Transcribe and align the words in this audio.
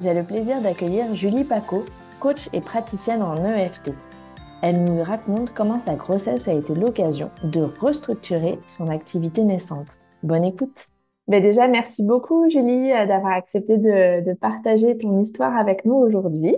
j'ai 0.00 0.14
le 0.14 0.22
plaisir 0.22 0.60
d'accueillir 0.60 1.14
Julie 1.14 1.44
Paco, 1.44 1.84
coach 2.20 2.48
et 2.52 2.60
praticienne 2.60 3.22
en 3.22 3.36
EFT. 3.36 3.92
Elle 4.62 4.84
nous 4.84 5.02
raconte 5.02 5.52
comment 5.54 5.78
sa 5.78 5.94
grossesse 5.94 6.48
a 6.48 6.52
été 6.52 6.74
l'occasion 6.74 7.30
de 7.44 7.60
restructurer 7.60 8.58
son 8.66 8.88
activité 8.88 9.44
naissante. 9.44 9.98
Bonne 10.22 10.44
écoute 10.44 10.88
mais 11.30 11.42
déjà, 11.42 11.68
merci 11.68 12.02
beaucoup, 12.02 12.48
Julie, 12.48 12.88
d'avoir 12.88 13.34
accepté 13.34 13.76
de, 13.76 14.24
de, 14.24 14.32
partager 14.32 14.96
ton 14.96 15.20
histoire 15.20 15.54
avec 15.58 15.84
nous 15.84 15.94
aujourd'hui. 15.94 16.56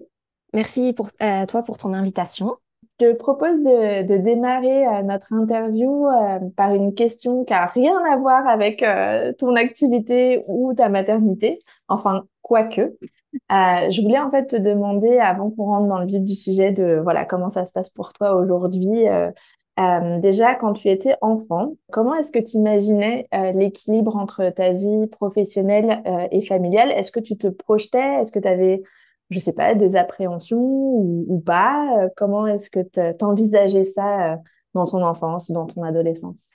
Merci 0.54 0.92
pour, 0.92 1.08
à 1.18 1.44
toi 1.48 1.64
pour 1.64 1.76
ton 1.76 1.92
invitation. 1.92 2.54
Je 3.00 3.12
propose 3.12 3.58
de, 3.60 4.06
de 4.06 4.16
démarrer 4.18 4.86
euh, 4.86 5.02
notre 5.02 5.32
interview 5.32 6.06
euh, 6.06 6.38
par 6.54 6.74
une 6.74 6.94
question 6.94 7.44
qui 7.44 7.52
n'a 7.52 7.66
rien 7.66 7.96
à 8.12 8.16
voir 8.16 8.46
avec 8.46 8.82
euh, 8.82 9.32
ton 9.32 9.56
activité 9.56 10.42
ou 10.46 10.74
ta 10.74 10.88
maternité, 10.88 11.58
enfin, 11.88 12.24
quoique. 12.42 12.94
Euh, 13.34 13.90
je 13.90 14.02
voulais 14.02 14.18
en 14.18 14.30
fait 14.30 14.46
te 14.46 14.56
demander, 14.56 15.18
avant 15.18 15.50
qu'on 15.50 15.66
rentre 15.66 15.88
dans 15.88 15.98
le 15.98 16.06
vif 16.06 16.22
du 16.22 16.34
sujet, 16.34 16.72
de 16.72 17.00
voilà 17.02 17.24
comment 17.24 17.48
ça 17.48 17.64
se 17.64 17.72
passe 17.72 17.90
pour 17.90 18.12
toi 18.12 18.34
aujourd'hui. 18.34 19.08
Euh, 19.08 19.30
euh, 19.78 20.18
déjà, 20.20 20.54
quand 20.54 20.72
tu 20.72 20.88
étais 20.88 21.14
enfant, 21.20 21.72
comment 21.92 22.14
est-ce 22.14 22.32
que 22.32 22.38
tu 22.38 22.56
imaginais 22.56 23.28
l'équilibre 23.54 24.16
entre 24.16 24.50
ta 24.50 24.72
vie 24.72 25.06
professionnelle 25.06 26.02
et 26.32 26.42
familiale? 26.42 26.90
Est-ce 26.90 27.10
que 27.10 27.20
tu 27.20 27.36
te 27.36 27.46
projetais? 27.46 28.20
Est-ce 28.20 28.32
que 28.32 28.38
tu 28.38 28.48
avais 28.48 28.82
je 29.30 29.38
sais 29.38 29.52
pas, 29.52 29.76
des 29.76 29.94
appréhensions 29.94 30.58
ou, 30.58 31.40
pas? 31.46 32.08
Comment 32.16 32.48
est-ce 32.48 32.68
que 32.68 32.80
tu 32.80 33.24
envisageais 33.24 33.84
ça 33.84 34.38
dans 34.74 34.84
ton 34.84 35.02
enfance, 35.04 35.52
dans 35.52 35.66
ton 35.66 35.84
adolescence? 35.84 36.50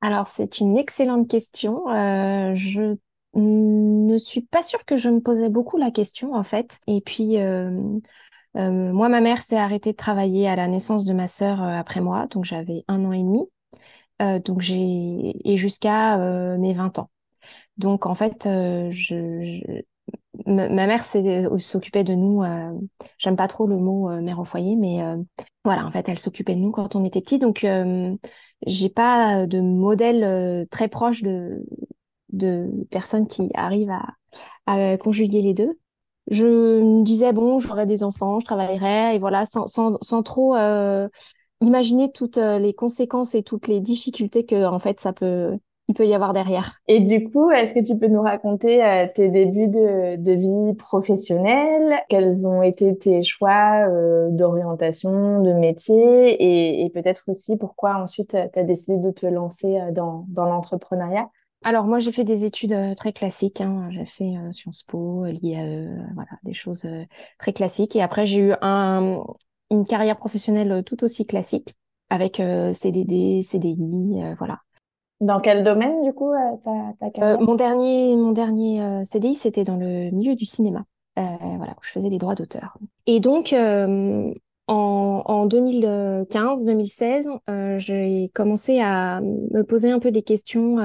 Alors, 0.00 0.28
c'est 0.28 0.60
une 0.60 0.78
excellente 0.78 1.28
question. 1.28 1.82
Je 1.88 2.96
ne 3.34 4.18
suis 4.18 4.42
pas 4.42 4.62
sûre 4.62 4.84
que 4.84 4.96
je 4.96 5.08
me 5.08 5.20
posais 5.20 5.48
beaucoup 5.48 5.76
la 5.76 5.90
question, 5.90 6.34
en 6.34 6.42
fait. 6.42 6.80
Et 6.86 7.00
puis, 7.00 7.38
euh, 7.38 7.70
euh, 8.56 8.92
moi, 8.92 9.08
ma 9.08 9.20
mère 9.20 9.42
s'est 9.42 9.56
arrêtée 9.58 9.92
de 9.92 9.96
travailler 9.96 10.48
à 10.48 10.56
la 10.56 10.68
naissance 10.68 11.04
de 11.04 11.12
ma 11.14 11.26
sœur 11.26 11.62
après 11.62 12.00
moi, 12.00 12.26
donc 12.28 12.44
j'avais 12.44 12.84
un 12.88 13.04
an 13.04 13.12
et 13.12 13.22
demi. 13.22 13.44
donc 14.44 14.60
j'ai 14.60 15.34
et 15.50 15.56
jusqu'à 15.56 16.18
mes 16.58 16.72
20 16.74 16.98
ans. 16.98 17.10
Donc 17.78 18.06
en 18.06 18.14
fait, 18.14 18.44
je, 18.44 18.90
je, 19.42 19.82
ma 20.46 20.68
mère 20.86 21.02
euh, 21.16 21.58
s'occupait 21.58 22.04
de 22.04 22.14
nous. 22.14 22.42
Euh, 22.42 22.72
J'aime 23.18 23.36
pas 23.36 23.48
trop 23.48 23.66
le 23.66 23.76
mot 23.76 24.10
euh, 24.10 24.20
mère 24.20 24.38
au 24.38 24.44
foyer, 24.44 24.76
mais 24.76 25.02
euh, 25.02 25.16
voilà, 25.64 25.86
en 25.86 25.90
fait, 25.90 26.08
elle 26.08 26.18
s'occupait 26.18 26.54
de 26.54 26.60
nous 26.60 26.70
quand 26.70 26.96
on 26.96 27.04
était 27.04 27.20
petits. 27.20 27.38
Donc, 27.38 27.66
j'ai 28.66 28.88
pas 28.90 29.46
de 29.46 29.60
modèle 29.60 30.66
très 30.70 30.88
proche 30.88 31.22
de 31.22 31.64
de 32.32 32.68
personnes 32.90 33.26
qui 33.26 33.50
arrivent 33.54 33.90
à, 33.90 34.06
à 34.66 34.96
conjuguer 34.96 35.42
les 35.42 35.54
deux. 35.54 35.78
Je 36.30 36.46
me 36.46 37.02
disais 37.02 37.32
bon, 37.32 37.58
j'aurais 37.58 37.86
des 37.86 38.04
enfants, 38.04 38.40
je 38.40 38.46
travaillerais 38.46 39.16
et 39.16 39.18
voilà, 39.18 39.46
sans 39.46 39.66
sans, 39.66 40.22
trop 40.22 40.56
imaginer 41.60 42.12
toutes 42.12 42.36
les 42.36 42.72
conséquences 42.72 43.34
et 43.34 43.42
toutes 43.42 43.68
les 43.68 43.80
difficultés 43.80 44.44
que 44.44 44.64
en 44.66 44.78
fait 44.78 45.00
ça 45.00 45.12
peut 45.12 45.58
il 45.90 45.94
peut 45.94 46.06
y 46.06 46.14
avoir 46.14 46.32
derrière. 46.32 46.80
Et 46.86 47.00
du 47.00 47.28
coup, 47.28 47.50
est-ce 47.50 47.74
que 47.74 47.84
tu 47.84 47.98
peux 47.98 48.06
nous 48.06 48.22
raconter 48.22 48.84
euh, 48.84 49.08
tes 49.12 49.28
débuts 49.28 49.66
de, 49.66 50.32
vie 50.32 50.74
professionnelle? 50.74 51.98
Quels 52.08 52.46
ont 52.46 52.62
été 52.62 52.96
tes 52.96 53.24
choix 53.24 53.88
euh, 53.88 54.28
d'orientation, 54.30 55.42
de 55.42 55.52
métier? 55.52 56.84
Et, 56.84 56.88
peut-être 56.90 57.24
aussi 57.26 57.56
pourquoi 57.56 57.96
ensuite 57.96 58.36
tu 58.52 58.58
as 58.58 58.62
décidé 58.62 58.98
de 58.98 59.10
te 59.10 59.26
lancer 59.26 59.80
euh, 59.80 59.90
dans, 59.90 60.26
dans 60.28 60.44
l'entrepreneuriat? 60.44 61.28
Alors 61.62 61.84
moi 61.86 61.98
j'ai 61.98 62.12
fait 62.12 62.24
des 62.24 62.44
études 62.44 62.72
euh, 62.72 62.94
très 62.94 63.12
classiques, 63.12 63.60
hein. 63.60 63.88
j'ai 63.90 64.04
fait 64.04 64.36
euh, 64.36 64.50
Sciences 64.52 64.82
Po, 64.82 65.24
l'IAE, 65.26 65.88
voilà 66.14 66.30
des 66.42 66.52
choses 66.52 66.86
très 67.38 67.52
classiques. 67.52 67.96
Et 67.96 68.02
après 68.02 68.26
j'ai 68.26 68.40
eu 68.40 68.52
un, 68.62 69.22
une 69.70 69.86
carrière 69.86 70.16
professionnelle 70.18 70.82
tout 70.84 71.02
aussi 71.04 71.26
classique 71.26 71.74
avec 72.08 72.42
CDD, 72.72 73.40
CDI, 73.42 74.34
voilà. 74.38 74.60
Dans 75.20 75.40
quel 75.40 75.62
domaine, 75.64 76.02
du 76.02 76.14
coup, 76.14 76.32
euh, 76.32 76.56
ta, 76.64 76.70
ta 76.98 77.10
carrière? 77.10 77.40
euh, 77.40 77.44
Mon 77.44 77.54
dernier, 77.54 78.16
mon 78.16 78.32
dernier 78.32 78.82
euh, 78.82 79.04
CDI, 79.04 79.34
c'était 79.34 79.64
dans 79.64 79.76
le 79.76 80.10
milieu 80.10 80.34
du 80.34 80.46
cinéma. 80.46 80.84
voilà, 81.14 81.72
où 81.72 81.82
je 81.82 81.90
faisais 81.90 82.08
les 82.08 82.18
droits 82.18 82.34
d'auteur. 82.34 82.78
Et 83.06 83.20
donc, 83.20 83.54
en, 84.70 85.22
en 85.26 85.46
2015-2016, 85.46 87.28
j'ai 87.78 88.30
commencé 88.34 88.80
à 88.80 89.20
me 89.20 89.62
poser 89.62 89.90
un 89.90 89.98
peu 89.98 90.12
des 90.12 90.22
questions. 90.22 90.78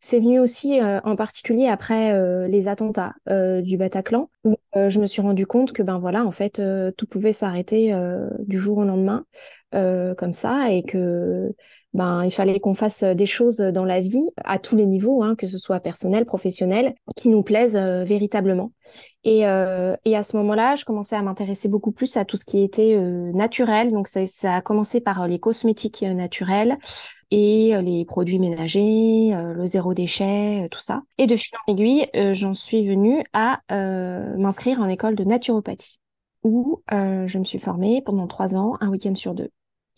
c'est 0.00 0.20
venu 0.20 0.38
aussi 0.38 0.80
en 0.82 1.16
particulier 1.16 1.66
après 1.66 2.48
les 2.48 2.68
attentats 2.68 3.14
du 3.62 3.76
Bataclan, 3.78 4.28
où 4.44 4.56
je 4.74 5.00
me 5.00 5.06
suis 5.06 5.22
rendu 5.22 5.46
compte 5.46 5.72
que 5.72 5.82
ben 5.82 5.98
voilà, 5.98 6.26
en 6.26 6.30
fait, 6.30 6.60
tout 6.96 7.06
pouvait 7.06 7.32
s'arrêter 7.32 7.92
du 8.40 8.58
jour 8.58 8.78
au 8.78 8.84
lendemain, 8.84 9.24
comme 9.72 10.32
ça, 10.32 10.70
et 10.70 10.82
que 10.82 11.54
ben 11.92 12.24
il 12.24 12.30
fallait 12.30 12.60
qu'on 12.60 12.74
fasse 12.74 13.02
euh, 13.02 13.14
des 13.14 13.26
choses 13.26 13.58
dans 13.58 13.84
la 13.84 14.00
vie 14.00 14.28
à 14.44 14.58
tous 14.58 14.76
les 14.76 14.86
niveaux, 14.86 15.22
hein, 15.22 15.34
que 15.34 15.46
ce 15.46 15.58
soit 15.58 15.80
personnel, 15.80 16.24
professionnel, 16.24 16.94
qui 17.16 17.28
nous 17.28 17.42
plaisent 17.42 17.76
euh, 17.76 18.04
véritablement. 18.04 18.72
Et, 19.24 19.46
euh, 19.46 19.96
et 20.04 20.16
à 20.16 20.22
ce 20.22 20.36
moment-là, 20.36 20.76
je 20.76 20.84
commençais 20.84 21.16
à 21.16 21.22
m'intéresser 21.22 21.68
beaucoup 21.68 21.92
plus 21.92 22.16
à 22.16 22.24
tout 22.24 22.36
ce 22.36 22.44
qui 22.44 22.62
était 22.62 22.94
euh, 22.94 23.32
naturel. 23.32 23.90
Donc 23.90 24.06
ça, 24.06 24.24
ça, 24.26 24.54
a 24.54 24.60
commencé 24.60 25.00
par 25.00 25.26
les 25.26 25.40
cosmétiques 25.40 26.02
naturels 26.02 26.78
et 27.32 27.74
les 27.82 28.04
produits 28.04 28.40
ménagers, 28.40 29.30
le 29.32 29.64
zéro 29.64 29.94
déchet, 29.94 30.66
tout 30.72 30.80
ça. 30.80 31.02
Et 31.16 31.28
de 31.28 31.36
fil 31.36 31.56
en 31.64 31.72
aiguille, 31.72 32.06
j'en 32.32 32.54
suis 32.54 32.84
venue 32.84 33.22
à 33.32 33.60
m'inscrire 33.70 34.80
en 34.80 34.88
école 34.88 35.14
de 35.14 35.22
naturopathie 35.22 36.00
où 36.42 36.82
je 36.90 37.38
me 37.38 37.44
suis 37.44 37.60
formée 37.60 38.02
pendant 38.04 38.26
trois 38.26 38.56
ans, 38.56 38.76
un 38.80 38.88
week-end 38.88 39.14
sur 39.14 39.34
deux. 39.34 39.50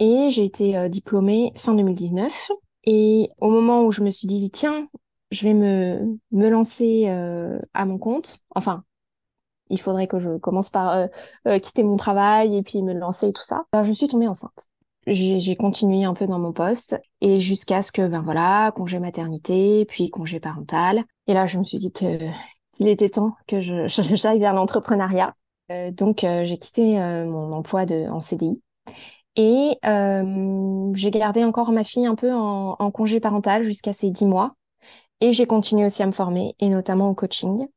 Et 0.05 0.31
j'ai 0.31 0.45
été 0.45 0.77
euh, 0.77 0.89
diplômée 0.89 1.53
fin 1.55 1.77
2019. 1.77 2.51
Et 2.87 3.29
au 3.39 3.51
moment 3.51 3.85
où 3.85 3.93
je 3.93 4.03
me 4.03 4.11
suis 4.11 4.27
dit, 4.27 4.51
tiens, 4.51 4.89
je 5.31 5.45
vais 5.45 5.55
me, 5.55 6.19
me 6.32 6.49
lancer 6.49 7.05
euh, 7.06 7.61
à 7.73 7.87
mon 7.87 7.99
compte, 7.99 8.41
enfin, 8.56 8.82
il 9.71 9.81
faudrait 9.81 10.09
que 10.09 10.19
je 10.19 10.38
commence 10.38 10.71
par 10.71 11.06
euh, 11.47 11.59
quitter 11.61 11.85
mon 11.85 11.97
travail 11.97 12.56
et 12.56 12.62
puis 12.65 12.82
me 12.82 12.93
lancer 12.93 13.29
et 13.29 13.32
tout 13.32 13.44
ça, 13.44 13.62
ben, 13.73 13.85
je 13.85 13.93
suis 13.93 14.09
tombée 14.09 14.26
enceinte. 14.26 14.67
J'ai 15.06 15.55
continué 15.55 16.03
un 16.03 16.15
peu 16.15 16.26
dans 16.26 16.41
mon 16.41 16.53
poste 16.53 17.00
et 17.21 17.38
jusqu'à 17.38 17.82
ce 17.82 17.93
que, 17.93 18.06
ben 18.09 18.23
voilà, 18.23 18.73
congé 18.73 18.99
maternité, 18.99 19.85
puis 19.85 20.11
congé 20.11 20.41
parental. 20.41 21.05
Et 21.29 21.35
là, 21.35 21.47
je 21.47 21.59
me 21.59 21.65
suis 21.65 21.79
dit 21.79 21.93
qu'il 21.93 22.88
était 22.88 23.11
temps 23.11 23.37
que 23.47 23.61
je 23.61 23.87
j'aille 24.17 24.41
vers 24.41 24.53
l'entrepreneuriat. 24.53 25.32
donc, 25.93 26.21
j'ai 26.23 26.59
quitté 26.59 26.99
mon 27.26 27.53
emploi 27.53 27.87
de, 27.87 28.09
en 28.11 28.21
CDI 28.21 28.61
et 29.37 29.79
euh, 29.87 30.93
j'ai 30.94 31.11
gardé 31.11 31.44
encore 31.44 31.73
ma 31.73 31.84
fille 31.84 32.06
un 32.06 32.14
peu 32.14 32.32
en, 32.32 32.90
congé 32.90 33.20
parental 33.20 33.62
jusqu'à 33.62 33.93
ses 33.93 34.11
dix 34.11 34.26
mois. 34.26 34.55
Et 35.20 35.32
j'ai 35.32 35.46
continué 35.46 35.87
aussi 35.87 36.02
à 36.02 36.06
me 36.06 36.12
former, 36.12 36.55
et 36.58 36.69
notamment 36.69 37.08
au 37.08 37.14
coaching. 37.14 37.69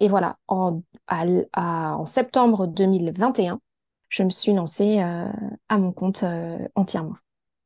Et 0.00 0.08
voilà, 0.08 0.36
en, 0.48 0.82
à, 1.06 1.96
en 1.96 2.04
septembre 2.04 2.66
2021, 2.66 3.60
je 4.08 4.22
me 4.24 4.30
suis 4.30 4.52
lancée 4.52 5.00
euh, 5.00 5.28
à 5.68 5.78
mon 5.78 5.92
compte 5.92 6.24
euh, 6.24 6.58
entièrement. 6.74 7.14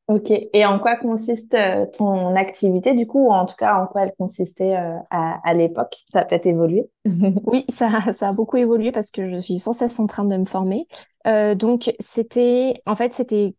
Ok. 0.09 0.31
Et 0.31 0.65
en 0.65 0.79
quoi 0.79 0.95
consiste 0.95 1.53
euh, 1.53 1.85
ton 1.85 2.35
activité, 2.35 2.93
du 2.95 3.05
coup, 3.05 3.27
ou 3.27 3.31
en 3.31 3.45
tout 3.45 3.55
cas, 3.55 3.75
en 3.79 3.85
quoi 3.85 4.01
elle 4.01 4.13
consistait 4.17 4.75
euh, 4.75 4.97
à, 5.11 5.39
à 5.47 5.53
l'époque? 5.53 5.97
Ça 6.07 6.21
a 6.21 6.25
peut-être 6.25 6.47
évolué? 6.47 6.89
Oui, 7.45 7.63
ça, 7.69 8.11
ça 8.11 8.29
a 8.29 8.33
beaucoup 8.33 8.57
évolué 8.57 8.91
parce 8.91 9.11
que 9.11 9.29
je 9.29 9.37
suis 9.37 9.59
sans 9.59 9.71
cesse 9.71 9.99
en 9.99 10.07
train 10.07 10.25
de 10.25 10.35
me 10.35 10.45
former. 10.45 10.87
Euh, 11.27 11.53
donc, 11.53 11.93
c'était, 11.99 12.81
en 12.87 12.95
fait, 12.95 13.13
c'était 13.13 13.53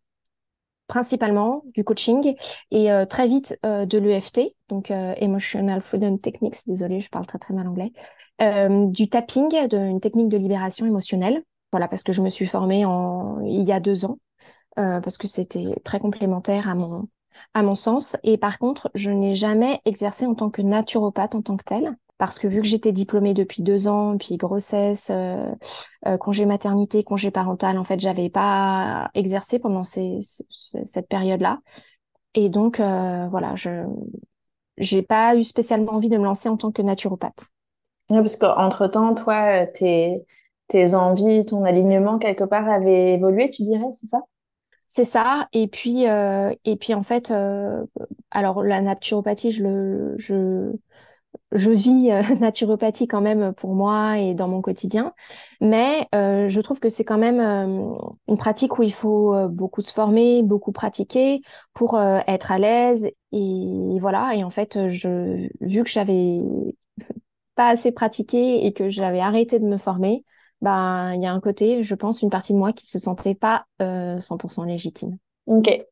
principalement 0.87 1.63
du 1.73 1.85
coaching 1.85 2.35
et 2.71 2.91
euh, 2.91 3.05
très 3.05 3.25
vite 3.25 3.57
euh, 3.65 3.85
de 3.85 3.97
l'EFT, 3.97 4.41
donc 4.67 4.91
euh, 4.91 5.13
Emotional 5.17 5.79
Freedom 5.79 6.17
Techniques, 6.17 6.57
désolée, 6.67 6.99
je 6.99 7.09
parle 7.09 7.25
très 7.25 7.39
très 7.39 7.53
mal 7.53 7.65
anglais, 7.65 7.93
du 8.91 9.07
tapping, 9.07 9.67
de, 9.69 9.77
une 9.77 10.01
technique 10.01 10.27
de 10.27 10.37
libération 10.37 10.85
émotionnelle. 10.85 11.43
Voilà, 11.71 11.87
parce 11.87 12.03
que 12.03 12.11
je 12.11 12.21
me 12.21 12.27
suis 12.27 12.47
formée 12.47 12.83
en, 12.83 13.39
il 13.45 13.63
y 13.63 13.71
a 13.71 13.79
deux 13.79 14.03
ans, 14.03 14.17
parce 14.75 15.17
que 15.17 15.27
c'était 15.27 15.75
très 15.83 15.99
complémentaire 15.99 16.69
à 16.69 16.75
mon, 16.75 17.07
à 17.53 17.63
mon 17.63 17.75
sens. 17.75 18.17
Et 18.23 18.37
par 18.37 18.59
contre, 18.59 18.89
je 18.93 19.11
n'ai 19.11 19.33
jamais 19.33 19.79
exercé 19.85 20.25
en 20.25 20.35
tant 20.35 20.49
que 20.49 20.61
naturopathe 20.61 21.35
en 21.35 21.41
tant 21.41 21.57
que 21.57 21.63
telle 21.63 21.95
parce 22.21 22.37
que 22.37 22.47
vu 22.47 22.61
que 22.61 22.67
j'étais 22.67 22.91
diplômée 22.91 23.33
depuis 23.33 23.63
deux 23.63 23.87
ans, 23.87 24.15
puis 24.15 24.37
grossesse, 24.37 25.09
euh, 25.09 25.51
euh, 26.05 26.19
congé 26.19 26.45
maternité, 26.45 27.03
congé 27.03 27.31
parental, 27.31 27.79
en 27.79 27.83
fait, 27.83 27.99
j'avais 27.99 28.29
pas 28.29 29.09
exercé 29.15 29.57
pendant 29.57 29.83
ces, 29.83 30.19
cette 30.51 31.07
période-là. 31.07 31.61
Et 32.35 32.49
donc, 32.49 32.79
euh, 32.79 33.27
voilà, 33.29 33.55
je 33.55 33.87
j'ai 34.77 35.01
pas 35.01 35.35
eu 35.35 35.41
spécialement 35.41 35.93
envie 35.93 36.09
de 36.09 36.17
me 36.19 36.23
lancer 36.23 36.47
en 36.47 36.57
tant 36.57 36.71
que 36.71 36.83
naturopathe. 36.83 37.45
Oui, 38.11 38.19
parce 38.19 38.35
qu'entre-temps, 38.35 39.15
toi, 39.15 39.65
tes, 39.65 40.23
tes 40.67 40.93
envies, 40.93 41.43
ton 41.47 41.63
alignement, 41.63 42.19
quelque 42.19 42.43
part, 42.43 42.69
avait 42.69 43.13
évolué, 43.13 43.49
tu 43.49 43.63
dirais, 43.63 43.91
c'est 43.99 44.05
ça? 44.05 44.19
C'est 44.93 45.05
ça. 45.05 45.47
Et 45.53 45.67
puis, 45.69 46.03
et 46.03 46.75
puis 46.75 46.93
en 46.93 47.01
fait, 47.01 47.31
alors 48.31 48.63
la 48.63 48.81
naturopathie, 48.81 49.51
je 49.51 49.63
le, 49.63 50.15
je, 50.17 50.73
je 51.53 51.71
vis 51.71 52.11
euh, 52.11 52.23
naturopathie 52.41 53.07
quand 53.07 53.21
même 53.21 53.53
pour 53.55 53.75
moi 53.75 54.19
et 54.19 54.35
dans 54.35 54.47
mon 54.49 54.61
quotidien, 54.61 55.13
mais 55.61 56.07
euh, 56.15 56.47
je 56.47 56.61
trouve 56.61 56.79
que 56.79 56.89
c'est 56.89 57.05
quand 57.05 57.17
même 57.19 57.39
euh, 57.39 57.95
une 58.27 58.37
pratique 58.37 58.79
où 58.79 58.83
il 58.83 58.93
faut 58.93 59.35
beaucoup 59.49 59.81
se 59.81 59.93
former, 59.93 60.43
beaucoup 60.43 60.71
pratiquer 60.73 61.41
pour 61.73 61.99
être 62.01 62.51
à 62.51 62.59
l'aise 62.59 63.09
et 63.33 63.97
voilà. 63.99 64.35
Et 64.35 64.43
en 64.43 64.49
fait, 64.51 64.87
je 64.89 65.47
vu 65.61 65.83
que 65.83 65.89
j'avais 65.89 66.41
pas 67.55 67.69
assez 67.69 67.91
pratiqué 67.91 68.65
et 68.65 68.73
que 68.73 68.89
j'avais 68.89 69.19
arrêté 69.19 69.59
de 69.59 69.65
me 69.65 69.77
former, 69.77 70.23
ben 70.61 71.13
il 71.13 71.21
y 71.21 71.25
a 71.25 71.33
un 71.33 71.39
côté, 71.39 71.83
je 71.83 71.95
pense, 71.95 72.21
une 72.21 72.29
partie 72.29 72.53
de 72.53 72.57
moi 72.57 72.73
qui 72.73 72.87
se 72.87 72.99
sentait 72.99 73.35
pas 73.35 73.65
100% 73.79 74.65
légitime. 74.65 75.17
Ok. 75.47 75.85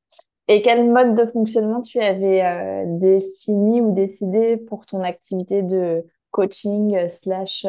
Et 0.50 0.64
quel 0.64 0.90
mode 0.90 1.14
de 1.14 1.28
fonctionnement 1.28 1.82
tu 1.82 2.00
avais 2.00 2.44
euh, 2.44 2.84
défini 2.88 3.82
ou 3.82 3.94
décidé 3.94 4.58
pour 4.58 4.88
ton 4.88 5.04
activité 5.04 5.62
de 5.62 6.04
coaching 6.32 6.96
euh, 6.96 7.08
slash 7.08 7.66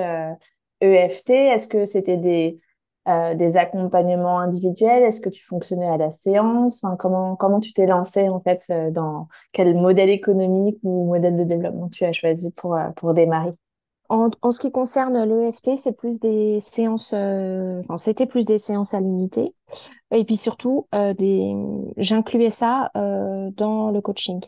EFT? 0.80 1.30
Euh, 1.30 1.34
e 1.34 1.54
Est-ce 1.54 1.68
que 1.68 1.84
c'était 1.84 2.16
des, 2.16 2.58
des 3.34 3.56
accompagnements 3.58 4.40
individuels? 4.40 5.02
Est-ce 5.02 5.20
que 5.20 5.28
tu 5.28 5.44
fonctionnais 5.44 5.88
à 5.88 5.98
la 5.98 6.10
séance? 6.10 6.82
Enfin, 6.82 6.96
comment, 6.96 7.36
comment 7.36 7.60
tu 7.60 7.74
t'es 7.74 7.86
lancé 7.86 8.30
en 8.30 8.40
fait 8.40 8.72
dans 8.92 9.28
quel 9.52 9.74
modèle 9.74 10.08
économique 10.08 10.78
ou 10.82 11.04
modèle 11.04 11.36
de 11.36 11.44
développement 11.44 11.90
tu 11.90 12.04
as 12.04 12.12
choisi 12.12 12.50
pour, 12.50 12.78
pour 12.96 13.12
démarrer? 13.12 13.52
En, 14.10 14.28
en, 14.42 14.50
ce 14.50 14.58
qui 14.58 14.72
concerne 14.72 15.22
l'EFT, 15.22 15.76
c'est 15.76 15.92
plus 15.92 16.18
des 16.18 16.58
séances, 16.58 17.12
euh, 17.14 17.78
enfin 17.78 17.96
c'était 17.96 18.26
plus 18.26 18.44
des 18.44 18.58
séances 18.58 18.92
à 18.92 18.98
l'unité, 18.98 19.54
et 20.10 20.24
puis 20.24 20.36
surtout 20.36 20.88
euh, 20.96 21.14
des, 21.14 21.54
j'incluais 21.96 22.50
ça 22.50 22.90
euh, 22.96 23.52
dans 23.52 23.92
le 23.92 24.00
coaching. 24.00 24.40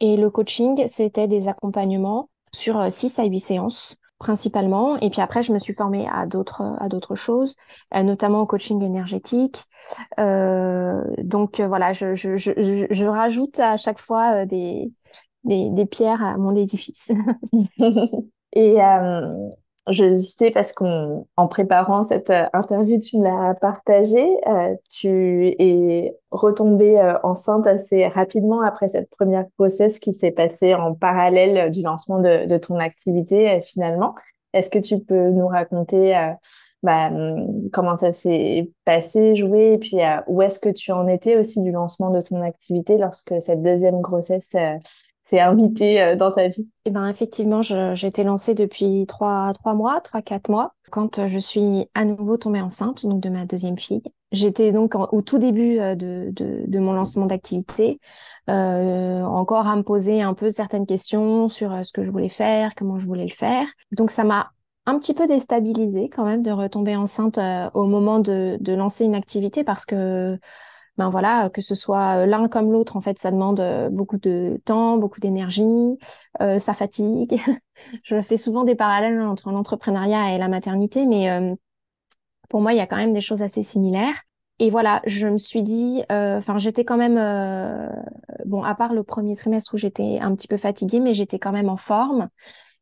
Et 0.00 0.18
le 0.18 0.28
coaching, 0.30 0.86
c'était 0.86 1.28
des 1.28 1.48
accompagnements 1.48 2.28
sur 2.52 2.92
6 2.92 3.18
à 3.18 3.24
8 3.24 3.40
séances 3.40 3.96
principalement, 4.18 4.98
et 4.98 5.08
puis 5.08 5.22
après 5.22 5.42
je 5.42 5.54
me 5.54 5.58
suis 5.58 5.72
formée 5.72 6.06
à 6.06 6.26
d'autres 6.26 6.76
à 6.78 6.90
d'autres 6.90 7.14
choses, 7.14 7.56
notamment 7.94 8.42
au 8.42 8.46
coaching 8.46 8.82
énergétique. 8.82 9.64
donc 10.18 11.58
voilà, 11.58 11.94
je, 11.94 12.14
je, 12.14 12.36
je, 12.36 12.86
je, 12.90 13.04
rajoute 13.06 13.58
à 13.60 13.78
chaque 13.78 13.98
fois 13.98 14.44
des, 14.44 14.92
des, 15.44 15.70
des 15.70 15.86
pierres 15.86 16.22
à 16.22 16.36
mon 16.36 16.54
édifice. 16.54 17.12
Et 18.52 18.82
euh, 18.82 19.48
je 19.88 20.04
le 20.04 20.18
sais 20.18 20.50
parce 20.50 20.72
qu'en 20.72 21.24
préparant 21.48 22.04
cette 22.04 22.30
euh, 22.30 22.46
interview, 22.52 22.98
tu 23.00 23.18
me 23.18 23.24
l'as 23.24 23.54
partagé. 23.54 24.26
Euh, 24.48 24.74
tu 24.90 25.48
es 25.58 26.16
retombée 26.30 27.00
enceinte 27.22 27.66
assez 27.66 28.06
rapidement 28.08 28.62
après 28.62 28.88
cette 28.88 29.10
première 29.10 29.46
grossesse 29.58 29.98
qui 29.98 30.14
s'est 30.14 30.30
passée 30.30 30.74
en 30.74 30.94
parallèle 30.94 31.70
du 31.70 31.82
lancement 31.82 32.20
de, 32.20 32.46
de 32.46 32.56
ton 32.56 32.76
activité 32.76 33.60
finalement. 33.62 34.14
Est-ce 34.52 34.70
que 34.70 34.78
tu 34.78 34.98
peux 34.98 35.30
nous 35.30 35.46
raconter 35.46 36.34
bah, 36.82 37.08
hum, 37.08 37.68
comment 37.72 37.96
ça 37.96 38.12
s'est 38.12 38.70
passé, 38.84 39.36
joué, 39.36 39.74
et 39.74 39.78
puis 39.78 39.98
où 40.26 40.42
est-ce 40.42 40.58
que 40.58 40.70
tu 40.70 40.92
en 40.92 41.06
étais 41.06 41.36
aussi 41.36 41.60
du 41.60 41.70
lancement 41.70 42.10
de 42.10 42.20
ton 42.20 42.42
activité 42.42 42.96
lorsque 42.96 43.40
cette 43.40 43.62
deuxième 43.62 44.00
grossesse 44.00 44.54
invité 45.38 46.02
euh, 46.02 46.16
dans 46.16 46.32
ta 46.32 46.48
vie? 46.48 46.68
Eh 46.86 46.90
ben 46.90 47.06
effectivement, 47.06 47.60
j'étais 47.62 48.24
lancée 48.24 48.54
depuis 48.54 49.04
trois 49.06 49.52
trois 49.52 49.74
mois, 49.74 50.00
trois 50.00 50.22
quatre 50.22 50.50
mois, 50.50 50.74
quand 50.90 51.26
je 51.26 51.38
suis 51.38 51.88
à 51.94 52.04
nouveau 52.04 52.38
tombée 52.38 52.60
enceinte 52.60 53.06
donc 53.06 53.20
de 53.20 53.28
ma 53.28 53.44
deuxième 53.44 53.78
fille. 53.78 54.02
J'étais 54.32 54.70
donc 54.70 54.94
au 54.94 55.22
tout 55.22 55.38
début 55.38 55.78
euh, 55.80 55.96
de, 55.96 56.30
de, 56.32 56.78
mon 56.78 56.92
lancement 56.92 57.26
d'activité, 57.26 57.98
euh, 58.48 59.22
encore 59.22 59.66
à 59.66 59.74
me 59.74 59.82
poser 59.82 60.22
un 60.22 60.34
peu 60.34 60.50
certaines 60.50 60.86
questions 60.86 61.48
sur 61.48 61.72
euh, 61.72 61.82
ce 61.82 61.92
que 61.92 62.04
je 62.04 62.12
voulais 62.12 62.28
faire, 62.28 62.74
comment 62.76 62.96
je 62.98 63.06
voulais 63.06 63.24
le 63.24 63.30
faire. 63.30 63.66
Donc 63.90 64.12
ça 64.12 64.22
m'a 64.22 64.52
un 64.86 64.98
petit 65.00 65.14
peu 65.14 65.26
déstabilisée 65.26 66.08
quand 66.08 66.24
même 66.24 66.42
de 66.42 66.52
retomber 66.52 66.94
enceinte 66.94 67.38
au 67.74 67.86
moment 67.86 68.18
de, 68.18 68.56
de 68.60 68.72
lancer 68.72 69.04
une 69.04 69.14
activité 69.14 69.62
parce 69.62 69.84
que 69.84 70.38
ben 70.98 71.08
voilà, 71.08 71.50
que 71.50 71.62
ce 71.62 71.74
soit 71.74 72.22
euh, 72.22 72.26
l'un 72.26 72.48
comme 72.48 72.72
l'autre, 72.72 72.96
en 72.96 73.00
fait, 73.00 73.18
ça 73.18 73.30
demande 73.30 73.60
euh, 73.60 73.88
beaucoup 73.90 74.18
de 74.18 74.60
temps, 74.64 74.98
beaucoup 74.98 75.20
d'énergie, 75.20 75.98
euh, 76.40 76.58
ça 76.58 76.74
fatigue. 76.74 77.40
Je 78.04 78.20
fais 78.20 78.36
souvent 78.36 78.64
des 78.64 78.74
parallèles 78.74 79.20
entre 79.22 79.50
l'entrepreneuriat 79.50 80.34
et 80.34 80.38
la 80.38 80.48
maternité, 80.48 81.06
mais 81.06 81.56
pour 82.50 82.60
moi, 82.60 82.74
il 82.74 82.76
y 82.76 82.80
a 82.80 82.86
quand 82.86 82.98
même 82.98 83.14
des 83.14 83.22
choses 83.22 83.42
assez 83.42 83.62
similaires. 83.62 84.22
Et 84.58 84.68
voilà, 84.68 85.00
je 85.06 85.26
me 85.26 85.38
suis 85.38 85.62
dit, 85.62 86.02
enfin, 86.10 86.58
j'étais 86.58 86.84
quand 86.84 86.98
même, 86.98 87.16
bon, 88.44 88.62
à 88.62 88.74
part 88.74 88.92
le 88.92 89.02
premier 89.02 89.34
trimestre 89.34 89.72
où 89.72 89.78
j'étais 89.78 90.18
un 90.20 90.34
petit 90.34 90.46
peu 90.46 90.58
fatiguée, 90.58 91.00
mais 91.00 91.14
j'étais 91.14 91.38
quand 91.38 91.52
même 91.52 91.70
en 91.70 91.78
forme. 91.78 92.28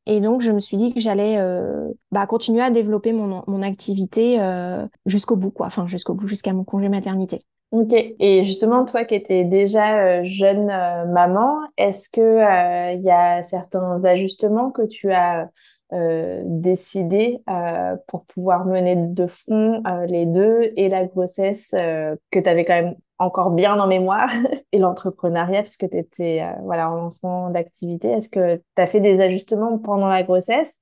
Et 0.07 0.21
donc, 0.21 0.41
je 0.41 0.51
me 0.51 0.59
suis 0.59 0.77
dit 0.77 0.93
que 0.93 0.99
j'allais 0.99 1.39
bah, 2.11 2.27
continuer 2.27 2.63
à 2.63 2.71
développer 2.71 3.13
mon, 3.13 3.45
mon 3.47 3.63
activité 3.63 4.41
jusqu'au 5.07 5.37
bout, 5.37 5.53
quoi. 5.53 5.67
Enfin, 5.69 5.87
jusqu'au 5.87 6.15
bout, 6.15 6.27
jusqu'à 6.27 6.53
mon 6.53 6.65
congé 6.65 6.89
maternité. 6.89 7.41
Ok. 7.71 7.93
Et 7.93 8.45
justement, 8.45 8.87
toi 8.87 9.05
qui 9.05 9.15
étais 9.15 9.45
déjà 9.45 9.99
euh, 9.99 10.25
jeune 10.25 10.71
euh, 10.71 11.05
maman, 11.05 11.59
est-ce 11.77 12.09
que 12.09 12.21
euh, 12.21 12.93
il 12.93 13.03
y 13.03 13.11
a 13.11 13.43
certains 13.43 14.05
ajustements 14.05 14.71
que 14.71 14.87
tu 14.87 15.13
as 15.13 15.51
décidé 16.45 17.43
pour 18.09 18.27
pouvoir 18.27 18.67
mener 18.67 18.95
de 18.95 19.27
front 19.27 19.83
les 20.07 20.27
deux 20.27 20.71
et 20.77 20.91
la 20.91 21.07
grossesse 21.07 21.71
que 21.71 22.39
tu 22.39 22.47
avais 22.47 22.67
quand 22.67 22.75
même 22.75 22.95
encore 23.17 23.53
bien 23.53 23.81
en 23.81 23.87
mémoire 23.87 24.29
et 24.73 24.79
l'entrepreneuriat 24.79 25.63
puisque 25.63 25.89
tu 25.89 25.97
étais 25.97 26.43
voilà 26.63 26.91
en 26.91 26.97
lancement 26.97 27.49
d'activité? 27.49 28.09
Est-ce 28.09 28.29
que 28.29 28.57
tu 28.57 28.83
as 28.83 28.87
fait 28.87 29.01
des 29.01 29.19
ajustements 29.23 29.79
pendant 29.79 30.09
la 30.09 30.23
grossesse? 30.25 30.79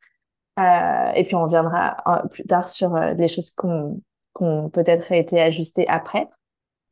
Et 0.58 1.22
puis 1.24 1.36
on 1.36 1.44
reviendra 1.44 1.98
plus 2.32 2.44
tard 2.44 2.68
sur 2.68 2.96
les 2.96 3.28
choses 3.28 3.50
qu'on 3.50 4.00
qu'on 4.32 4.70
peut-être 4.70 5.12
été 5.12 5.40
ajustées 5.40 5.86
après. 5.86 6.28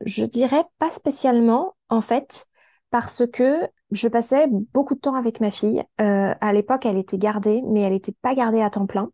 Je 0.00 0.24
dirais 0.24 0.64
pas 0.78 0.90
spécialement, 0.90 1.74
en 1.88 2.00
fait, 2.00 2.46
parce 2.90 3.26
que 3.26 3.68
je 3.90 4.08
passais 4.08 4.48
beaucoup 4.72 4.94
de 4.94 5.00
temps 5.00 5.14
avec 5.14 5.40
ma 5.40 5.50
fille. 5.50 5.82
Euh, 6.00 6.34
à 6.40 6.52
l'époque, 6.52 6.86
elle 6.86 6.98
était 6.98 7.18
gardée, 7.18 7.62
mais 7.66 7.80
elle 7.80 7.92
n'était 7.92 8.14
pas 8.22 8.34
gardée 8.34 8.60
à 8.60 8.70
temps 8.70 8.86
plein. 8.86 9.10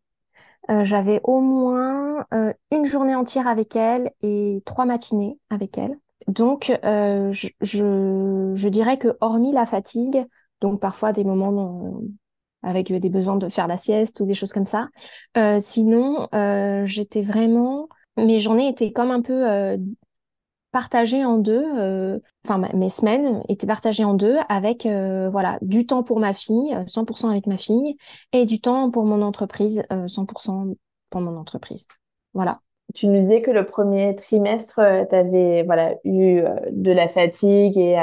Euh, 0.70 0.84
j'avais 0.84 1.20
au 1.24 1.40
moins 1.40 2.24
euh, 2.34 2.52
une 2.70 2.84
journée 2.84 3.14
entière 3.14 3.48
avec 3.48 3.76
elle 3.76 4.10
et 4.22 4.62
trois 4.64 4.84
matinées 4.84 5.38
avec 5.50 5.78
elle. 5.78 5.98
Donc, 6.28 6.70
je, 6.82 7.48
je, 7.60 8.68
dirais 8.68 8.98
que 8.98 9.16
hormis 9.20 9.52
la 9.52 9.66
fatigue, 9.66 10.26
donc 10.60 10.80
parfois 10.80 11.12
des 11.12 11.24
moments 11.24 11.94
avec 12.62 12.92
des 12.92 13.08
besoins 13.08 13.36
de 13.36 13.48
faire 13.48 13.66
la 13.66 13.78
sieste 13.78 14.20
ou 14.20 14.26
des 14.26 14.34
choses 14.34 14.52
comme 14.52 14.66
ça, 14.66 14.88
sinon, 15.58 16.28
j'étais 16.84 17.22
vraiment... 17.22 17.88
Mes 18.16 18.38
journées 18.38 18.68
étaient 18.68 18.92
comme 18.92 19.10
un 19.10 19.22
peu 19.22 19.76
partagées 20.72 21.24
en 21.24 21.38
deux. 21.38 21.64
Euh, 21.78 22.18
enfin, 22.44 22.60
mes 22.74 22.90
semaines 22.90 23.42
étaient 23.48 23.66
partagées 23.66 24.04
en 24.04 24.14
deux 24.14 24.36
avec 24.48 24.86
euh, 24.86 25.28
voilà 25.30 25.58
du 25.62 25.86
temps 25.86 26.02
pour 26.02 26.20
ma 26.20 26.32
fille, 26.32 26.76
100% 26.86 27.26
euh, 27.26 27.30
avec 27.30 27.46
ma 27.46 27.56
fille, 27.56 27.96
et 28.32 28.44
du 28.46 28.60
temps 28.60 28.90
pour 28.90 29.04
mon 29.04 29.22
entreprise, 29.22 29.84
100% 29.90 30.74
pour 31.10 31.20
mon 31.20 31.36
entreprise. 31.36 31.86
Voilà. 32.34 32.58
tu 32.94 33.08
nous 33.08 33.20
disais 33.20 33.42
que 33.42 33.50
le 33.50 33.66
premier 33.66 34.14
trimestre, 34.14 34.80
tu 35.08 35.14
avais 35.14 35.64
voilà, 35.64 35.94
eu 36.04 36.42
de 36.70 36.92
la 36.92 37.08
fatigue 37.08 37.76
et, 37.76 37.96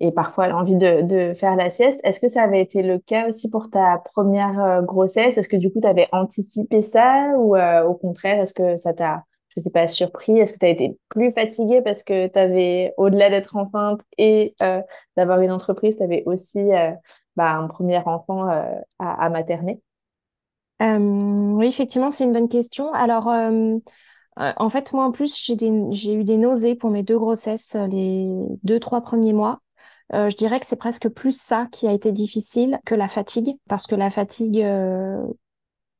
et 0.00 0.12
parfois 0.12 0.48
l'envie 0.48 0.76
de, 0.76 1.02
de, 1.02 1.34
faire 1.34 1.56
la 1.56 1.68
sieste. 1.68 2.00
Est-ce 2.04 2.20
que 2.20 2.30
ça 2.30 2.42
avait 2.42 2.62
été 2.62 2.82
le 2.82 2.98
cas 2.98 3.28
aussi 3.28 3.50
pour 3.50 3.68
ta 3.68 3.98
première 3.98 4.82
grossesse? 4.82 5.36
Est-ce 5.36 5.48
que 5.48 5.58
du 5.58 5.70
coup, 5.70 5.80
tu 5.82 5.86
avais 5.86 6.08
anticipé 6.12 6.80
ça 6.80 7.34
ou 7.36 7.54
au 7.56 7.94
contraire, 7.94 8.40
est-ce 8.40 8.54
que 8.54 8.76
ça 8.76 8.94
t'a 8.94 9.24
je 9.56 9.60
sais 9.60 9.70
pas, 9.70 9.86
surpris? 9.86 10.38
Est-ce 10.38 10.54
que 10.54 10.58
tu 10.58 10.66
as 10.66 10.70
été 10.70 10.98
plus 11.08 11.32
fatiguée 11.32 11.82
parce 11.82 12.02
que 12.02 12.28
tu 12.28 12.38
avais, 12.38 12.94
au-delà 12.96 13.30
d'être 13.30 13.56
enceinte 13.56 14.00
et 14.16 14.54
euh, 14.62 14.80
d'avoir 15.16 15.40
une 15.40 15.50
entreprise, 15.50 15.96
tu 15.96 16.02
avais 16.02 16.22
aussi 16.26 16.58
euh, 16.58 16.92
bah, 17.36 17.52
un 17.52 17.66
premier 17.66 17.98
enfant 17.98 18.48
euh, 18.48 18.64
à, 18.98 19.28
materner? 19.28 19.80
Oui, 20.80 21.66
effectivement, 21.66 22.10
c'est 22.10 22.24
une 22.24 22.32
bonne 22.32 22.48
question. 22.48 22.92
Alors, 22.92 23.28
en 23.28 24.68
fait, 24.70 24.92
moi, 24.94 25.04
en 25.04 25.12
plus, 25.12 25.36
j'ai 25.36 26.14
eu 26.14 26.24
des 26.24 26.36
nausées 26.38 26.74
pour 26.74 26.90
mes 26.90 27.02
deux 27.02 27.18
grossesses, 27.18 27.76
les 27.90 28.34
deux, 28.62 28.80
trois 28.80 29.02
premiers 29.02 29.34
mois. 29.34 29.60
je 30.10 30.34
dirais 30.36 30.58
que 30.58 30.64
c'est 30.64 30.76
presque 30.76 31.10
plus 31.10 31.38
ça 31.38 31.66
qui 31.70 31.86
a 31.86 31.92
été 31.92 32.12
difficile 32.12 32.80
que 32.86 32.94
la 32.94 33.08
fatigue, 33.08 33.58
parce 33.68 33.86
que 33.86 33.94
la 33.94 34.08
fatigue, 34.08 34.64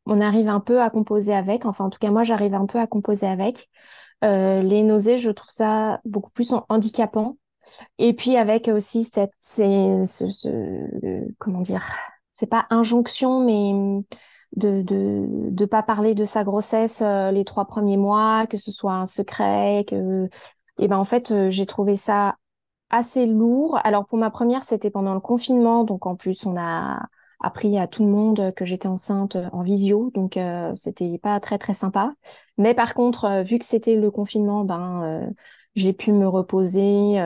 on 0.06 0.20
arrive 0.20 0.48
un 0.48 0.60
peu 0.60 0.80
à 0.80 0.90
composer 0.90 1.34
avec. 1.34 1.66
Enfin, 1.66 1.84
en 1.86 1.90
tout 1.90 1.98
cas, 1.98 2.10
moi, 2.10 2.24
j'arrive 2.24 2.54
un 2.54 2.66
peu 2.66 2.78
à 2.78 2.86
composer 2.86 3.26
avec. 3.26 3.68
Euh, 4.24 4.62
les 4.62 4.82
nausées, 4.82 5.18
je 5.18 5.30
trouve 5.30 5.50
ça 5.50 6.00
beaucoup 6.04 6.30
plus 6.30 6.54
handicapant. 6.68 7.36
Et 7.98 8.14
puis 8.14 8.36
avec 8.36 8.68
aussi 8.68 9.04
cette, 9.04 9.32
c'est, 9.38 10.04
ce, 10.04 10.48
comment 11.38 11.60
dire, 11.60 11.94
c'est 12.30 12.46
pas 12.48 12.66
injonction, 12.70 13.44
mais 13.44 14.02
de 14.56 14.82
de 14.82 15.26
de 15.50 15.64
pas 15.64 15.82
parler 15.82 16.14
de 16.14 16.24
sa 16.24 16.42
grossesse 16.44 17.02
euh, 17.02 17.30
les 17.30 17.44
trois 17.44 17.66
premiers 17.66 17.96
mois, 17.96 18.46
que 18.48 18.56
ce 18.56 18.72
soit 18.72 18.94
un 18.94 19.06
secret, 19.06 19.84
que 19.86 20.28
et 20.78 20.88
ben 20.88 20.98
en 20.98 21.04
fait 21.04 21.30
euh, 21.30 21.50
j'ai 21.50 21.66
trouvé 21.66 21.96
ça 21.96 22.36
assez 22.90 23.26
lourd. 23.26 23.78
Alors 23.84 24.06
pour 24.06 24.18
ma 24.18 24.30
première, 24.30 24.64
c'était 24.64 24.90
pendant 24.90 25.14
le 25.14 25.20
confinement, 25.20 25.84
donc 25.84 26.06
en 26.06 26.16
plus 26.16 26.46
on 26.46 26.56
a 26.58 27.06
appris 27.40 27.78
à 27.78 27.86
tout 27.86 28.04
le 28.04 28.10
monde 28.10 28.52
que 28.54 28.64
j'étais 28.64 28.88
enceinte 28.88 29.36
en 29.52 29.62
visio, 29.62 30.10
donc 30.14 30.36
euh, 30.36 30.72
c'était 30.74 31.18
pas 31.18 31.40
très 31.40 31.58
très 31.58 31.74
sympa. 31.74 32.12
Mais 32.58 32.74
par 32.74 32.94
contre, 32.94 33.24
euh, 33.24 33.42
vu 33.42 33.58
que 33.58 33.64
c'était 33.64 33.96
le 33.96 34.10
confinement, 34.10 34.64
ben 34.64 35.02
euh, 35.04 35.30
j'ai 35.74 35.92
pu 35.92 36.12
me 36.12 36.28
reposer 36.28 37.20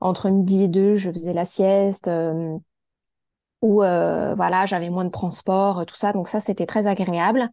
entre 0.00 0.28
midi 0.28 0.64
et 0.64 0.68
deux, 0.68 0.94
je 0.94 1.10
faisais 1.10 1.32
la 1.32 1.44
sieste. 1.44 2.08
ou 3.62 3.76
voilà, 3.78 4.66
j'avais 4.66 4.90
moins 4.90 5.04
de 5.04 5.10
transport, 5.10 5.84
tout 5.86 5.96
ça, 5.96 6.12
donc 6.12 6.28
ça 6.28 6.40
c'était 6.40 6.66
très 6.66 6.86
agréable. 6.86 7.48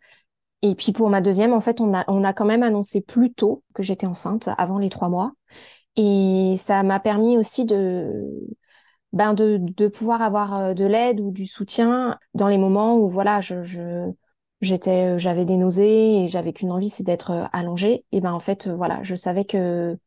Et 0.61 0.75
puis 0.75 0.91
pour 0.91 1.09
ma 1.09 1.21
deuxième, 1.21 1.53
en 1.53 1.61
fait, 1.61 1.79
on 1.79 1.93
a 1.93 2.03
on 2.07 2.23
a 2.23 2.33
quand 2.33 2.45
même 2.45 2.63
annoncé 2.63 3.01
plus 3.01 3.33
tôt 3.33 3.63
que 3.73 3.83
j'étais 3.83 4.05
enceinte, 4.05 4.49
avant 4.57 4.77
les 4.79 4.89
trois 4.89 5.09
mois, 5.09 5.31
et 5.95 6.55
ça 6.57 6.83
m'a 6.83 6.99
permis 6.99 7.37
aussi 7.37 7.65
de 7.65 8.11
ben 9.15 9.33
de, 9.33 9.57
de 9.59 9.87
pouvoir 9.87 10.21
avoir 10.21 10.55
euh, 10.55 10.73
de 10.75 10.85
l'aide 10.85 11.19
ou 11.21 11.31
du 11.31 11.47
soutien 11.47 12.19
dans 12.35 12.47
les 12.49 12.57
moments 12.59 12.99
où 12.99 13.09
voilà 13.09 13.41
je, 13.41 13.63
je 13.63 14.11
j'étais 14.61 15.15
euh, 15.15 15.17
j'avais 15.17 15.45
des 15.45 15.57
nausées 15.57 16.23
et 16.23 16.27
j'avais 16.27 16.53
qu'une 16.53 16.71
envie 16.71 16.89
c'est 16.89 17.03
d'être 17.03 17.31
euh, 17.31 17.45
allongée. 17.53 18.05
Et 18.11 18.21
ben 18.21 18.33
en 18.33 18.39
fait 18.39 18.67
voilà 18.67 19.01
je 19.03 19.15
savais 19.15 19.45
que 19.45 19.97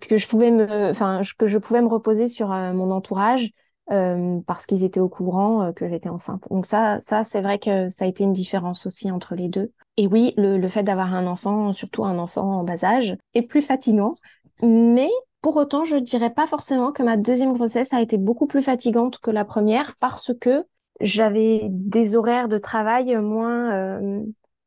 que 0.00 0.16
je 0.18 0.28
pouvais 0.28 0.50
me 0.50 0.90
enfin 0.90 1.20
que 1.38 1.46
je 1.46 1.58
pouvais 1.58 1.82
me 1.82 1.88
reposer 1.88 2.28
sur 2.28 2.48
mon 2.48 2.90
entourage 2.90 3.50
euh, 3.90 4.40
parce 4.46 4.66
qu'ils 4.66 4.84
étaient 4.84 5.00
au 5.00 5.08
courant 5.08 5.72
que 5.72 5.88
j'étais 5.88 6.08
enceinte. 6.08 6.46
Donc 6.50 6.66
ça 6.66 6.98
ça 7.00 7.24
c'est 7.24 7.40
vrai 7.40 7.58
que 7.58 7.88
ça 7.88 8.04
a 8.04 8.08
été 8.08 8.24
une 8.24 8.32
différence 8.32 8.86
aussi 8.86 9.10
entre 9.10 9.34
les 9.34 9.48
deux. 9.48 9.72
Et 9.96 10.06
oui 10.06 10.34
le, 10.36 10.56
le 10.58 10.68
fait 10.68 10.82
d'avoir 10.84 11.14
un 11.14 11.26
enfant 11.26 11.72
surtout 11.72 12.04
un 12.04 12.18
enfant 12.18 12.60
en 12.60 12.64
bas 12.64 12.84
âge 12.84 13.16
est 13.34 13.42
plus 13.42 13.62
fatigant 13.62 14.14
mais 14.62 15.10
pour 15.42 15.56
autant, 15.56 15.84
je 15.84 15.96
dirais 15.96 16.30
pas 16.30 16.46
forcément 16.46 16.92
que 16.92 17.02
ma 17.02 17.16
deuxième 17.16 17.52
grossesse 17.52 17.92
a 17.92 18.00
été 18.00 18.16
beaucoup 18.16 18.46
plus 18.46 18.62
fatigante 18.62 19.18
que 19.18 19.30
la 19.30 19.44
première 19.44 19.96
parce 19.96 20.32
que 20.40 20.64
j'avais 21.00 21.66
des 21.68 22.14
horaires 22.14 22.48
de 22.48 22.58
travail 22.58 23.16
moins 23.16 23.72
euh, 23.74 24.22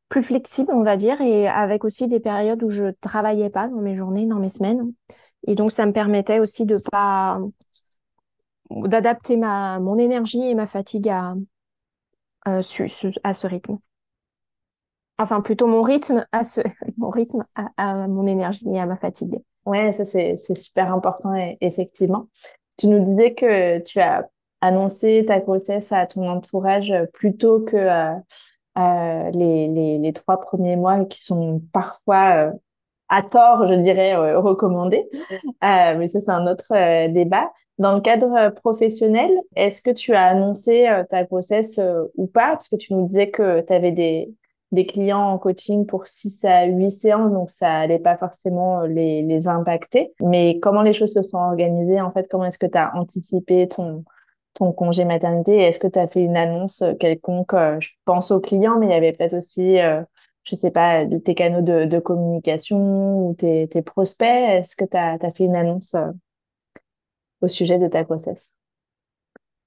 plus 0.10 0.22
flexibles, 0.22 0.74
on 0.74 0.84
va 0.84 0.98
dire, 0.98 1.22
et 1.22 1.48
avec 1.48 1.86
aussi 1.86 2.08
des 2.08 2.20
périodes 2.20 2.62
où 2.62 2.70
je 2.70 2.92
travaillais 3.00 3.50
pas 3.50 3.70
dans 3.70 3.80
mes 3.80 3.96
journées, 3.96 4.26
dans 4.26 4.40
mes 4.40 4.50
semaines. 4.50 4.92
Et 5.48 5.56
donc, 5.56 5.72
ça 5.72 5.86
me 5.86 5.94
permettait 5.94 6.40
aussi 6.40 6.66
de 6.66 6.78
pas 6.92 7.40
d'adapter 8.70 9.38
ma 9.38 9.80
mon 9.80 9.98
énergie 9.98 10.42
et 10.42 10.56
ma 10.56 10.66
fatigue 10.66 11.08
à 11.08 11.36
euh, 12.48 12.62
à 13.24 13.34
ce 13.34 13.48
rythme. 13.48 13.78
Enfin, 15.18 15.40
plutôt 15.42 15.68
mon 15.68 15.82
rythme 15.82 16.26
à 16.34 16.44
ce 16.44 16.60
mon 16.98 17.10
rythme 17.10 17.44
à 17.78 18.08
mon 18.08 18.28
énergie 18.28 18.68
et 18.70 18.80
à 18.80 18.86
ma 18.86 18.98
fatigue. 18.98 19.40
Ouais, 19.66 19.92
ça 19.94 20.06
c'est 20.06 20.40
super 20.56 20.94
important 20.94 21.34
effectivement. 21.60 22.28
Tu 22.78 22.88
nous 22.88 23.04
disais 23.04 23.34
que 23.34 23.80
tu 23.80 24.00
as 24.00 24.30
annoncé 24.62 25.26
ta 25.28 25.40
grossesse 25.40 25.92
à 25.92 26.06
ton 26.06 26.28
entourage 26.28 26.94
plus 27.14 27.36
tôt 27.36 27.62
que 27.62 27.78
euh, 27.78 28.14
euh, 28.78 29.32
les, 29.32 29.68
les, 29.68 29.98
les, 29.98 30.14
trois 30.14 30.40
premiers 30.42 30.76
mois 30.76 31.06
qui 31.06 31.24
sont 31.24 31.62
parfois 31.72 32.50
euh, 32.50 32.52
à 33.08 33.22
tort, 33.22 33.68
je 33.68 33.76
dirais, 33.76 34.16
recommandés. 34.36 35.08
mais 35.62 36.08
ça 36.08 36.20
c'est 36.20 36.32
un 36.32 36.48
autre 36.48 37.08
débat. 37.08 37.52
Dans 37.78 37.94
le 37.94 38.02
cadre 38.02 38.50
professionnel, 38.52 39.32
est-ce 39.56 39.82
que 39.82 39.92
tu 39.92 40.14
as 40.14 40.26
annoncé 40.28 40.88
ta 41.10 41.24
grossesse 41.24 41.80
ou 42.16 42.28
pas? 42.28 42.52
Parce 42.52 42.68
que 42.68 42.76
tu 42.78 42.94
nous 42.94 43.06
disais 43.06 43.30
que 43.30 43.62
tu 43.62 43.74
avais 43.74 43.92
des, 43.92 44.34
des 44.76 44.86
clients 44.86 45.32
en 45.32 45.40
coaching 45.40 45.86
pour 45.86 46.08
6 46.08 46.46
à 46.46 46.66
8 46.66 46.92
séances, 46.92 47.32
donc 47.32 47.50
ça 47.50 47.74
allait 47.74 48.00
pas 48.00 48.18
forcément 48.18 48.82
euh, 48.82 48.88
les, 48.88 49.24
les 49.24 49.48
impacter. 49.48 50.14
Mais 50.22 50.60
comment 50.60 50.84
les 50.84 50.94
choses 50.94 51.14
se 51.14 51.24
sont 51.24 51.40
organisées, 51.40 52.00
en 52.00 52.12
fait, 52.12 52.28
comment 52.30 52.46
est-ce 52.46 52.60
que 52.60 52.68
tu 52.68 52.78
as 52.78 52.96
anticipé 52.96 53.68
ton, 53.68 54.04
ton 54.54 54.72
congé 54.72 55.06
maternité? 55.06 55.58
Est-ce 55.58 55.80
que 55.80 55.88
tu 55.88 55.98
as 55.98 56.08
fait 56.08 56.22
une 56.22 56.38
annonce 56.38 56.84
quelconque 57.00 57.56
euh, 57.56 57.78
Je 57.80 57.90
pense 58.06 58.30
aux 58.30 58.40
clients, 58.40 58.78
mais 58.78 58.88
il 58.88 58.92
y 58.92 58.94
avait 58.94 59.14
peut-être 59.14 59.36
aussi, 59.36 59.80
euh, 59.80 60.04
je 60.44 60.56
sais 60.56 60.72
pas, 60.72 61.06
tes 61.06 61.34
canaux 61.34 61.62
de, 61.62 61.86
de 61.86 62.00
communication 62.00 63.28
ou 63.28 63.34
tes, 63.34 63.68
tes 63.68 63.82
prospects? 63.82 64.28
Est-ce 64.28 64.76
que 64.76 64.86
tu 64.86 64.98
as, 64.98 65.18
fait 65.32 65.46
une 65.46 65.56
annonce 65.56 65.96
au 67.42 67.48
sujet 67.48 67.80
de 67.80 67.88
ta 67.88 68.04
grossesse? 68.04 68.58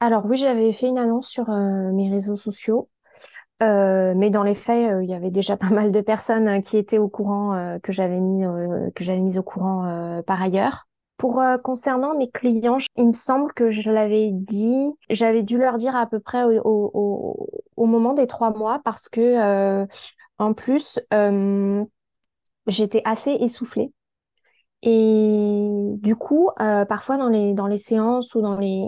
Alors 0.01 0.27
oui, 0.27 0.37
j'avais 0.37 0.71
fait 0.73 0.87
une 0.87 0.99
annonce 0.99 1.29
sur 1.29 1.49
mes 1.49 2.09
réseaux 2.09 2.37
sociaux. 2.37 2.89
Euh, 3.63 4.15
mais 4.17 4.31
dans 4.31 4.45
les 4.45 4.55
faits, 4.55 4.93
euh, 4.93 5.03
il 5.03 5.11
y 5.11 5.15
avait 5.15 5.31
déjà 5.31 5.57
pas 5.57 5.71
mal 5.71 5.91
de 5.93 6.01
personnes 6.01 6.47
hein, 6.49 6.61
qui 6.61 6.77
étaient 6.77 6.99
au 6.99 7.09
courant 7.09 7.55
euh, 7.55 7.79
que 7.81 7.93
j'avais 7.93 8.21
mis 8.21 8.45
que 8.95 9.05
j'avais 9.05 9.21
mis 9.21 9.39
au 9.39 9.43
courant 9.43 10.23
par 10.27 10.43
ailleurs. 10.43 10.85
Pour 11.17 11.43
concernant 11.65 12.15
mes 12.17 12.31
clients, 12.31 12.79
il 12.97 13.09
me 13.09 13.13
semble 13.13 13.53
que 13.53 13.71
je 13.71 13.91
l'avais 13.91 14.31
dit, 14.31 14.87
j'avais 15.11 15.43
dû 15.43 15.59
leur 15.59 15.77
dire 15.77 15.97
à 15.97 16.07
peu 16.07 16.21
près 16.21 16.45
au, 16.45 16.61
au, 16.65 17.49
au 17.77 17.87
moment 17.87 18.15
des 18.15 18.29
trois 18.29 18.53
mois 18.53 18.81
parce 18.85 19.09
que 19.09 19.85
en 20.39 20.55
plus 20.55 21.01
j'étais 22.67 23.03
assez 23.05 23.33
essoufflée 23.33 23.93
et 24.83 25.69
du 25.99 26.17
coup 26.17 26.51
parfois 26.57 27.17
dans 27.17 27.29
les 27.29 27.55
dans 27.55 27.67
les 27.67 27.79
séances 27.79 28.35
ou 28.35 28.43
dans 28.43 28.59
les 28.59 28.83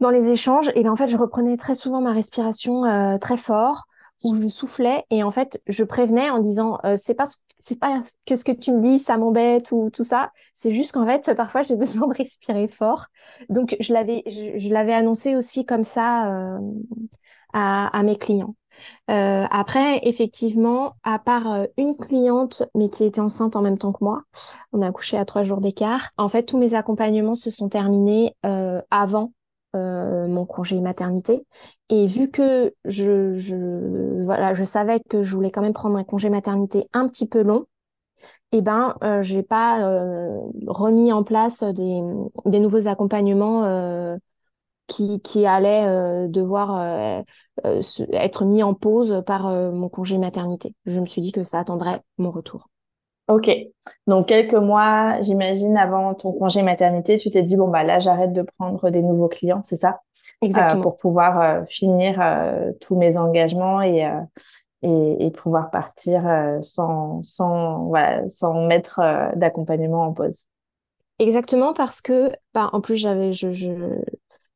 dans 0.00 0.10
les 0.10 0.30
échanges, 0.30 0.70
et 0.74 0.82
ben 0.82 0.90
en 0.90 0.96
fait, 0.96 1.08
je 1.08 1.16
reprenais 1.16 1.56
très 1.56 1.74
souvent 1.74 2.00
ma 2.00 2.12
respiration 2.12 2.84
euh, 2.84 3.18
très 3.18 3.36
fort, 3.36 3.84
où 4.24 4.36
je 4.36 4.48
soufflais, 4.48 5.04
et 5.10 5.22
en 5.22 5.30
fait, 5.30 5.62
je 5.66 5.84
prévenais 5.84 6.30
en 6.30 6.40
disant 6.40 6.78
euh, 6.84 6.94
c'est 6.96 7.14
pas 7.14 7.24
c'est 7.58 7.78
pas 7.78 8.00
que 8.26 8.36
ce 8.36 8.44
que 8.44 8.52
tu 8.52 8.72
me 8.72 8.80
dis, 8.80 8.98
ça 8.98 9.18
m'embête 9.18 9.70
ou 9.72 9.90
tout 9.90 10.04
ça. 10.04 10.32
C'est 10.54 10.72
juste 10.72 10.92
qu'en 10.92 11.06
fait, 11.06 11.34
parfois, 11.34 11.62
j'ai 11.62 11.76
besoin 11.76 12.08
de 12.08 12.14
respirer 12.16 12.68
fort. 12.68 13.06
Donc, 13.48 13.76
je 13.80 13.92
l'avais 13.92 14.22
je, 14.26 14.68
l'avais 14.70 14.94
annoncé 14.94 15.36
aussi 15.36 15.64
comme 15.66 15.84
ça 15.84 16.32
euh, 16.54 16.58
à, 17.52 17.86
à 17.96 18.02
mes 18.02 18.16
clients. 18.16 18.54
Euh, 19.10 19.46
après, 19.50 20.00
effectivement, 20.04 20.94
à 21.02 21.18
part 21.18 21.66
une 21.76 21.96
cliente, 21.96 22.62
mais 22.74 22.88
qui 22.88 23.04
était 23.04 23.20
enceinte 23.20 23.56
en 23.56 23.62
même 23.62 23.78
temps 23.78 23.92
que 23.92 24.02
moi, 24.02 24.22
on 24.72 24.80
a 24.82 24.88
accouché 24.88 25.18
à 25.18 25.24
trois 25.24 25.42
jours 25.42 25.60
d'écart. 25.60 26.10
En 26.16 26.28
fait, 26.28 26.44
tous 26.44 26.58
mes 26.58 26.74
accompagnements 26.74 27.34
se 27.34 27.50
sont 27.50 27.68
terminés 27.68 28.34
euh, 28.46 28.80
avant 28.90 29.32
euh, 29.76 30.26
mon 30.26 30.46
congé 30.46 30.80
maternité. 30.80 31.46
Et 31.88 32.06
vu 32.06 32.30
que 32.30 32.74
je, 32.84 33.32
je, 33.32 34.22
voilà, 34.22 34.52
je 34.54 34.64
savais 34.64 35.00
que 35.08 35.22
je 35.22 35.34
voulais 35.34 35.50
quand 35.50 35.62
même 35.62 35.72
prendre 35.72 35.96
un 35.96 36.04
congé 36.04 36.30
maternité 36.30 36.88
un 36.92 37.08
petit 37.08 37.28
peu 37.28 37.42
long, 37.42 37.66
eh 38.52 38.62
ben, 38.62 38.96
euh, 39.04 39.22
j'ai 39.22 39.42
pas 39.42 39.82
euh, 39.86 40.38
remis 40.66 41.12
en 41.12 41.22
place 41.24 41.62
des, 41.62 42.00
des 42.46 42.60
nouveaux 42.60 42.88
accompagnements 42.88 44.18
qui, 44.86 45.20
qui 45.20 45.46
allaient 45.46 46.28
devoir 46.28 47.24
être 48.12 48.44
mis 48.44 48.62
en 48.62 48.74
pause 48.74 49.22
par 49.26 49.50
mon 49.72 49.88
congé 49.88 50.18
maternité. 50.18 50.74
Je 50.86 51.00
me 51.00 51.06
suis 51.06 51.20
dit 51.22 51.32
que 51.32 51.42
ça 51.42 51.60
attendrait 51.60 52.00
mon 52.18 52.30
retour. 52.30 52.69
Ok. 53.30 53.50
Donc, 54.06 54.28
quelques 54.28 54.54
mois, 54.54 55.20
j'imagine, 55.22 55.76
avant 55.76 56.14
ton 56.14 56.32
congé 56.32 56.62
maternité, 56.62 57.16
tu 57.16 57.30
t'es 57.30 57.42
dit, 57.42 57.56
bon, 57.56 57.68
bah 57.68 57.84
là, 57.84 58.00
j'arrête 58.00 58.32
de 58.32 58.42
prendre 58.58 58.90
des 58.90 59.02
nouveaux 59.02 59.28
clients, 59.28 59.60
c'est 59.62 59.76
ça? 59.76 60.00
Exactement. 60.42 60.82
pour 60.82 60.96
pouvoir 60.96 61.40
euh, 61.40 61.62
finir 61.68 62.18
euh, 62.20 62.72
tous 62.80 62.96
mes 62.96 63.16
engagements 63.18 63.82
et, 63.82 64.08
et, 64.82 65.30
pouvoir 65.30 65.70
partir 65.70 66.22
sans, 66.62 67.22
sans, 67.22 67.84
voilà, 67.84 68.26
sans 68.28 68.66
mettre 68.66 69.00
d'accompagnement 69.36 70.04
en 70.04 70.12
pause. 70.12 70.44
Exactement 71.18 71.74
parce 71.74 72.00
que, 72.00 72.30
bah, 72.54 72.70
en 72.72 72.80
plus, 72.80 72.96
j'avais, 72.96 73.32
je, 73.32 73.50
je, 73.50 74.00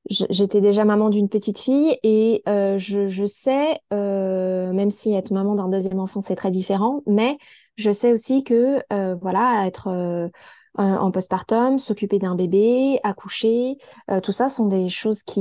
j'étais 0.08 0.60
déjà 0.60 0.84
maman 0.84 1.08
d'une 1.08 1.28
petite 1.28 1.58
fille 1.58 1.98
et 2.02 2.42
euh, 2.48 2.76
je, 2.78 3.06
je, 3.06 3.24
sais, 3.24 3.80
euh, 3.92 4.72
même 4.72 4.90
si 4.90 5.14
être 5.14 5.30
maman 5.30 5.54
d'un 5.54 5.68
deuxième 5.68 5.98
enfant 5.98 6.20
c'est 6.20 6.36
très 6.36 6.50
différent, 6.50 7.02
mais 7.06 7.38
je 7.76 7.90
sais 7.90 8.12
aussi 8.12 8.44
que 8.44 8.82
euh, 8.92 9.14
voilà, 9.20 9.66
être 9.66 9.88
euh, 9.88 10.28
en 10.76 11.10
postpartum, 11.10 11.78
s'occuper 11.78 12.18
d'un 12.18 12.34
bébé, 12.34 12.98
accoucher, 13.04 13.76
euh, 14.10 14.20
tout 14.20 14.32
ça 14.32 14.48
sont 14.48 14.66
des 14.66 14.88
choses 14.88 15.22
qui, 15.22 15.40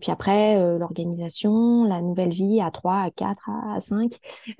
puis 0.00 0.12
après 0.12 0.78
l'organisation, 0.78 1.84
la 1.84 2.02
nouvelle 2.02 2.30
vie 2.30 2.60
à 2.60 2.70
3, 2.70 2.94
à 2.94 3.10
4, 3.10 3.50
à 3.74 3.80
5, 3.80 4.12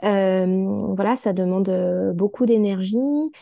voilà, 0.03 1.17
ça 1.17 1.33
demande 1.33 1.71
beaucoup 2.15 2.47
d'énergie, 2.47 3.33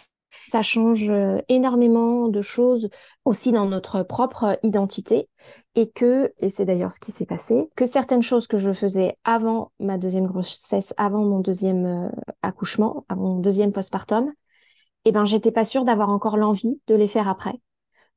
ça 0.51 0.63
change 0.63 1.09
euh, 1.11 1.39
énormément 1.49 2.29
de 2.29 2.41
choses 2.41 2.89
aussi 3.25 3.53
dans 3.53 3.67
notre 3.67 4.03
propre 4.03 4.59
identité 4.63 5.29
et 5.75 5.91
que, 5.91 6.33
et 6.39 6.51
c'est 6.51 6.65
d'ailleurs 6.65 6.93
ce 6.93 7.01
qui 7.01 7.13
s'est 7.13 7.27
passé, 7.27 7.69
que 7.77 7.85
certaines 7.85 8.23
choses 8.23 8.47
que 8.47 8.59
je 8.59 8.73
faisais 8.73 9.17
avant 9.25 9.73
ma 9.81 9.99
deuxième 9.99 10.27
grossesse, 10.27 10.95
avant 10.97 11.25
mon 11.25 11.41
deuxième 11.41 11.87
euh, 11.87 12.09
accouchement, 12.43 13.05
avant 13.09 13.35
mon 13.35 13.41
deuxième 13.41 13.73
postpartum, 13.73 14.33
eh 15.05 15.13
ben, 15.13 15.25
j'étais 15.25 15.53
pas 15.53 15.65
sûre 15.65 15.85
d'avoir 15.85 16.11
encore 16.11 16.37
l'envie 16.37 16.81
de 16.89 16.95
les 16.95 17.09
faire 17.09 17.29
après. 17.29 17.55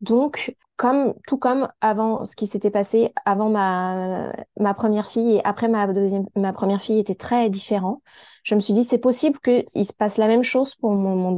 Donc, 0.01 0.55
comme 0.79 1.13
tout 1.27 1.38
comme 1.38 1.67
avant 1.81 2.23
ce 2.23 2.38
qui 2.38 2.47
s'était 2.47 2.71
passé 2.71 3.13
avant 3.25 3.49
ma 3.49 4.31
ma 4.57 4.73
première 4.73 5.07
fille 5.07 5.35
et 5.35 5.41
après 5.43 5.67
ma 5.67 5.85
deuxième 5.88 6.25
ma 6.38 6.53
première 6.53 6.81
fille 6.81 6.99
était 6.99 7.15
très 7.15 7.49
différent. 7.49 8.01
Je 8.50 8.56
me 8.56 8.60
suis 8.62 8.74
dit 8.74 8.84
c'est 8.84 8.98
possible 8.98 9.38
qu'il 9.41 9.86
se 9.86 9.94
passe 9.94 10.18
la 10.18 10.25
même 10.25 10.41
chose 10.41 10.74
pour 10.74 10.91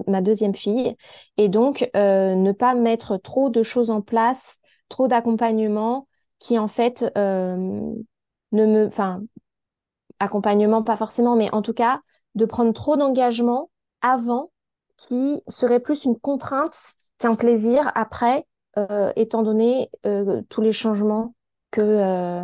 ma 0.08 0.22
deuxième 0.22 0.56
fille 0.56 0.96
et 1.36 1.50
donc 1.50 1.89
euh, 1.94 2.36
ne 2.36 2.53
pas 2.53 2.74
mettre 2.74 3.18
trop 3.18 3.50
de 3.50 3.63
choses 3.63 3.91
en 3.91 4.01
place, 4.01 4.60
trop 4.88 5.10
d'accompagnement 5.10 6.08
qui 6.39 6.58
en 6.58 6.68
fait 6.68 7.12
euh, 7.18 7.58
ne 8.53 8.65
me 8.65 8.88
enfin 8.88 9.22
accompagnement 10.20 10.84
pas 10.84 10.96
forcément 10.96 11.36
mais 11.36 11.53
en 11.53 11.62
tout 11.62 11.74
cas 11.74 12.00
de 12.36 12.46
prendre 12.46 12.72
trop 12.72 12.96
d'engagement 12.96 13.70
avant 14.00 14.50
qui 14.96 15.44
serait 15.50 15.82
plus 15.82 16.06
une 16.06 16.18
contrainte 16.18 16.94
qu'un 17.18 17.36
plaisir 17.36 17.91
après 17.94 18.48
euh, 18.77 19.12
étant 19.18 19.44
donné 19.44 19.91
tous 20.48 20.62
les 20.62 20.72
changements 20.72 21.36
que 21.72 22.41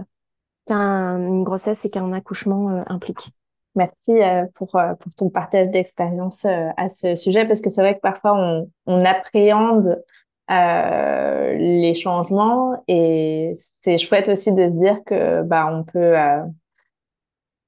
qu'une 0.66 1.44
grossesse 1.44 1.86
et 1.86 1.90
qu'un 1.90 2.12
accouchement 2.12 2.84
implique. 2.88 3.32
Merci 3.78 4.20
pour, 4.56 4.72
pour 4.72 5.16
ton 5.16 5.30
partage 5.30 5.70
d'expérience 5.70 6.46
à 6.46 6.90
ce 6.90 7.16
sujet, 7.16 7.46
parce 7.46 7.62
que 7.62 7.70
c'est 7.70 7.82
vrai 7.82 7.96
que 7.96 8.02
parfois 8.02 8.34
on, 8.86 9.06
appréhende 9.06 10.04
les 10.50 11.94
changements 11.94 12.84
et 12.88 13.54
c'est 13.82 13.98
chouette 13.98 14.30
aussi 14.30 14.52
de 14.52 14.66
se 14.66 14.74
dire 14.74 15.04
que 15.06 15.44
bah 15.44 15.70
on 15.72 15.84
peut 15.84 16.16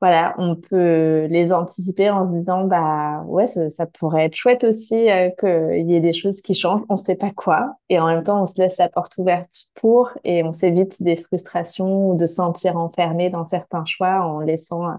voilà, 0.02 0.34
on 0.38 0.56
peut 0.56 1.28
les 1.30 1.52
anticiper 1.52 2.10
en 2.10 2.26
se 2.26 2.32
disant 2.32 2.64
bah 2.64 3.22
ouais, 3.26 3.46
ça, 3.48 3.86
pourrait 3.86 4.26
être 4.26 4.36
chouette 4.36 4.64
aussi 4.64 5.10
euh, 5.10 5.30
qu'il 5.38 5.90
y 5.90 5.96
ait 5.96 6.00
des 6.00 6.14
choses 6.14 6.42
qui 6.42 6.54
changent, 6.54 6.84
on 6.88 6.96
sait 6.96 7.16
pas 7.16 7.32
quoi, 7.32 7.76
et 7.90 8.00
en 8.00 8.08
même 8.08 8.24
temps 8.24 8.42
on 8.42 8.46
se 8.46 8.62
laisse 8.62 8.78
la 8.78 8.88
porte 8.88 9.18
ouverte 9.18 9.66
pour 9.76 10.12
et 10.24 10.42
on 10.44 10.54
s'évite 10.54 11.04
des 11.04 11.18
frustrations 11.18 12.12
ou 12.12 12.16
de 12.18 12.26
sentir 12.26 12.78
enfermé 12.78 13.30
dans 13.30 13.44
certains 13.44 13.84
choix 13.86 14.22
en 14.26 14.40
laissant 14.40 14.86
euh, 14.86 14.94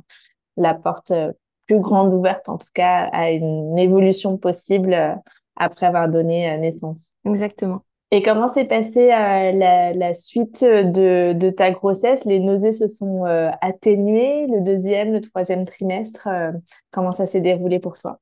la 0.57 0.75
porte 0.75 1.11
euh, 1.11 1.33
plus 1.67 1.81
grande 1.81 2.13
ouverte 2.13 2.49
en 2.49 2.59
tout 2.59 2.69
cas 2.75 3.09
à 3.13 3.31
une 3.31 3.79
évolution 3.79 4.37
possible 4.37 5.19
après 5.57 5.87
avoir 5.87 6.09
donné 6.09 6.57
naissance. 6.59 7.11
Exactement. 7.25 7.83
Et 8.13 8.23
comment 8.23 8.49
s'est 8.49 8.65
passée 8.65 9.13
euh, 9.13 9.53
la, 9.53 9.93
la, 9.93 10.15
suite 10.15 10.65
de, 10.65 11.33
de, 11.33 11.51
ta 11.51 11.71
grossesse? 11.71 12.25
Les 12.25 12.41
nausées 12.41 12.73
se 12.73 12.89
sont 12.89 13.25
euh, 13.25 13.51
atténuées 13.61 14.49
le 14.49 14.63
deuxième, 14.63 15.13
le 15.13 15.21
troisième 15.21 15.65
trimestre. 15.65 16.27
Euh, 16.27 16.51
comment 16.91 17.13
ça 17.13 17.27
s'est 17.27 17.41
déroulé 17.41 17.79
pour 17.79 17.97
toi? 17.97 18.19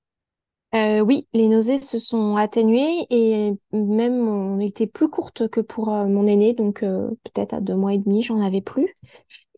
Euh, 0.75 1.01
oui, 1.01 1.27
les 1.33 1.49
nausées 1.49 1.79
se 1.79 1.99
sont 1.99 2.37
atténuées 2.37 3.07
et 3.09 3.55
même 3.73 4.29
on 4.29 4.61
était 4.61 4.87
plus 4.87 5.09
courte 5.09 5.49
que 5.49 5.63
pour 5.63 5.95
euh, 5.95 6.07
mon 6.07 6.27
aîné, 6.27 6.53
donc 6.53 6.83
euh, 6.83 7.09
peut-être 7.25 7.55
à 7.55 7.61
deux 7.63 7.75
mois 7.75 7.95
et 7.95 7.99
demi, 7.99 8.23
j'en 8.23 8.43
avais 8.43 8.61
plus. 8.61 8.95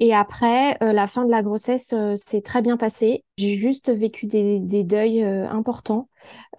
Et 0.01 0.15
après, 0.15 0.77
la 0.81 1.07
fin 1.07 1.25
de 1.25 1.31
la 1.31 1.43
grossesse 1.43 1.95
s'est 2.17 2.41
très 2.41 2.63
bien 2.63 2.77
passée. 2.77 3.23
J'ai 3.37 3.57
juste 3.57 3.91
vécu 3.91 4.27
des, 4.27 4.59
des 4.59 4.83
deuils 4.83 5.23
importants. 5.23 6.09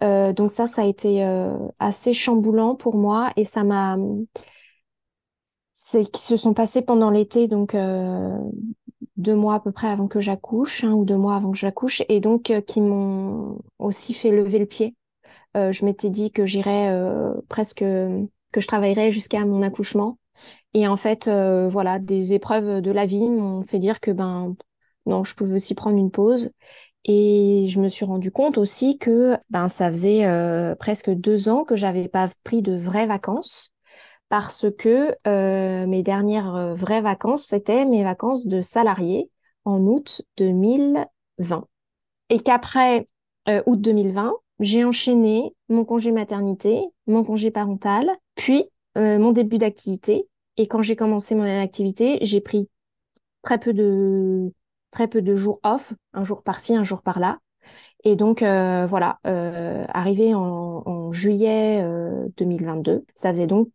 donc 0.00 0.50
ça, 0.50 0.66
ça 0.66 0.82
a 0.82 0.86
été 0.86 1.22
assez 1.80 2.14
chamboulant 2.14 2.76
pour 2.76 2.94
moi 2.94 3.30
et 3.36 3.44
ça 3.44 3.64
m'a... 3.64 3.96
C'est 5.72 6.04
qui 6.04 6.22
se 6.22 6.36
sont 6.36 6.54
passés 6.54 6.82
pendant 6.82 7.10
l'été, 7.10 7.48
donc 7.48 7.74
deux 9.16 9.34
mois 9.34 9.54
à 9.54 9.60
peu 9.60 9.72
près 9.72 9.88
avant 9.88 10.08
que 10.08 10.20
j'accouche, 10.20 10.84
un 10.84 10.92
ou 10.92 11.04
deux 11.04 11.16
mois 11.16 11.36
avant 11.36 11.52
que 11.52 11.58
j'accouche, 11.58 12.02
et 12.08 12.20
donc 12.20 12.50
euh, 12.50 12.60
qui 12.60 12.80
m'ont 12.80 13.58
aussi 13.78 14.14
fait 14.14 14.30
lever 14.30 14.58
le 14.58 14.66
pied. 14.66 14.96
Euh, 15.56 15.72
je 15.72 15.84
m'étais 15.84 16.10
dit 16.10 16.30
que 16.32 16.46
j'irais 16.46 16.90
euh, 16.90 17.32
presque, 17.48 17.80
que 17.80 18.60
je 18.60 18.66
travaillerais 18.66 19.12
jusqu'à 19.12 19.44
mon 19.44 19.62
accouchement. 19.62 20.18
Et 20.74 20.88
en 20.88 20.96
fait, 20.96 21.28
voilà, 21.28 21.98
des 21.98 22.32
épreuves 22.32 22.80
de 22.80 22.90
la 22.90 23.06
vie 23.06 23.28
m'ont 23.28 23.60
fait 23.60 23.78
dire 23.78 24.00
que 24.00 24.10
ben 24.10 24.56
non, 25.06 25.24
je 25.24 25.34
pouvais 25.34 25.54
aussi 25.54 25.74
prendre 25.74 25.98
une 25.98 26.10
pause. 26.10 26.50
Et 27.04 27.66
je 27.68 27.80
me 27.80 27.88
suis 27.88 28.04
rendu 28.04 28.30
compte 28.30 28.58
aussi 28.58 28.96
que 28.98 29.36
ben 29.50 29.68
ça 29.68 29.88
faisait 29.88 30.24
presque 30.78 31.10
deux 31.10 31.48
ans 31.48 31.64
que 31.64 31.76
j'avais 31.76 32.08
pas 32.08 32.28
pris 32.44 32.62
de 32.62 32.74
vraies 32.74 33.06
vacances 33.06 33.72
parce 34.32 34.64
que 34.78 35.14
euh, 35.26 35.86
mes 35.86 36.02
dernières 36.02 36.56
euh, 36.56 36.72
vraies 36.72 37.02
vacances, 37.02 37.44
c'était 37.44 37.84
mes 37.84 38.02
vacances 38.02 38.46
de 38.46 38.62
salarié 38.62 39.30
en 39.66 39.84
août 39.84 40.22
2020. 40.38 41.66
Et 42.30 42.40
qu'après 42.40 43.08
euh, 43.50 43.62
août 43.66 43.78
2020, 43.78 44.32
j'ai 44.58 44.86
enchaîné 44.86 45.54
mon 45.68 45.84
congé 45.84 46.12
maternité, 46.12 46.82
mon 47.06 47.24
congé 47.24 47.50
parental, 47.50 48.10
puis 48.34 48.64
mon 48.96 49.32
début 49.32 49.58
d'activité. 49.58 50.28
Et 50.56 50.66
quand 50.66 50.82
j'ai 50.82 50.96
commencé 50.96 51.34
mon 51.34 51.44
activité, 51.44 52.18
j'ai 52.22 52.40
pris 52.40 52.68
très 53.42 53.58
peu 53.58 53.72
de 53.72 54.52
très 54.90 55.08
peu 55.08 55.22
de 55.22 55.34
jours 55.34 55.58
off, 55.62 55.94
un 56.12 56.24
jour 56.24 56.42
par-ci, 56.42 56.76
un 56.76 56.84
jour 56.84 57.02
par-là. 57.02 57.38
Et 58.04 58.16
donc 58.16 58.42
euh, 58.42 58.86
voilà, 58.86 59.18
euh, 59.26 59.84
arrivé 59.88 60.34
en, 60.34 60.82
en 60.84 61.12
juillet 61.12 61.84
2022, 62.36 62.92
euh, 62.92 63.00
ça 63.14 63.30
faisait 63.30 63.46
donc 63.46 63.68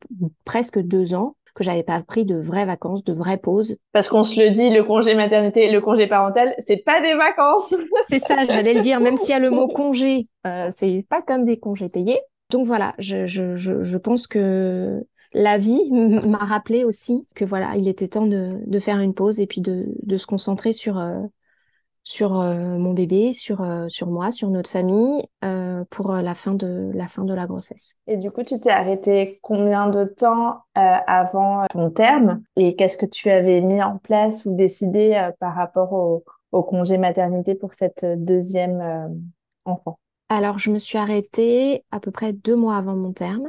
presque 0.46 0.80
deux 0.80 1.14
ans 1.14 1.36
que 1.56 1.64
j'avais 1.64 1.84
pas 1.84 2.04
pris 2.04 2.24
de 2.24 2.38
vraies 2.38 2.66
vacances, 2.66 3.04
de 3.04 3.14
vraies 3.14 3.38
pauses. 3.38 3.78
Parce 3.92 4.10
qu'on 4.10 4.24
se 4.24 4.40
le 4.40 4.52
dit, 4.52 4.70
le 4.70 4.84
congé 4.84 5.16
maternité, 5.16 5.72
le 5.72 5.82
congé 5.82 6.06
parental, 6.06 6.54
c'est 6.60 6.78
pas 6.78 7.02
des 7.02 7.16
vacances. 7.16 7.74
c'est 8.08 8.20
ça, 8.20 8.44
j'allais 8.44 8.76
le 8.76 8.82
dire, 8.82 9.00
même 9.00 9.18
s'il 9.18 9.30
y 9.30 9.34
a 9.34 9.40
le 9.40 9.50
mot 9.50 9.68
congé, 9.74 10.28
c'est 10.70 11.04
pas 11.10 11.24
comme 11.24 11.46
des 11.46 11.58
congés 11.58 11.90
payés. 11.90 12.20
Donc 12.52 12.66
voilà, 12.66 12.94
je, 13.00 13.26
je, 13.26 13.56
je, 13.56 13.82
je 13.82 13.98
pense 13.98 14.28
que 14.28 15.04
la 15.34 15.58
vie 15.58 15.92
m'a 15.92 16.38
rappelé 16.38 16.84
aussi 16.84 17.28
que 17.36 17.46
voilà, 17.46 17.76
il 17.76 17.88
était 17.88 18.08
temps 18.08 18.26
de, 18.26 18.62
de 18.66 18.80
faire 18.80 19.00
une 19.00 19.14
pause 19.14 19.40
et 19.40 19.48
puis 19.48 19.62
de, 19.62 19.86
de 20.04 20.18
se 20.18 20.28
concentrer 20.28 20.74
sur 20.74 20.98
euh, 20.98 21.22
sur 22.04 22.40
euh, 22.40 22.78
mon 22.78 22.94
bébé, 22.94 23.34
sur 23.34 23.62
euh, 23.62 23.88
sur 23.90 24.08
moi, 24.08 24.32
sur 24.32 24.50
notre 24.50 24.70
famille 24.70 25.24
pour 25.90 26.12
la 26.12 26.36
fin 26.36 26.54
de 26.54 26.92
la 26.94 27.08
fin 27.08 27.24
de 27.24 27.34
la 27.34 27.48
grossesse. 27.48 27.96
Et 28.08 28.18
du 28.18 28.32
coup, 28.32 28.44
tu 28.44 28.60
t'es 28.60 28.70
arrêtée 28.70 29.40
combien 29.42 29.88
de 29.88 30.04
temps 30.04 30.62
avant 30.74 31.66
ton 31.70 31.90
terme? 31.90 32.42
Et 32.58 32.76
qu'est-ce 32.76 32.98
que 32.98 33.06
tu 33.06 33.30
avais 33.30 33.62
mis 33.62 33.82
en 33.82 33.98
place 33.98 34.46
ou 34.46 34.56
décidé 34.56 35.30
par 35.40 35.56
rapport 35.56 35.94
au, 35.94 36.26
au, 36.52 36.64
congé 36.64 36.98
maternité 36.98 37.56
pour 37.56 37.74
cette 37.74 38.06
deuxième 38.06 39.18
enfant? 39.64 40.00
Alors, 40.28 40.60
je 40.60 40.72
me 40.72 40.80
suis 40.80 40.98
arrêtée 40.98 41.86
à 41.92 42.02
peu 42.02 42.12
près 42.12 42.34
deux 42.34 42.58
mois 42.58 42.76
avant 42.76 42.96
mon 42.96 43.14
terme 43.14 43.48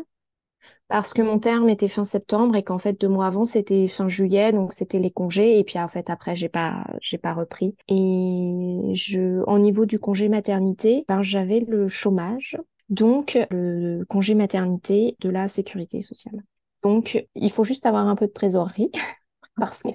parce 0.88 1.12
que 1.12 1.20
mon 1.20 1.38
terme 1.38 1.68
était 1.68 1.86
fin 1.86 2.04
septembre 2.04 2.56
et 2.56 2.62
qu'en 2.62 2.78
fait 2.78 2.98
deux 2.98 3.08
mois 3.08 3.26
avant 3.26 3.44
c'était 3.44 3.86
fin 3.88 4.08
juillet 4.08 4.52
donc 4.52 4.72
c'était 4.72 4.98
les 4.98 5.10
congés. 5.10 5.58
Et 5.58 5.64
puis 5.64 5.78
en 5.78 5.88
fait 5.88 6.08
après 6.08 6.34
j'ai 6.34 6.48
pas 6.48 6.84
j'ai 7.00 7.18
pas 7.18 7.34
repris. 7.34 7.76
Et 7.88 8.92
je 8.94 9.44
en 9.46 9.58
niveau 9.58 9.84
du 9.84 9.98
congé 9.98 10.28
maternité 10.30 11.04
ben 11.06 11.20
j'avais 11.22 11.60
le 11.60 11.88
chômage. 11.88 12.56
Donc 12.88 13.38
le 13.50 14.04
congé 14.04 14.34
maternité 14.34 15.16
de 15.20 15.28
la 15.28 15.46
sécurité 15.46 16.00
sociale. 16.00 16.42
Donc 16.82 17.26
il 17.34 17.50
faut 17.50 17.64
juste 17.64 17.84
avoir 17.84 18.08
un 18.08 18.16
peu 18.16 18.26
de 18.26 18.32
trésorerie. 18.32 18.90
Parce 19.56 19.82
que 19.82 19.90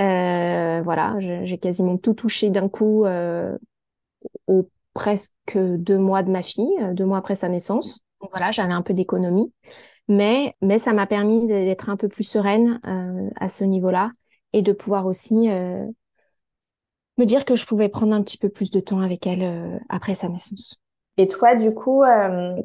euh, 0.00 0.82
voilà 0.82 1.14
j'ai 1.20 1.58
quasiment 1.58 1.98
tout 1.98 2.14
touché 2.14 2.50
d'un 2.50 2.68
coup 2.68 3.04
euh, 3.04 3.56
au 4.48 4.68
presque 4.92 5.56
deux 5.56 5.98
mois 5.98 6.24
de 6.24 6.32
ma 6.32 6.42
fille 6.42 6.72
deux 6.94 7.04
mois 7.04 7.18
après 7.18 7.36
sa 7.36 7.48
naissance. 7.48 8.00
Donc 8.20 8.30
voilà 8.32 8.50
j'avais 8.50 8.72
un 8.72 8.82
peu 8.82 8.92
d'économie 8.92 9.52
mais, 10.10 10.54
mais 10.60 10.78
ça 10.78 10.92
m'a 10.92 11.06
permis 11.06 11.46
d'être 11.46 11.88
un 11.88 11.96
peu 11.96 12.08
plus 12.08 12.24
sereine 12.24 12.80
euh, 12.86 13.30
à 13.36 13.48
ce 13.48 13.64
niveau-là 13.64 14.10
et 14.52 14.60
de 14.60 14.72
pouvoir 14.72 15.06
aussi 15.06 15.48
euh, 15.48 15.86
me 17.16 17.24
dire 17.24 17.46
que 17.46 17.54
je 17.54 17.64
pouvais 17.64 17.88
prendre 17.88 18.14
un 18.14 18.22
petit 18.22 18.36
peu 18.36 18.50
plus 18.50 18.70
de 18.70 18.80
temps 18.80 19.00
avec 19.00 19.26
elle 19.26 19.80
après 19.88 20.14
sa 20.14 20.28
naissance. 20.28 20.80
Et 21.16 21.28
toi, 21.28 21.54
du 21.54 21.72
coup, 21.72 22.02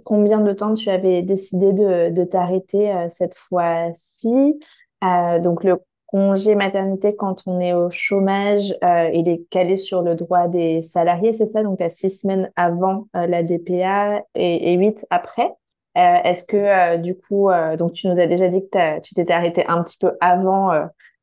combien 0.06 0.40
de 0.40 0.54
temps 0.54 0.74
tu 0.74 0.90
avais 0.90 1.22
décidé 1.24 1.74
de, 1.74 2.10
de 2.10 2.24
t'arrêter 2.24 2.94
cette 3.10 3.36
fois-ci? 3.36 4.60
Donc, 5.02 5.64
le 5.64 5.78
congé 6.16 6.56
maternité 6.56 7.14
quand 7.14 7.44
on 7.46 7.60
est 7.60 7.74
au 7.74 7.90
chômage, 7.90 8.74
euh, 8.86 9.10
il 9.14 9.28
est 9.28 9.44
calé 9.50 9.76
sur 9.76 10.02
le 10.02 10.16
droit 10.16 10.48
des 10.48 10.82
salariés, 10.82 11.34
c'est 11.34 11.46
ça? 11.46 11.62
Donc, 11.62 11.80
tu 11.80 11.84
as 11.84 11.90
six 11.90 12.22
semaines 12.22 12.52
avant 12.56 13.08
euh, 13.18 13.28
la 13.28 13.44
DPA 13.44 14.22
et, 14.34 14.74
huit 14.78 15.06
après? 15.10 15.52
Euh, 15.98 16.18
est-ce 16.24 16.44
que, 16.44 16.98
du 16.98 17.16
coup, 17.16 17.50
donc 17.78 17.94
tu 17.94 18.08
nous 18.08 18.20
as 18.20 18.28
déjà 18.28 18.48
dit 18.50 18.62
que 18.70 19.00
tu 19.00 19.16
t'étais 19.16 19.34
arrêté 19.34 19.66
un 19.68 19.82
petit 19.84 19.98
peu 19.98 20.14
avant 20.20 20.72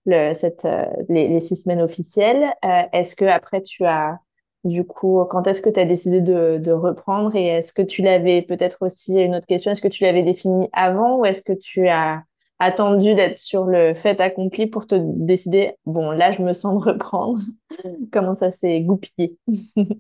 le, 0.07 0.33
cette, 0.35 0.67
les, 1.09 1.29
les, 1.29 1.41
six 1.41 1.57
semaines 1.57 1.83
officielles. 1.83 2.53
est-ce 2.93 3.15
que 3.15 3.27
après 3.27 3.63
tu 3.63 3.85
as, 3.85 4.19
du 4.65 4.85
coup, 4.85 5.23
quand 5.31 5.47
est-ce 5.47 5.61
que 5.61 5.71
tu 5.71 5.79
as 5.79 5.85
décidé 5.85 6.21
de, 6.21 6.59
de 6.59 6.73
reprendre 6.73 7.35
et 7.37 7.47
est-ce 7.47 7.73
que 7.73 7.83
tu 7.83 8.01
l'avais 8.01 8.43
peut-être 8.43 8.79
aussi, 8.81 9.21
une 9.21 9.35
autre 9.35 9.47
question, 9.47 9.73
est-ce 9.73 9.83
que 9.83 9.89
tu 9.89 10.05
l'avais 10.05 10.23
défini 10.23 10.69
avant 10.73 11.19
ou 11.19 11.25
est-ce 11.25 11.43
que 11.43 11.53
tu 11.53 11.89
as 11.89 12.23
attendu 12.59 13.15
d'être 13.15 13.39
sur 13.39 13.65
le 13.65 13.95
fait 13.95 14.21
accompli 14.21 14.67
pour 14.67 14.87
te 14.87 14.95
décider, 14.99 15.73
bon, 15.85 16.11
là, 16.11 16.33
je 16.33 16.43
me 16.43 16.53
sens 16.53 16.79
de 16.79 16.91
reprendre. 16.91 17.41
Comment 18.13 18.37
ça 18.37 18.51
s'est 18.51 18.81
goupillé? 18.81 19.37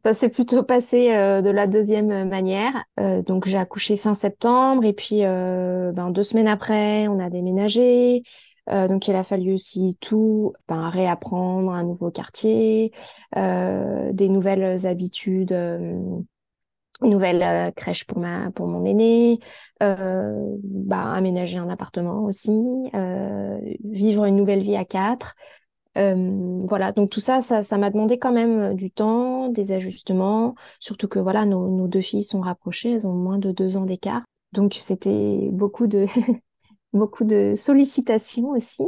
Ça 0.05 0.15
s'est 0.15 0.29
plutôt 0.29 0.62
passé 0.62 1.12
euh, 1.12 1.43
de 1.43 1.51
la 1.51 1.67
deuxième 1.67 2.29
manière. 2.29 2.85
Euh, 3.01 3.23
donc, 3.23 3.47
j'ai 3.47 3.59
accouché 3.59 3.97
fin 3.97 4.15
septembre 4.15 4.85
et 4.85 4.93
puis 4.93 5.25
euh, 5.25 5.93
ben, 5.93 6.11
deux 6.11 6.23
semaines 6.23 6.49
après, 6.49 7.09
on 7.09 7.19
a 7.19 7.31
déménagé. 7.31 8.23
donc, 8.69 9.09
il 9.09 9.15
a 9.17 9.25
fallu 9.25 9.55
aussi 9.55 9.99
tout 10.01 10.53
ben, 10.69 10.88
réapprendre, 10.88 11.73
un 11.73 11.83
nouveau 11.83 12.11
quartier, 12.11 12.93
des 13.35 14.29
nouvelles 14.29 14.87
habitudes 14.87 15.55
nouvelle 17.11 17.43
euh, 17.43 17.71
crèche 17.71 18.05
pour 18.05 18.19
ma 18.19 18.51
pour 18.53 18.67
mon 18.67 18.85
aîné, 18.85 19.38
euh, 19.83 20.57
bah, 20.62 21.12
aménager 21.12 21.59
un 21.59 21.69
appartement 21.69 22.25
aussi, 22.25 22.53
euh, 22.95 23.59
vivre 23.85 24.25
une 24.25 24.37
nouvelle 24.37 24.62
vie 24.62 24.77
à 24.77 24.85
quatre. 24.85 25.35
Euh, 25.99 26.59
voilà, 26.67 26.93
donc 26.93 27.11
tout 27.11 27.21
ça, 27.21 27.43
ça, 27.43 27.62
ça 27.62 27.77
m'a 27.77 27.91
demandé 27.91 28.19
quand 28.19 28.33
même 28.33 28.75
du 28.75 28.91
temps, 28.91 29.49
des 29.49 29.73
ajustements, 29.73 30.55
surtout 30.81 31.07
que 31.07 31.19
voilà, 31.19 31.45
nos, 31.45 31.69
nos 31.69 31.87
deux 31.87 32.01
filles 32.01 32.23
sont 32.23 32.41
rapprochées, 32.41 32.93
elles 32.93 33.07
ont 33.07 33.12
moins 33.12 33.38
de 33.38 33.53
deux 33.53 33.77
ans 33.77 33.85
d'écart, 33.85 34.23
donc 34.53 34.75
c'était 34.81 35.51
beaucoup 35.53 35.87
de 35.87 36.07
beaucoup 36.93 37.25
de 37.25 37.55
sollicitations 37.57 38.51
aussi. 38.51 38.85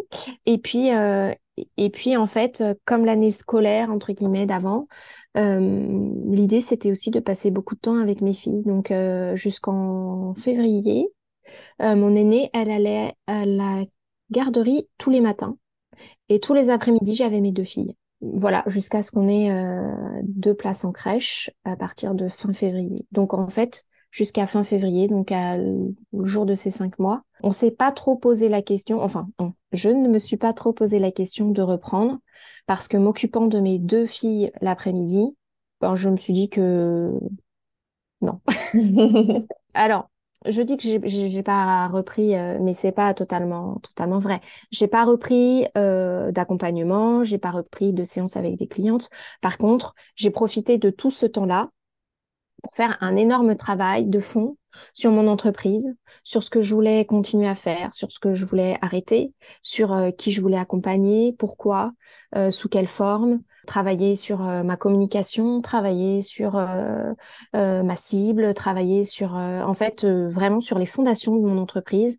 Et 0.46 0.59
puis 0.59 0.92
euh, 0.92 1.33
et 1.77 1.90
puis 1.90 2.17
en 2.17 2.27
fait, 2.27 2.62
comme 2.85 3.05
l'année 3.05 3.31
scolaire 3.31 3.90
entre 3.90 4.12
guillemets 4.12 4.47
d'avant, 4.47 4.88
euh, 5.37 6.14
l'idée, 6.31 6.61
c'était 6.61 6.90
aussi 6.90 7.11
de 7.11 7.21
passer 7.21 7.51
beaucoup 7.51 7.75
de 7.75 7.81
temps 7.81 7.97
avec 7.97 8.21
mes 8.21 8.35
filles. 8.35 8.62
Donc, 8.64 8.90
euh, 8.90 9.35
jusqu'en 9.37 10.35
février, 10.35 11.09
euh, 11.83 11.97
mon 11.97 12.14
aînée, 12.14 12.51
elle 12.53 12.71
allait 12.71 13.14
à 13.27 13.47
la 13.47 13.85
garderie 14.31 14.88
tous 14.99 15.11
les 15.11 15.21
matins. 15.21 15.57
Et 16.29 16.40
tous 16.40 16.55
les 16.55 16.71
après-midi, 16.71 17.14
j'avais 17.14 17.40
mes 17.40 17.53
deux 17.53 17.64
filles. 17.64 17.97
Voilà, 18.21 18.64
jusqu'à 18.67 19.03
ce 19.03 19.11
qu'on 19.11 19.29
ait 19.29 19.51
deux 20.23 20.55
places 20.55 20.85
en 20.85 20.93
crèche 20.93 21.51
à 21.64 21.77
partir 21.77 22.14
de 22.14 22.29
fin 22.29 22.53
février. 22.55 23.07
Donc, 23.12 23.35
en 23.35 23.49
fait, 23.49 23.85
jusqu'à 24.14 24.46
fin 24.46 24.62
février, 24.62 25.09
donc 25.09 25.33
à 25.33 25.57
le 25.57 25.92
jour 26.22 26.46
de 26.46 26.55
ces 26.55 26.70
cinq 26.70 27.00
mois, 27.00 27.24
on 27.42 27.50
s'est 27.50 27.72
pas 27.72 27.90
trop 27.90 28.14
posé 28.14 28.48
la 28.48 28.62
question, 28.62 29.03
enfin, 29.03 29.29
je 29.72 29.90
ne 29.90 30.09
me 30.09 30.20
suis 30.20 30.37
pas 30.37 30.53
trop 30.53 30.72
posé 30.72 31.00
la 31.00 31.11
question 31.11 31.50
de 31.50 31.61
reprendre 31.62 32.20
parce 32.66 32.87
que 32.87 32.96
m'occupant 32.96 33.48
de 33.48 33.59
mes 33.59 33.81
deux 33.81 34.07
filles 34.07 34.53
l'après-midi, 34.61 35.37
ben, 35.81 35.96
je 35.96 36.09
me 36.09 36.16
suis 36.16 36.33
dit 36.33 36.48
que 36.48 37.11
non. 38.20 38.40
Alors, 39.74 40.09
je 40.46 40.62
dis 40.62 40.77
que 40.77 41.09
j'ai 41.09 41.42
pas 41.42 41.88
repris, 41.88 42.37
euh, 42.37 42.59
mais 42.61 42.72
c'est 42.72 42.92
pas 42.92 43.14
totalement 43.14 43.81
totalement 43.83 44.20
vrai. 44.20 44.40
J'ai 44.70 44.87
pas 44.87 45.05
repris 45.05 45.66
euh, 45.77 46.31
d'accompagnement, 46.31 47.24
j'ai 47.24 47.38
pas 47.38 47.50
repris 47.50 47.92
de 47.92 48.05
séances 48.05 48.37
avec 48.37 48.55
des 48.55 48.68
clientes. 48.68 49.11
Par 49.40 49.59
contre, 49.59 49.96
j'ai 50.14 50.31
profité 50.31 50.79
de 50.79 50.90
tout 50.90 51.11
ce 51.11 51.27
temps-là 51.27 51.70
pour 52.64 52.74
faire 52.74 52.96
un 53.03 53.14
énorme 53.14 53.57
travail 53.57 54.07
de 54.07 54.20
fond 54.20 54.57
sur 54.94 55.12
mon 55.12 55.29
entreprise, 55.29 55.94
sur 56.24 56.42
ce 56.42 56.48
que 56.48 56.62
je 56.62 56.74
voulais 56.74 57.05
continuer 57.05 57.46
à 57.46 57.55
faire, 57.55 57.92
sur 57.92 58.11
ce 58.11 58.18
que 58.18 58.33
je 58.33 58.46
voulais 58.46 58.79
arrêter, 58.81 59.35
sur 59.62 59.92
euh, 59.92 60.11
qui 60.11 60.33
je 60.33 60.40
voulais 60.40 60.57
accompagner, 60.57 61.35
pourquoi, 61.38 61.92
euh, 62.37 62.50
sous 62.50 62.70
quelle 62.70 62.87
forme, 62.87 63.40
travailler 63.66 64.16
sur 64.16 64.48
euh, 64.48 64.62
ma 64.62 64.79
communication, 64.79 65.61
travailler 65.61 66.22
sur 66.22 66.55
ma 67.53 67.96
cible, 67.96 68.55
travailler 68.55 69.05
sur, 69.05 69.35
en 69.35 69.74
fait, 69.74 70.07
vraiment 70.07 70.61
sur 70.61 70.79
les 70.79 70.87
fondations 70.87 71.37
de 71.37 71.46
mon 71.46 71.59
entreprise, 71.59 72.18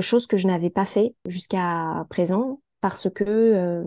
chose 0.00 0.26
que 0.26 0.38
je 0.38 0.46
n'avais 0.46 0.70
pas 0.70 0.86
fait 0.86 1.14
jusqu'à 1.26 2.06
présent 2.08 2.60
parce 2.80 3.08
que 3.10 3.82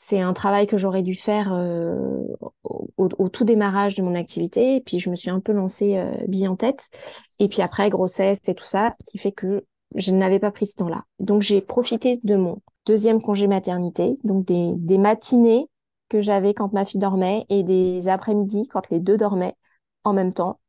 c'est 0.00 0.20
un 0.20 0.32
travail 0.32 0.68
que 0.68 0.76
j'aurais 0.76 1.02
dû 1.02 1.14
faire 1.14 1.52
euh, 1.52 2.22
au, 2.62 3.28
tout 3.28 3.44
démarrage 3.44 3.96
de 3.96 4.02
mon 4.02 4.14
activité. 4.14 4.76
Et 4.76 4.80
puis, 4.80 5.00
je 5.00 5.10
me 5.10 5.16
suis 5.16 5.28
un 5.28 5.40
peu 5.40 5.50
lancée 5.50 5.96
euh, 5.96 6.14
bille 6.28 6.46
en 6.46 6.54
tête. 6.54 6.88
Et 7.40 7.48
puis 7.48 7.62
après, 7.62 7.90
grossesse 7.90 8.38
et 8.46 8.54
tout 8.54 8.64
ça, 8.64 8.92
qui 9.10 9.18
fait 9.18 9.32
que 9.32 9.64
je 9.96 10.12
n'avais 10.12 10.38
pas 10.38 10.52
pris 10.52 10.66
ce 10.66 10.76
temps-là. 10.76 11.02
Donc, 11.18 11.42
j'ai 11.42 11.60
profité 11.60 12.20
de 12.22 12.36
mon 12.36 12.62
deuxième 12.86 13.20
congé 13.20 13.48
maternité, 13.48 14.14
donc 14.22 14.44
des, 14.44 14.98
matinées 14.98 15.66
que 16.08 16.20
j'avais 16.20 16.54
quand 16.54 16.72
ma 16.72 16.84
fille 16.84 17.00
dormait 17.00 17.44
et 17.48 17.64
des 17.64 18.06
après-midi 18.06 18.68
quand 18.68 18.88
les 18.90 19.00
deux 19.00 19.16
dormaient 19.16 19.56
en 20.04 20.12
même 20.12 20.32
temps, 20.32 20.60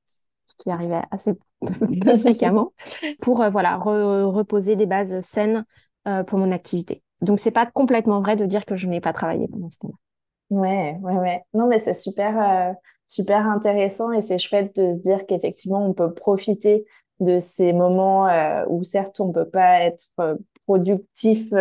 ce 0.48 0.56
qui 0.56 0.72
arrivait 0.72 1.04
assez 1.12 1.34
fréquemment, 2.20 2.74
pour 3.22 3.44
euh, 3.44 3.52
voilà 3.52 3.78
reposer 3.78 4.76
des 4.76 4.88
bases 4.88 5.20
saines 5.20 5.66
euh, 6.08 6.24
pour 6.24 6.40
mon 6.40 6.52
activité. 6.52 7.04
Donc, 7.22 7.40
c'est 7.40 7.52
pas 7.52 7.66
complètement 7.66 8.22
vrai 8.22 8.36
de 8.36 8.46
dire 8.46 8.66
que 8.66 8.76
je 8.76 8.88
n'ai 8.88 9.02
pas 9.02 9.14
travaillé 9.14 9.48
pendant 9.48 9.70
ce 9.70 9.80
temps-là. 9.80 9.96
Ouais, 10.50 10.98
ouais, 11.02 11.14
ouais. 11.14 11.44
Non, 11.54 11.68
mais 11.68 11.80
c'est 11.80 11.94
super, 11.94 12.42
euh, 12.42 12.74
super 13.08 13.48
intéressant 13.48 14.12
et 14.12 14.22
c'est 14.22 14.40
chouette 14.40 14.76
de 14.76 14.94
se 14.94 14.98
dire 14.98 15.26
qu'effectivement, 15.28 15.86
on 15.86 15.94
peut 15.94 16.14
profiter 16.14 16.86
de 17.20 17.38
ces 17.40 17.74
moments 17.74 18.28
euh, 18.28 18.66
où 18.68 18.84
certes, 18.84 19.20
on 19.20 19.32
peut 19.32 19.48
pas 19.50 19.82
être 19.82 20.06
euh, 20.20 20.36
productif 20.66 21.52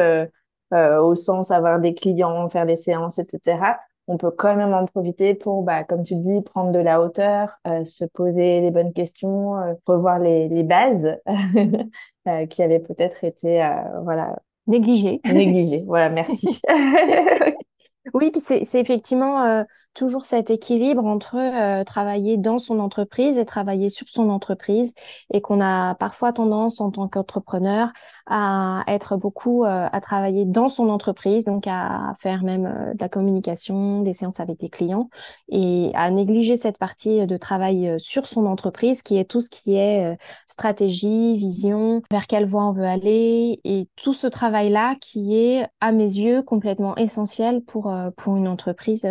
au 0.70 1.14
sens 1.14 1.50
avoir 1.50 1.80
des 1.80 1.94
clients, 1.94 2.46
faire 2.50 2.66
des 2.66 2.76
séances, 2.76 3.18
etc. 3.18 3.78
On 4.06 4.18
peut 4.18 4.30
quand 4.30 4.54
même 4.54 4.74
en 4.74 4.84
profiter 4.86 5.34
pour, 5.34 5.62
bah, 5.62 5.82
comme 5.84 6.02
tu 6.02 6.14
dis, 6.14 6.42
prendre 6.42 6.72
de 6.72 6.78
la 6.78 7.00
hauteur, 7.00 7.58
se 7.84 8.04
poser 8.04 8.60
les 8.60 8.70
bonnes 8.70 8.92
questions, 8.92 9.54
revoir 9.86 10.18
les, 10.18 10.48
les 10.48 10.62
bases 10.62 11.18
qui 12.50 12.62
avaient 12.62 12.80
peut-être 12.80 13.24
été, 13.24 13.66
voilà, 14.02 14.36
Négligé. 14.68 15.20
Négligé, 15.24 15.82
voilà, 15.86 16.10
merci. 16.10 16.60
oui, 18.14 18.30
puis 18.30 18.40
c'est 18.40 18.80
effectivement 18.80 19.42
euh, 19.42 19.62
toujours 19.98 20.24
cet 20.24 20.50
équilibre 20.50 21.04
entre 21.04 21.36
euh, 21.36 21.82
travailler 21.82 22.36
dans 22.36 22.58
son 22.58 22.78
entreprise 22.78 23.38
et 23.38 23.44
travailler 23.44 23.90
sur 23.90 24.08
son 24.08 24.30
entreprise 24.30 24.94
et 25.34 25.40
qu'on 25.40 25.60
a 25.60 25.96
parfois 25.96 26.32
tendance 26.32 26.80
en 26.80 26.92
tant 26.92 27.08
qu'entrepreneur 27.08 27.88
à 28.26 28.84
être 28.86 29.16
beaucoup 29.16 29.64
euh, 29.64 29.88
à 29.90 30.00
travailler 30.00 30.44
dans 30.44 30.68
son 30.68 30.88
entreprise, 30.88 31.44
donc 31.44 31.66
à 31.66 32.12
faire 32.16 32.44
même 32.44 32.66
euh, 32.66 32.94
de 32.94 33.00
la 33.00 33.08
communication, 33.08 34.02
des 34.02 34.12
séances 34.12 34.38
avec 34.38 34.60
des 34.60 34.68
clients 34.68 35.10
et 35.48 35.90
à 35.94 36.10
négliger 36.12 36.56
cette 36.56 36.78
partie 36.78 37.26
de 37.26 37.36
travail 37.36 37.96
sur 37.98 38.28
son 38.28 38.46
entreprise 38.46 39.02
qui 39.02 39.18
est 39.18 39.28
tout 39.28 39.40
ce 39.40 39.50
qui 39.50 39.74
est 39.76 40.16
stratégie, 40.46 41.36
vision, 41.36 42.02
vers 42.10 42.26
quelle 42.28 42.46
voie 42.46 42.66
on 42.66 42.72
veut 42.72 42.84
aller 42.84 43.60
et 43.64 43.88
tout 43.96 44.14
ce 44.14 44.28
travail-là 44.28 44.94
qui 45.00 45.36
est 45.36 45.66
à 45.80 45.90
mes 45.90 46.04
yeux 46.04 46.42
complètement 46.42 46.94
essentiel 46.96 47.62
pour, 47.62 47.92
pour 48.16 48.36
une 48.36 48.48
entreprise 48.48 49.08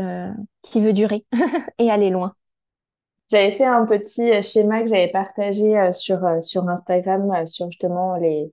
qui 0.62 0.82
veut 0.82 0.94
durer 0.94 1.26
et 1.80 1.90
aller 1.92 2.10
loin. 2.10 2.34
J'avais 3.30 3.52
fait 3.52 3.66
un 3.66 3.86
petit 3.86 4.32
euh, 4.32 4.42
schéma 4.42 4.82
que 4.82 4.88
j'avais 4.88 5.10
partagé 5.10 5.78
euh, 5.78 5.92
sur, 5.92 6.24
euh, 6.26 6.40
sur 6.40 6.68
Instagram 6.70 7.46
sur 7.46 7.70
justement 7.70 8.16
les 8.16 8.52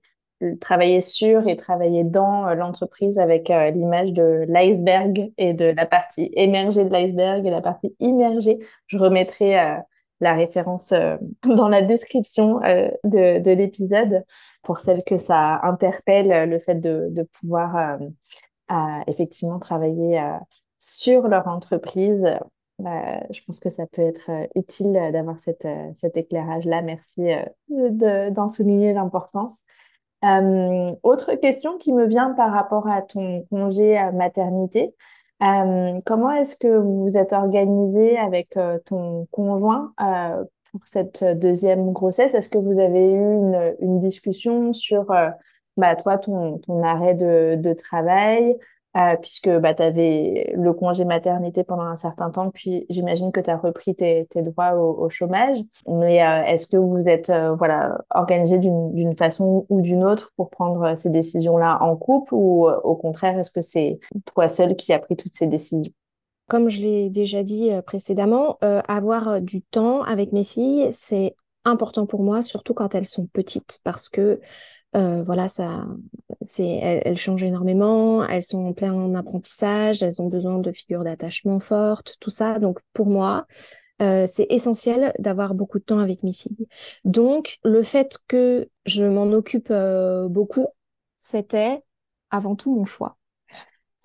travailler 0.59 0.99
sur 0.99 1.47
et 1.47 1.55
travailler 1.55 2.03
dans 2.03 2.53
l'entreprise 2.53 3.17
avec 3.17 3.47
l'image 3.47 4.11
de 4.11 4.43
l'iceberg 4.49 5.31
et 5.37 5.53
de 5.53 5.63
la 5.65 5.85
partie 5.85 6.29
émergée 6.33 6.83
de 6.83 6.89
l'iceberg 6.91 7.47
et 7.47 7.49
la 7.49 7.61
partie 7.61 7.95
immergée. 8.01 8.59
Je 8.87 8.97
remettrai 8.97 9.55
la 10.19 10.33
référence 10.33 10.93
dans 11.43 11.69
la 11.69 11.81
description 11.81 12.59
de, 12.59 13.39
de 13.39 13.51
l'épisode 13.51 14.25
pour 14.61 14.81
celles 14.81 15.05
que 15.05 15.17
ça 15.17 15.61
interpelle 15.63 16.49
le 16.49 16.59
fait 16.59 16.81
de, 16.81 17.07
de 17.11 17.23
pouvoir 17.39 17.97
effectivement 19.07 19.59
travailler 19.59 20.21
sur 20.79 21.27
leur 21.27 21.47
entreprise. 21.47 22.23
Bah, 22.79 23.21
je 23.31 23.39
pense 23.45 23.59
que 23.59 23.69
ça 23.69 23.87
peut 23.87 24.01
être 24.01 24.29
euh, 24.29 24.47
utile 24.55 24.93
d'avoir 25.13 25.37
euh, 25.65 25.91
cet 25.93 26.17
éclairage-là. 26.17 26.81
Merci 26.81 27.31
euh, 27.31 28.29
d'en 28.31 28.49
souligner 28.49 28.93
l'importance. 28.93 29.63
autre 30.21 31.35
question 31.35 31.77
qui 31.77 31.93
me 31.93 32.05
vient 32.05 32.31
par 32.33 32.51
rapport 32.51 32.87
à 32.87 33.01
ton 33.01 33.45
congé 33.49 33.97
maternité. 34.13 34.93
comment 35.39 36.31
est-ce 36.31 36.57
que 36.57 36.77
vous 36.77 37.03
vous 37.03 37.17
êtes 37.17 37.33
organisé 37.33 38.17
avec 38.17 38.57
ton 38.85 39.27
conjoint 39.31 39.93
pour 40.71 40.81
cette 40.85 41.23
deuxième 41.23 41.91
grossesse? 41.91 42.33
Est-ce 42.33 42.49
que 42.49 42.57
vous 42.57 42.79
avez 42.79 43.11
eu 43.11 43.75
une 43.79 43.99
discussion 43.99 44.73
sur 44.73 45.05
bah, 45.77 45.95
toi, 45.95 46.17
ton, 46.17 46.57
ton 46.59 46.83
arrêt 46.83 47.13
de, 47.13 47.55
de 47.55 47.73
travail 47.73 48.57
euh, 48.95 49.17
puisque 49.21 49.49
bah, 49.49 49.73
tu 49.73 49.83
avais 49.83 50.53
le 50.55 50.71
congé 50.71 51.03
maternité 51.03 51.65
pendant 51.65 51.83
un 51.83 51.97
certain 51.97 52.29
temps, 52.29 52.49
puis 52.49 52.85
j'imagine 52.89 53.33
que 53.33 53.41
tu 53.41 53.49
as 53.49 53.57
repris 53.57 53.93
tes, 53.93 54.25
tes 54.29 54.41
droits 54.41 54.75
au, 54.75 55.09
chômage. 55.09 55.57
Mais 55.85 56.23
euh, 56.23 56.43
est-ce 56.45 56.65
que 56.65 56.77
vous 56.77 57.05
êtes 57.09 57.29
euh, 57.29 57.55
voilà, 57.55 57.97
organisé 58.09 58.57
d'une 58.57 59.13
façon 59.17 59.65
ou 59.67 59.81
d'une 59.81 60.05
autre 60.05 60.31
pour 60.37 60.49
prendre 60.49 60.95
ces 60.95 61.09
décisions-là 61.09 61.79
en 61.81 61.97
couple 61.97 62.35
ou 62.35 62.69
au 62.69 62.95
contraire, 62.95 63.37
est-ce 63.37 63.51
que 63.51 63.59
c'est 63.59 63.99
toi 64.33 64.47
seul 64.47 64.77
qui 64.77 64.93
as 64.93 64.99
pris 64.99 65.17
toutes 65.17 65.35
ces 65.35 65.47
décisions? 65.47 65.91
Comme 66.47 66.69
je 66.69 66.79
l'ai 66.79 67.09
déjà 67.09 67.43
dit 67.43 67.71
précédemment, 67.85 68.57
avoir 68.61 69.41
du 69.41 69.61
temps 69.61 70.03
avec 70.03 70.31
mes 70.31 70.45
filles, 70.45 70.87
c'est 70.91 71.35
important 71.65 72.05
pour 72.05 72.21
moi, 72.21 72.43
surtout 72.43 72.73
quand 72.73 72.95
elles 72.95 73.05
sont 73.05 73.25
petites, 73.25 73.79
parce 73.83 74.07
que 74.07 74.39
euh, 74.95 75.23
voilà, 75.23 75.47
ça, 75.49 75.85
c'est, 76.41 76.67
elles, 76.67 77.17
changent 77.17 77.43
énormément, 77.43 78.25
elles 78.25 78.41
sont 78.41 78.65
en 78.65 78.73
plein 78.73 79.13
apprentissage, 79.15 80.01
elles 80.01 80.21
ont 80.21 80.29
besoin 80.29 80.59
de 80.59 80.71
figures 80.71 81.03
d'attachement 81.03 81.59
fortes, 81.59 82.15
tout 82.21 82.29
ça. 82.29 82.59
Donc 82.59 82.79
pour 82.93 83.07
moi, 83.07 83.45
euh, 84.01 84.25
c'est 84.27 84.47
essentiel 84.49 85.13
d'avoir 85.19 85.53
beaucoup 85.53 85.79
de 85.79 85.83
temps 85.83 85.99
avec 85.99 86.23
mes 86.23 86.33
filles. 86.33 86.67
Donc 87.03 87.57
le 87.63 87.81
fait 87.81 88.17
que 88.27 88.69
je 88.85 89.03
m'en 89.03 89.31
occupe 89.33 89.69
euh, 89.71 90.29
beaucoup, 90.29 90.67
c'était 91.17 91.83
avant 92.29 92.55
tout 92.55 92.73
mon 92.73 92.85
choix. 92.85 93.17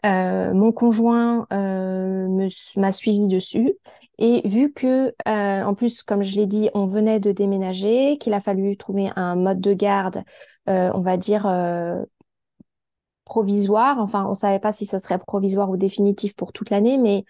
mon 0.04 0.72
conjoint 0.72 1.46
m'a 1.50 2.92
suivi 2.92 3.28
dessus 3.28 3.74
et 4.20 4.46
vu 4.46 4.72
que, 4.72 5.12
en 5.26 5.74
plus, 5.74 6.02
comme 6.02 6.22
je 6.22 6.36
l'ai 6.36 6.46
dit, 6.46 6.70
on 6.74 6.86
venait 6.86 7.20
de 7.20 7.32
déménager, 7.32 8.18
qu'il 8.18 8.34
a 8.34 8.40
fallu 8.40 8.76
trouver 8.76 9.10
un 9.16 9.34
mode 9.34 9.60
de 9.60 9.72
garde 9.74 10.22
euh, 10.68 10.90
on 10.94 11.00
va 11.00 11.16
dire, 11.16 11.46
euh, 11.46 12.02
provisoire. 13.24 13.98
Enfin, 13.98 14.26
on 14.26 14.34
savait 14.34 14.58
pas 14.58 14.72
si 14.72 14.86
ça 14.86 14.98
serait 14.98 15.18
provisoire 15.18 15.70
ou 15.70 15.76
définitif 15.76 16.34
pour 16.36 16.52
toute 16.52 16.70
l'année, 16.70 16.98
mais 16.98 17.24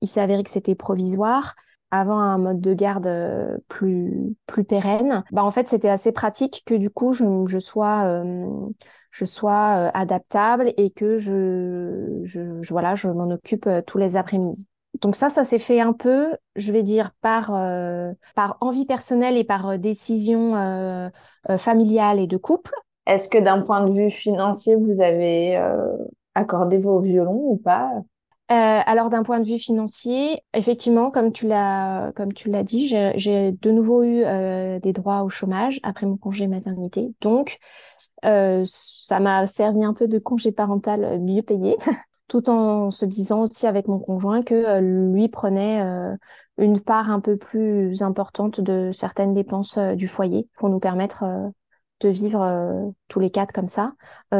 il 0.00 0.08
s'est 0.08 0.20
avéré 0.20 0.42
que 0.42 0.50
c'était 0.50 0.74
provisoire 0.74 1.54
avant 1.90 2.18
un 2.18 2.36
mode 2.36 2.60
de 2.60 2.74
garde 2.74 3.06
euh, 3.06 3.56
plus 3.66 4.36
plus 4.46 4.64
pérenne. 4.64 5.24
Bah 5.32 5.42
en 5.42 5.50
fait, 5.50 5.66
c'était 5.66 5.88
assez 5.88 6.12
pratique 6.12 6.62
que 6.66 6.74
du 6.74 6.90
coup 6.90 7.14
je, 7.14 7.58
sois 7.58 8.22
je 9.10 9.24
sois 9.24 9.88
adaptable 9.94 10.72
et 10.76 10.90
que 10.90 11.16
je 11.16 12.20
je, 12.22 12.62
je 12.62 12.70
voilà, 12.70 12.94
je 12.94 13.08
m'en 13.08 13.30
occupe 13.30 13.68
tous 13.86 13.98
les 13.98 14.16
après-midi. 14.16 14.68
Donc 15.02 15.16
ça, 15.16 15.28
ça 15.28 15.44
s'est 15.44 15.58
fait 15.58 15.80
un 15.80 15.92
peu, 15.92 16.34
je 16.56 16.72
vais 16.72 16.82
dire, 16.82 17.10
par, 17.20 17.54
euh, 17.54 18.12
par 18.34 18.56
envie 18.60 18.86
personnelle 18.86 19.36
et 19.36 19.44
par 19.44 19.68
euh, 19.68 19.76
décision 19.76 20.56
euh, 20.56 21.08
familiale 21.56 22.18
et 22.18 22.26
de 22.26 22.36
couple. 22.36 22.72
Est-ce 23.06 23.28
que 23.28 23.38
d'un 23.38 23.62
point 23.62 23.84
de 23.84 23.92
vue 23.92 24.10
financier, 24.10 24.76
vous 24.76 25.00
avez 25.00 25.58
accordé 26.34 26.76
vos 26.76 27.00
violons 27.00 27.40
ou 27.42 27.56
pas? 27.56 27.90
Alors 28.50 29.08
d'un 29.08 29.22
point 29.22 29.40
de 29.40 29.46
vue 29.46 29.58
financier, 29.58 30.42
effectivement, 30.52 31.10
comme 31.10 31.32
tu 31.32 31.46
l'as 31.46 32.12
comme 32.16 32.34
tu 32.34 32.50
l'as 32.50 32.64
dit, 32.64 32.86
j'ai 32.86 33.52
de 33.52 33.70
nouveau 33.70 34.02
eu 34.02 34.24
des 34.80 34.92
droits 34.92 35.22
au 35.22 35.30
chômage 35.30 35.80
après 35.82 36.04
mon 36.04 36.18
congé 36.18 36.48
maternité. 36.48 37.14
Donc 37.22 37.56
ça 38.22 39.20
m'a 39.20 39.46
servi 39.46 39.82
un 39.84 39.94
peu 39.94 40.06
de 40.06 40.18
congé 40.18 40.52
parental 40.52 41.18
mieux 41.20 41.42
payé. 41.42 41.78
tout 42.28 42.50
en 42.50 42.90
se 42.90 43.06
disant 43.06 43.42
aussi 43.42 43.66
avec 43.66 43.88
mon 43.88 43.98
conjoint 43.98 44.42
que 44.42 44.54
euh, 44.54 44.80
lui 44.80 45.28
prenait 45.28 45.82
euh, 45.82 46.14
une 46.58 46.80
part 46.80 47.10
un 47.10 47.20
peu 47.20 47.36
plus 47.36 48.02
importante 48.02 48.60
de 48.60 48.90
certaines 48.92 49.34
dépenses 49.34 49.78
euh, 49.78 49.94
du 49.94 50.08
foyer 50.08 50.48
pour 50.58 50.68
nous 50.68 50.78
permettre 50.78 51.24
de 52.00 52.08
vivre 52.08 52.92
tous 53.08 53.18
les 53.18 53.30
quatre 53.30 53.50
comme 53.52 53.66
ça, 53.66 53.92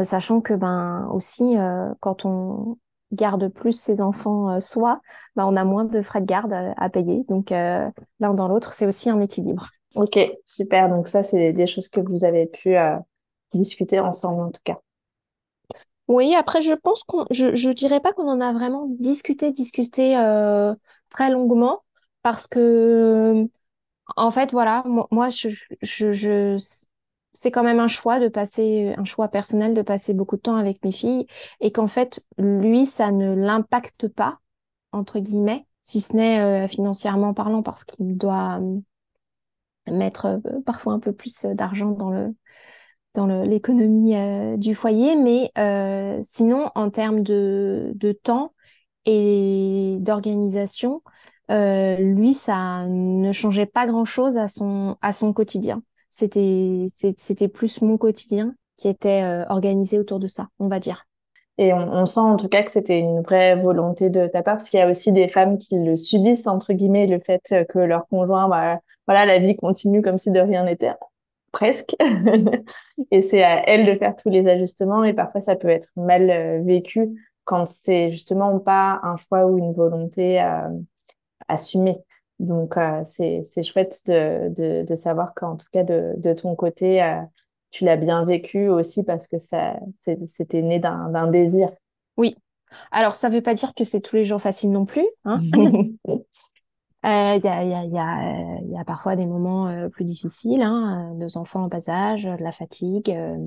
sachant 0.03 0.39
que 0.39 0.53
ben 0.53 1.09
aussi 1.11 1.57
quand 1.99 2.23
on 2.23 2.77
garde 3.11 3.49
plus 3.49 3.73
ses 3.73 3.99
enfants 3.99 4.61
soi, 4.61 5.01
ben, 5.35 5.45
on 5.45 5.57
a 5.57 5.65
moins 5.65 5.83
de 5.83 6.01
frais 6.01 6.21
de 6.21 6.25
garde 6.25 6.53
à, 6.53 6.89
payer. 6.89 7.25
Donc 7.27 7.49
l'un 7.49 7.91
dans 8.19 8.47
l'autre, 8.47 8.71
c'est 8.71 8.87
aussi 8.87 9.09
un 9.09 9.19
équilibre. 9.19 9.67
Ok, 9.95 10.17
super. 10.45 10.87
Donc 10.87 11.09
ça, 11.09 11.23
c'est 11.23 11.51
des 11.51 11.67
choses 11.67 11.89
que 11.89 11.99
vous 11.99 12.23
avez 12.23 12.45
pu 12.45 12.77
discuter 13.53 13.99
ensemble 13.99 14.41
en 14.41 14.51
tout 14.51 14.61
cas. 14.63 14.79
Oui, 16.09 16.35
après, 16.35 16.61
je 16.63 16.73
pense 16.73 17.03
qu'on, 17.03 17.25
je, 17.31 17.55
je 17.55 17.69
dirais 17.69 18.01
pas 18.01 18.13
qu'on 18.13 18.27
en 18.29 18.41
a 18.41 18.51
vraiment 18.53 18.87
discuté, 18.99 19.51
discuté 19.53 20.17
euh, 20.17 20.75
très 21.09 21.29
longuement, 21.29 21.83
parce 22.23 22.47
que, 22.47 23.47
en 24.17 24.31
fait, 24.31 24.51
voilà, 24.53 24.83
moi, 25.11 25.29
je, 25.29 25.49
je, 25.81 26.11
je, 26.11 26.57
c'est 27.33 27.51
quand 27.51 27.63
même 27.63 27.79
un 27.79 27.87
choix 27.87 28.19
de 28.19 28.29
passer, 28.29 28.95
un 28.97 29.05
choix 29.05 29.29
personnel 29.29 29.73
de 29.75 29.81
passer 29.83 30.13
beaucoup 30.15 30.37
de 30.37 30.41
temps 30.41 30.55
avec 30.57 30.83
mes 30.85 30.91
filles, 30.93 31.27
et 31.61 31.71
qu'en 31.71 31.87
fait, 31.87 32.21
lui, 32.39 32.85
ça 32.87 33.11
ne 33.11 33.35
l'impacte 33.35 34.07
pas, 34.09 34.39
entre 34.93 35.19
guillemets, 35.19 35.67
si 35.81 36.01
ce 36.01 36.15
n'est 36.15 36.41
euh, 36.65 36.67
financièrement 36.67 37.33
parlant, 37.35 37.63
parce 37.63 37.83
qu'il 37.85 38.17
doit 38.17 38.59
euh, 38.61 38.79
mettre 39.91 40.41
parfois 40.65 40.93
un 40.93 40.99
peu 40.99 41.13
plus 41.13 41.45
d'argent 41.45 41.91
dans 41.91 42.09
le 42.11 42.33
dans 43.13 43.27
l'économie 43.43 44.15
euh, 44.15 44.57
du 44.57 44.75
foyer, 44.75 45.15
mais 45.15 45.51
euh, 45.57 46.19
sinon, 46.21 46.69
en 46.75 46.89
termes 46.89 47.21
de, 47.21 47.91
de 47.95 48.11
temps 48.11 48.53
et 49.05 49.97
d'organisation, 49.99 51.01
euh, 51.51 51.97
lui, 51.97 52.33
ça 52.33 52.85
ne 52.87 53.31
changeait 53.31 53.65
pas 53.65 53.87
grand-chose 53.87 54.37
à 54.37 54.47
son, 54.47 54.97
à 55.01 55.13
son 55.13 55.33
quotidien. 55.33 55.81
C'était, 56.09 56.87
plus 57.51 57.81
mon 57.81 57.97
quotidien 57.97 58.53
qui 58.77 58.87
était 58.87 59.23
organisé 59.49 59.99
autour 59.99 60.19
de 60.19 60.27
ça, 60.27 60.47
on 60.59 60.67
va 60.67 60.79
dire. 60.79 61.05
Et 61.57 61.73
on, 61.73 62.05
sent 62.05 62.21
en 62.21 62.37
tout 62.37 62.47
cas 62.47 62.63
que 62.63 62.71
c'était 62.71 62.99
une 62.99 63.21
vraie 63.21 63.55
volonté 63.57 64.09
de 64.09 64.27
ta 64.27 64.41
part, 64.41 64.55
parce 64.55 64.69
qu'il 64.69 64.79
y 64.79 64.83
a 64.83 64.89
aussi 64.89 65.11
des 65.11 65.27
femmes 65.27 65.57
qui 65.57 65.75
le 65.75 65.97
subissent, 65.97 66.47
entre 66.47 66.71
guillemets, 66.73 67.05
le 67.05 67.19
fait 67.19 67.41
que 67.67 67.79
leur 67.79 68.07
conjoint, 68.07 68.47
bah, 68.47 68.79
voilà, 69.07 69.25
la 69.25 69.39
vie 69.39 69.57
continue 69.57 70.01
comme 70.01 70.17
si 70.17 70.31
de 70.31 70.39
rien 70.39 70.63
n'était 70.63 70.93
presque. 71.51 71.95
et 73.11 73.21
c'est 73.21 73.43
à 73.43 73.67
elle 73.67 73.85
de 73.85 73.97
faire 73.97 74.15
tous 74.15 74.29
les 74.29 74.47
ajustements. 74.47 75.03
Et 75.03 75.13
parfois, 75.13 75.41
ça 75.41 75.55
peut 75.55 75.69
être 75.69 75.89
mal 75.95 76.29
euh, 76.29 76.61
vécu 76.63 77.09
quand 77.45 77.67
c'est 77.67 78.11
justement 78.11 78.59
pas 78.59 78.99
un 79.03 79.17
choix 79.17 79.45
ou 79.45 79.57
une 79.57 79.73
volonté 79.73 80.41
euh, 80.41 80.69
assumée. 81.47 81.97
Donc, 82.39 82.77
euh, 82.77 83.03
c'est, 83.05 83.63
chouette 83.63 84.01
de, 84.05 84.49
de, 84.49 84.85
de 84.85 84.95
savoir 84.95 85.33
qu'en 85.33 85.57
tout 85.57 85.65
cas, 85.71 85.83
de, 85.83 86.13
de 86.17 86.33
ton 86.33 86.55
côté, 86.55 87.01
tu 87.71 87.83
l'as 87.83 87.97
bien 87.97 88.23
vécu 88.23 88.69
aussi 88.69 89.03
parce 89.03 89.27
que 89.27 89.39
ça, 89.39 89.79
c'était 90.27 90.61
né 90.61 90.79
d'un, 90.79 91.09
d'un 91.09 91.27
désir. 91.27 91.69
Oui. 92.17 92.35
Alors, 92.91 93.15
ça 93.15 93.29
ne 93.29 93.35
veut 93.35 93.41
pas 93.41 93.55
dire 93.55 93.73
que 93.73 93.83
c'est 93.83 93.99
tous 93.99 94.15
les 94.15 94.23
jours 94.23 94.41
facile 94.41 94.71
non 94.71 94.85
plus. 94.85 95.05
Hein 95.25 95.41
Euh, 97.05 97.35
il 97.37 97.45
y, 97.45 97.47
a, 97.47 97.63
y, 97.63 97.73
a, 97.73 97.85
y, 97.85 97.97
a, 97.97 98.59
y, 98.61 98.77
a, 98.77 98.83
parfois 98.83 99.15
des 99.15 99.25
moments 99.25 99.67
euh, 99.67 99.87
plus 99.87 100.03
difficiles, 100.03 100.61
hein, 100.61 101.13
deux 101.15 101.37
enfants 101.37 101.63
en 101.63 101.67
bas 101.67 101.87
âge, 101.87 102.25
de 102.25 102.43
la 102.43 102.51
fatigue, 102.51 103.09
euh, 103.11 103.37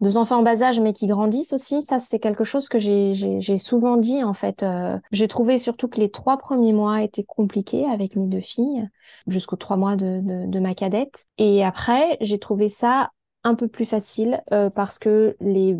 deux 0.00 0.16
enfants 0.16 0.38
en 0.38 0.42
bas 0.42 0.62
âge 0.62 0.80
mais 0.80 0.94
qui 0.94 1.06
grandissent 1.06 1.52
aussi. 1.52 1.82
Ça, 1.82 1.98
c'est 1.98 2.18
quelque 2.18 2.44
chose 2.44 2.70
que 2.70 2.78
j'ai 2.78 3.56
souvent 3.58 3.98
dit 3.98 4.24
en 4.24 4.32
fait. 4.32 4.64
j'ai 5.12 5.28
trouvé 5.28 5.58
surtout 5.58 5.88
que 5.88 6.00
les 6.00 6.10
trois 6.10 6.38
premiers 6.38 6.72
mois 6.72 7.02
étaient 7.02 7.24
compliqués 7.24 7.84
avec 7.84 8.16
mes 8.16 8.26
deux 8.26 8.40
filles, 8.40 8.88
jusqu'aux 9.26 9.56
trois 9.56 9.76
mois 9.76 9.96
de, 9.96 10.58
ma 10.60 10.74
cadette. 10.74 11.26
Et 11.36 11.62
après, 11.62 12.16
j'ai 12.22 12.38
trouvé 12.38 12.68
ça 12.68 13.10
un 13.44 13.54
peu 13.54 13.68
plus 13.68 13.84
facile 13.84 14.42
parce 14.74 14.98
que 14.98 15.36
les 15.40 15.76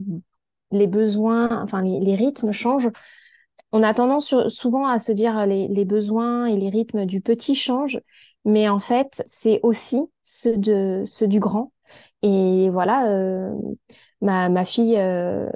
les 0.70 0.86
besoins, 0.86 1.62
enfin 1.62 1.80
les 1.80 2.14
rythmes 2.14 2.52
changent 2.52 2.90
on 3.72 3.82
a 3.82 3.94
tendance 3.94 4.34
souvent 4.48 4.86
à 4.86 4.98
se 4.98 5.12
dire 5.12 5.46
les, 5.46 5.68
les, 5.68 5.84
besoins 5.84 6.46
et 6.46 6.56
les 6.56 6.70
rythmes 6.70 7.04
du 7.06 7.20
petit 7.20 7.54
changent, 7.54 8.00
mais 8.44 8.68
en 8.68 8.78
fait, 8.78 9.22
c'est 9.26 9.60
aussi 9.62 10.10
ceux, 10.22 10.56
de, 10.56 11.02
ceux 11.06 11.28
du 11.28 11.40
grand. 11.40 11.72
Et 12.22 12.70
voilà, 12.70 13.10
euh, 13.10 13.52
ma, 14.20 14.48
ma 14.48 14.64
fille, 14.64 14.96
euh, 14.98 15.48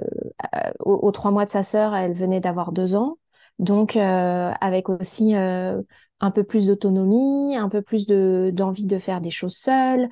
aux, 0.79 1.11
trois 1.11 1.31
mois 1.31 1.45
de 1.45 1.49
sa 1.49 1.63
sœur, 1.63 1.95
elle 1.95 2.13
venait 2.13 2.39
d'avoir 2.39 2.71
deux 2.71 2.95
ans. 2.95 3.17
Donc, 3.59 3.95
euh, 3.95 4.51
avec 4.61 4.89
aussi 4.89 5.35
un 5.35 6.31
peu 6.31 6.43
plus 6.43 6.67
d'autonomie, 6.67 7.55
un 7.57 7.69
peu 7.69 7.81
plus 7.81 8.05
de 8.07 8.51
d'envie 8.53 8.85
de 8.85 8.97
faire 8.97 9.21
des 9.21 9.29
choses 9.29 9.55
seule, 9.55 10.07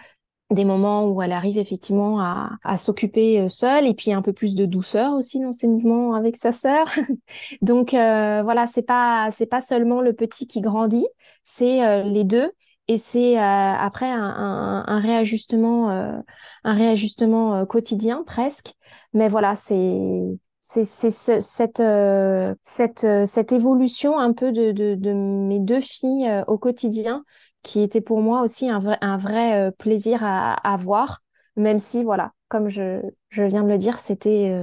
des 0.52 0.66
moments 0.66 1.08
où 1.08 1.22
elle 1.22 1.32
arrive 1.32 1.58
effectivement 1.58 2.20
à, 2.20 2.52
à 2.64 2.78
s'occuper 2.78 3.42
euh, 3.42 3.50
seule 3.50 3.88
et 3.88 3.94
puis 3.94 4.14
un 4.14 4.22
peu 4.22 4.34
plus 4.34 4.56
de 4.56 4.66
douceur 4.66 5.14
aussi 5.14 5.40
dans 5.40 5.52
ses 5.52 5.68
mouvements 5.68 6.14
avec 6.14 6.36
sa 6.38 6.52
sœur. 6.52 6.88
Donc 7.62 7.94
euh, 7.94 8.44
voilà, 8.44 8.68
c'est 8.68 8.84
pas 8.84 9.30
c'est 9.32 9.46
pas 9.46 9.62
seulement 9.62 10.02
le 10.02 10.14
petit 10.14 10.48
qui 10.48 10.62
grandit, 10.62 11.08
c'est 11.44 11.86
euh, 11.86 12.04
les 12.04 12.24
deux 12.24 12.52
et 12.88 12.98
c'est 12.98 13.38
après 13.38 14.10
un, 14.10 14.84
un, 14.86 15.00
réajustement 15.00 15.90
un 15.90 16.74
réajustement 16.74 17.66
quotidien 17.66 18.24
presque. 18.26 18.74
Mais 19.14 19.30
voilà, 19.30 19.56
c'est 19.56 20.38
c'est 20.62 20.86
cette, 20.86 21.80
euh, 21.80 22.54
cette, 22.62 23.04
euh, 23.04 23.26
cette 23.26 23.52
évolution 23.52 24.20
un 24.20 24.32
peu 24.32 24.52
de, 24.52 24.72
de, 24.72 24.94
de 24.96 25.12
mes 25.12 25.60
deux 25.60 25.80
filles 25.80 26.28
euh, 26.30 26.44
au 26.48 26.60
quotidien 26.60 27.26
qui 27.64 27.82
était 27.82 28.02
pour 28.02 28.22
moi 28.22 28.42
aussi 28.42 28.70
un 28.70 28.80
vrai, 28.80 28.98
un 29.02 29.18
vrai 29.18 29.72
plaisir 29.78 30.22
à, 30.24 30.76
voir, 30.78 31.22
même 31.56 31.80
si, 31.80 32.04
voilà, 32.04 32.32
comme 32.48 32.68
je, 32.70 33.02
je 33.30 33.44
viens 33.44 33.64
de 33.64 33.70
le 33.70 33.78
dire, 33.78 34.00
c'était 34.00 34.54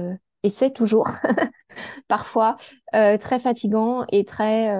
et 0.43 0.49
c'est 0.49 0.71
toujours 0.71 1.07
parfois 2.07 2.57
très 2.91 3.39
fatigant 3.39 4.05
et 4.11 4.25
très, 4.25 4.75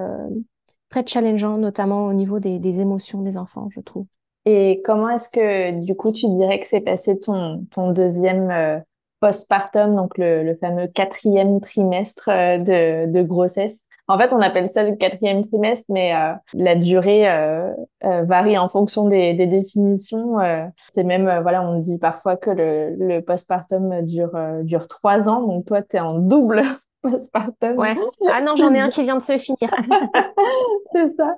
très 0.88 1.06
challengeant, 1.06 1.56
notamment 1.58 2.06
au 2.06 2.12
niveau 2.12 2.40
des, 2.40 2.58
des 2.58 2.80
émotions 2.80 3.22
des 3.22 3.36
enfants, 3.38 3.68
je 3.70 3.80
trouve. 3.80 4.06
Et 4.46 4.80
comment 4.84 5.10
est-ce 5.10 5.28
que, 5.28 5.84
du 5.84 5.94
coup, 5.94 6.12
tu 6.12 6.26
dirais 6.28 6.60
que 6.60 6.66
c'est 6.66 6.80
passé 6.80 7.18
ton, 7.18 7.66
ton 7.70 7.92
deuxième 7.92 8.82
postpartum, 9.20 9.94
donc 9.94 10.16
le, 10.18 10.42
le, 10.42 10.56
fameux 10.56 10.86
quatrième 10.86 11.60
trimestre 11.60 12.28
euh, 12.28 12.58
de, 12.58 13.12
de, 13.12 13.22
grossesse. 13.22 13.86
En 14.08 14.18
fait, 14.18 14.32
on 14.32 14.40
appelle 14.40 14.70
ça 14.72 14.82
le 14.82 14.96
quatrième 14.96 15.46
trimestre, 15.46 15.84
mais 15.88 16.14
euh, 16.14 16.32
la 16.54 16.74
durée 16.74 17.30
euh, 17.30 17.70
euh, 18.04 18.22
varie 18.24 18.58
en 18.58 18.68
fonction 18.68 19.06
des, 19.06 19.34
des 19.34 19.46
définitions. 19.46 20.38
c'est 20.92 21.04
même, 21.04 21.40
voilà, 21.42 21.62
on 21.62 21.78
dit 21.78 21.98
parfois 21.98 22.36
que 22.36 22.50
le, 22.50 22.96
le 22.98 23.20
postpartum 23.20 24.02
dure 24.02 24.36
dure 24.62 24.88
trois 24.88 25.28
ans. 25.28 25.46
Donc 25.46 25.66
toi, 25.66 25.82
tu 25.82 25.96
es 25.96 26.00
en 26.00 26.18
double 26.18 26.62
postpartum. 27.10 27.78
Ouais. 27.78 27.96
Ah 28.28 28.40
non, 28.40 28.56
j'en 28.56 28.72
ai 28.74 28.80
un 28.80 28.88
qui 28.88 29.02
vient 29.02 29.16
de 29.16 29.22
se 29.22 29.38
finir. 29.38 29.70
c'est 30.92 31.16
ça. 31.16 31.36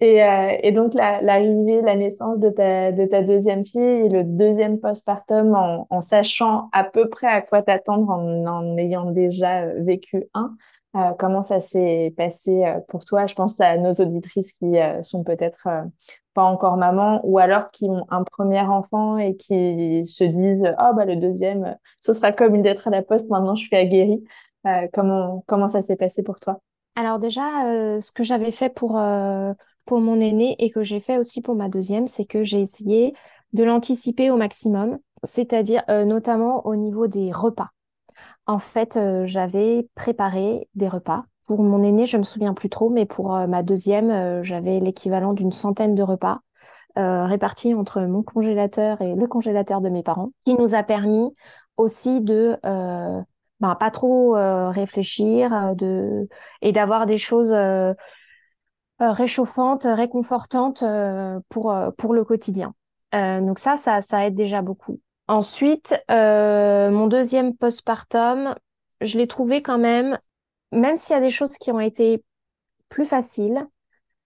Et, 0.00 0.22
euh, 0.22 0.56
et 0.62 0.72
donc, 0.72 0.94
l'arrivée, 0.94 1.80
la, 1.82 1.92
la, 1.92 1.96
naissance 1.96 2.38
de 2.38 2.50
ta, 2.50 2.92
de 2.92 3.04
ta 3.06 3.22
deuxième 3.22 3.66
fille 3.66 3.80
et 3.80 4.08
le 4.08 4.24
deuxième 4.24 4.78
postpartum 4.78 5.54
en, 5.54 5.86
en 5.90 6.00
sachant 6.00 6.68
à 6.72 6.84
peu 6.84 7.08
près 7.08 7.26
à 7.26 7.42
quoi 7.42 7.62
t'attendre 7.62 8.10
en, 8.10 8.46
en 8.46 8.76
ayant 8.76 9.10
déjà 9.10 9.62
euh, 9.62 9.82
vécu 9.82 10.24
un. 10.34 10.54
Euh, 10.94 11.12
comment 11.18 11.42
ça 11.42 11.60
s'est 11.60 12.12
passé 12.16 12.64
pour 12.88 13.04
toi? 13.06 13.26
Je 13.26 13.34
pense 13.34 13.60
à 13.60 13.78
nos 13.78 13.92
auditrices 13.92 14.52
qui 14.52 14.78
euh, 14.78 15.02
sont 15.02 15.24
peut-être 15.24 15.66
pas 16.34 16.42
encore 16.42 16.76
maman 16.76 17.20
ou 17.24 17.38
alors 17.38 17.70
qui 17.70 17.86
ont 17.86 18.04
un 18.10 18.24
premier 18.24 18.60
enfant 18.60 19.16
et 19.18 19.36
qui 19.36 20.04
se 20.04 20.24
disent 20.24 20.74
oh 20.78 20.94
bah 20.94 21.04
le 21.04 21.16
deuxième 21.16 21.76
ce 22.00 22.12
sera 22.12 22.32
comme 22.32 22.54
une 22.54 22.62
lettre 22.62 22.88
à 22.88 22.90
la 22.90 23.02
poste 23.02 23.28
maintenant 23.28 23.54
je 23.54 23.66
suis 23.66 23.76
aguerrie 23.76 24.24
comment, 24.92 25.44
comment 25.46 25.68
ça 25.68 25.82
s'est 25.82 25.96
passé 25.96 26.22
pour 26.22 26.40
toi? 26.40 26.60
Alors 26.94 27.18
déjà, 27.18 27.66
euh, 27.68 28.00
ce 28.00 28.12
que 28.12 28.22
j'avais 28.22 28.50
fait 28.50 28.68
pour, 28.68 28.98
euh, 28.98 29.52
pour 29.86 30.00
mon 30.00 30.20
aîné 30.20 30.56
et 30.58 30.70
que 30.70 30.82
j'ai 30.82 31.00
fait 31.00 31.16
aussi 31.16 31.40
pour 31.40 31.54
ma 31.54 31.68
deuxième, 31.68 32.06
c'est 32.06 32.26
que 32.26 32.42
j'ai 32.42 32.60
essayé 32.60 33.14
de 33.54 33.64
l'anticiper 33.64 34.30
au 34.30 34.36
maximum, 34.36 34.98
c'est-à-dire 35.24 35.82
notamment 35.88 36.66
au 36.66 36.76
niveau 36.76 37.06
des 37.06 37.32
repas. 37.32 37.68
En 38.46 38.58
fait, 38.58 38.98
j'avais 39.24 39.88
préparé 39.94 40.68
des 40.74 40.88
repas. 40.88 41.24
Pour 41.46 41.62
mon 41.62 41.82
aîné, 41.82 42.06
je 42.06 42.16
me 42.16 42.22
souviens 42.22 42.54
plus 42.54 42.68
trop, 42.68 42.88
mais 42.90 43.04
pour 43.04 43.32
ma 43.32 43.62
deuxième, 43.62 44.42
j'avais 44.42 44.80
l'équivalent 44.80 45.32
d'une 45.32 45.52
centaine 45.52 45.94
de 45.94 46.02
repas 46.02 46.40
répartis 46.96 47.74
entre 47.74 48.00
mon 48.02 48.22
congélateur 48.22 49.00
et 49.00 49.14
le 49.14 49.26
congélateur 49.26 49.80
de 49.80 49.88
mes 49.88 50.02
parents, 50.02 50.30
qui 50.44 50.54
nous 50.54 50.74
a 50.74 50.82
permis 50.82 51.32
aussi 51.76 52.20
de 52.20 52.56
bah, 53.62 53.76
pas 53.78 53.92
trop 53.92 54.36
euh, 54.36 54.70
réfléchir 54.70 55.54
euh, 55.54 55.74
de 55.74 56.28
et 56.62 56.72
d'avoir 56.72 57.06
des 57.06 57.16
choses 57.16 57.52
euh, 57.52 57.94
réchauffantes, 58.98 59.84
réconfortantes 59.84 60.84
pour 61.48 61.74
pour 61.96 62.14
le 62.14 62.24
quotidien. 62.24 62.74
donc 63.12 63.58
ça, 63.58 63.76
ça, 63.76 64.02
ça 64.02 64.26
aide 64.26 64.34
déjà 64.34 64.62
beaucoup. 64.62 65.00
Ensuite, 65.28 65.94
mon 66.08 67.06
deuxième 67.06 67.56
postpartum, 67.56 68.54
je 69.00 69.18
l'ai 69.18 69.26
trouvé 69.26 69.62
quand 69.62 69.78
même, 69.78 70.18
même 70.72 70.96
s'il 70.96 71.14
y 71.14 71.18
a 71.18 71.20
des 71.22 71.30
choses 71.30 71.56
qui 71.58 71.72
ont 71.72 71.80
été 71.80 72.22
plus 72.88 73.06
faciles, 73.06 73.66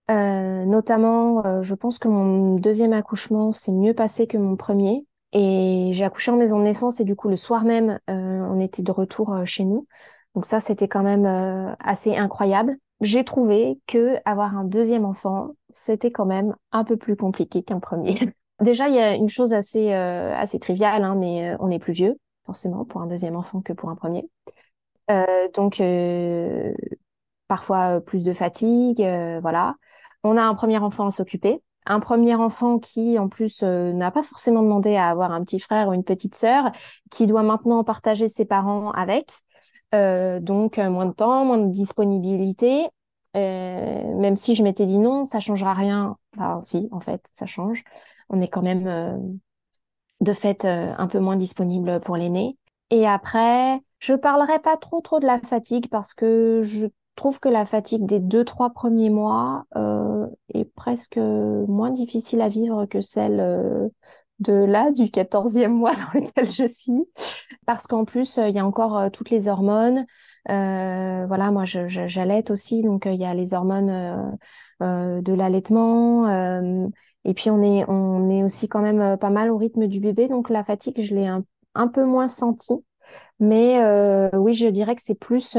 notamment, 0.09 1.63
je 1.63 1.75
pense 1.75 1.99
que 1.99 2.09
mon 2.09 2.57
deuxième 2.57 2.93
accouchement 2.93 3.53
s'est 3.53 3.73
mieux 3.73 3.95
passé 3.95 4.27
que 4.27 4.37
mon 4.37 4.57
premier. 4.57 5.06
Et 5.33 5.91
j'ai 5.93 6.05
accouché 6.05 6.31
en 6.31 6.37
maison 6.37 6.59
de 6.59 6.65
naissance 6.65 7.01
et 7.01 7.05
du 7.05 7.17
coup 7.17 7.29
le 7.29 7.37
soir 7.37 7.65
même, 7.65 7.99
euh, 8.09 8.47
on 8.49 8.61
était 8.61 8.83
de 8.83 8.93
retour 8.93 9.33
euh, 9.33 9.45
chez 9.45 9.65
nous. 9.65 9.87
Donc 10.35 10.47
ça, 10.47 10.61
c'était 10.61 10.89
quand 10.89 11.03
même 11.03 11.27
euh, 11.27 11.75
assez 11.81 12.17
incroyable. 12.17 12.77
J'ai 13.01 13.25
trouvé 13.25 13.79
que 13.87 14.17
avoir 14.25 14.57
un 14.57 14.65
deuxième 14.65 15.05
enfant, 15.05 15.51
c'était 15.71 16.11
quand 16.11 16.27
même 16.27 16.55
un 16.73 16.85
peu 16.85 16.97
plus 16.97 17.17
compliqué 17.17 17.63
qu'un 17.63 17.81
premier. 17.81 18.15
Déjà, 18.61 18.89
il 18.89 18.95
y 18.95 18.99
a 18.99 19.15
une 19.15 19.29
chose 19.29 19.53
assez 19.53 19.93
assez 19.93 20.59
triviale, 20.59 21.05
hein, 21.05 21.15
mais 21.15 21.55
on 21.61 21.71
est 21.71 21.79
plus 21.79 21.93
vieux 21.93 22.19
forcément 22.47 22.87
pour 22.87 23.03
un 23.03 23.07
deuxième 23.07 23.37
enfant 23.37 23.61
que 23.61 23.75
pour 23.75 23.91
un 23.91 23.97
premier. 23.97 24.27
donc 25.55 25.83
parfois 27.49 28.01
plus 28.01 28.23
de 28.23 28.33
fatigue, 28.33 29.07
voilà. 29.43 29.75
On 30.23 30.39
a 30.39 30.43
un 30.43 30.55
premier 30.55 30.79
enfant 30.79 31.07
à 31.07 31.11
s'occuper 31.11 31.61
un 31.87 32.01
premier 32.01 32.35
enfant 32.35 32.79
qui, 32.79 33.19
en 33.19 33.29
plus, 33.29 33.63
euh, 33.63 33.93
n'a 33.93 34.11
pas 34.11 34.23
forcément 34.23 34.63
demandé 34.63 34.97
à 34.97 35.09
avoir 35.09 35.33
un 35.33 35.43
petit 35.43 35.61
frère 35.61 35.89
ou 35.89 35.93
une 35.93 36.05
petite 36.05 36.35
sœur, 36.35 36.71
qui 37.11 37.27
doit 37.27 37.43
maintenant 37.43 37.83
partager 37.85 38.29
ses 38.29 38.45
parents 38.45 38.91
avec. 38.91 39.31
Euh, 39.95 40.41
donc, 40.41 40.79
euh, 40.79 40.91
moins 40.91 41.07
de 41.07 41.13
temps, 41.13 41.45
moins 41.45 41.59
de 41.59 41.71
disponibilité. 41.71 42.89
même 43.35 44.37
si 44.37 44.55
je 44.55 44.63
m'étais 44.63 44.87
dit 44.87 44.99
non, 44.99 45.25
ça 45.25 45.41
changera 45.41 45.75
rien. 45.75 46.17
Enfin, 46.37 46.61
si, 46.61 46.89
en 46.93 47.01
fait, 47.01 47.29
ça 47.33 47.47
change. 47.47 47.85
On 48.29 48.41
est 48.41 48.49
quand 48.49 48.63
même, 48.63 49.39
de 50.21 50.33
fait, 50.33 50.65
un 50.65 51.07
peu 51.07 51.21
moins 51.21 51.37
disponible 51.37 52.01
pour 52.01 52.17
l'aîné. 52.17 52.57
Et 52.91 53.07
après, 53.07 53.81
je 53.99 54.15
parlerai 54.15 54.59
pas 54.61 54.77
trop 54.77 55.01
trop 55.01 55.21
de 55.21 55.27
la 55.27 55.39
fatigue 55.41 55.89
parce 55.91 56.15
que 56.15 56.61
je 56.63 56.87
trouve 57.17 57.41
que 57.41 57.49
la 57.49 57.65
fatigue 57.65 58.07
des 58.07 58.21
deux, 58.21 58.45
trois 58.45 58.71
premiers 58.71 59.11
mois 59.11 59.65
euh, 59.75 60.27
est 60.55 60.65
presque 60.65 61.17
moins 61.17 61.91
difficile 61.91 62.41
à 62.41 62.49
vivre 62.49 62.87
que 62.87 63.01
celle 63.01 63.41
euh, 63.41 63.89
de 64.39 64.53
là, 64.53 64.93
du 64.93 65.11
quatorzième 65.11 65.73
mois 65.73 65.93
dans 65.95 66.21
lequel 66.21 66.47
je 66.47 66.67
suis. 66.67 67.05
Parce 67.67 67.87
qu'en 67.87 68.05
plus, 68.05 68.39
il 68.39 68.55
y 68.55 68.59
a 68.59 68.67
encore 68.67 68.99
euh, 68.99 69.09
toutes 69.11 69.31
les 69.31 69.49
hormones. 69.49 70.05
Euh, 70.51 71.27
voilà, 71.27 71.51
moi, 71.51 71.65
je, 71.65 71.89
j'allaite 71.89 72.51
aussi, 72.51 72.83
donc 72.83 73.07
il 73.07 73.17
y 73.21 73.25
a 73.25 73.35
les 73.35 73.55
hormones 73.55 74.39
de 74.81 75.35
l'allaitement. 75.35 76.29
et 77.25 77.35
puis, 77.35 77.51
on 77.51 77.63
est, 77.63 77.85
on 77.89 78.31
est 78.31 78.45
aussi 78.45 78.69
quand 78.69 78.83
même 78.83 79.17
pas 79.19 79.31
mal 79.31 79.51
au 79.51 79.57
rythme 79.57 79.89
du 79.89 79.99
bébé. 80.01 80.29
Donc, 80.29 80.51
la 80.51 80.63
fatigue, 80.63 81.03
je 81.03 81.15
l'ai 81.17 81.27
un, 81.27 81.43
un 81.75 81.89
peu 81.89 82.05
moins 82.05 82.29
sentie. 82.29 82.85
Mais 83.41 83.81
oui, 84.35 84.55
je 84.55 84.69
dirais 84.69 84.95
que 84.95 85.03
c'est 85.03 85.19
plus 85.19 85.57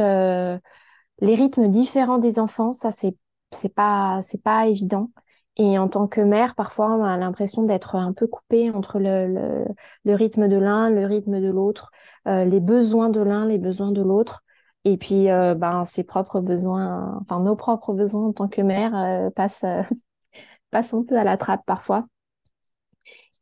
les 1.19 1.35
rythmes 1.35 1.67
différents 1.69 2.17
des 2.19 2.39
enfants, 2.39 2.73
ça 2.73 2.91
c'est 2.91 3.15
c'est 3.51 3.73
pas 3.73 4.21
c'est 4.21 4.41
pas 4.43 4.67
évident. 4.67 5.11
Et 5.59 5.79
en 5.79 5.87
tant 5.89 6.07
que 6.07 6.21
mère, 6.21 6.53
parfois, 6.53 6.91
on 6.95 7.03
a 7.03 7.17
l'impression 7.17 7.63
d'être 7.63 7.95
un 7.95 8.13
peu 8.13 8.27
coupé 8.27 8.69
entre 8.69 8.99
le, 8.99 9.27
le, 9.27 9.65
le 10.05 10.13
rythme 10.15 10.47
de 10.47 10.55
l'un, 10.57 10.89
le 10.91 11.05
rythme 11.07 11.41
de 11.41 11.49
l'autre, 11.49 11.89
euh, 12.27 12.45
les 12.45 12.59
besoins 12.59 13.09
de 13.09 13.21
l'un, 13.21 13.45
les 13.47 13.57
besoins 13.57 13.91
de 13.91 14.01
l'autre. 14.03 14.43
Et 14.85 14.97
puis, 14.97 15.31
euh, 15.31 15.55
ben, 15.55 15.83
ses 15.83 16.03
propres 16.03 16.41
besoins, 16.41 17.17
enfin, 17.21 17.39
nos 17.39 17.55
propres 17.55 17.93
besoins 17.93 18.27
en 18.27 18.33
tant 18.33 18.47
que 18.47 18.61
mère 18.61 18.95
euh, 18.95 19.29
passent, 19.31 19.65
passent 20.71 20.93
un 20.93 21.03
peu 21.03 21.17
à 21.17 21.23
la 21.23 21.37
trappe 21.37 21.65
parfois. 21.65 22.07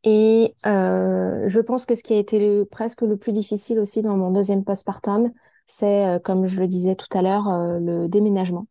Et 0.04 0.54
je 0.64 1.60
pense 1.60 1.86
que 1.86 1.94
ce 1.94 2.02
qui 2.02 2.14
a 2.14 2.18
été 2.18 2.38
le, 2.38 2.64
presque 2.64 3.02
le 3.02 3.16
plus 3.16 3.32
difficile 3.32 3.78
aussi 3.78 4.02
dans 4.02 4.16
mon 4.16 4.30
deuxième 4.30 4.64
postpartum, 4.64 5.32
c'est, 5.66 6.06
euh, 6.06 6.18
comme 6.18 6.46
je 6.46 6.60
le 6.60 6.68
disais 6.68 6.94
tout 6.94 7.06
à 7.16 7.22
l'heure, 7.22 7.48
euh, 7.48 7.78
le 7.80 8.08
déménagement. 8.08 8.66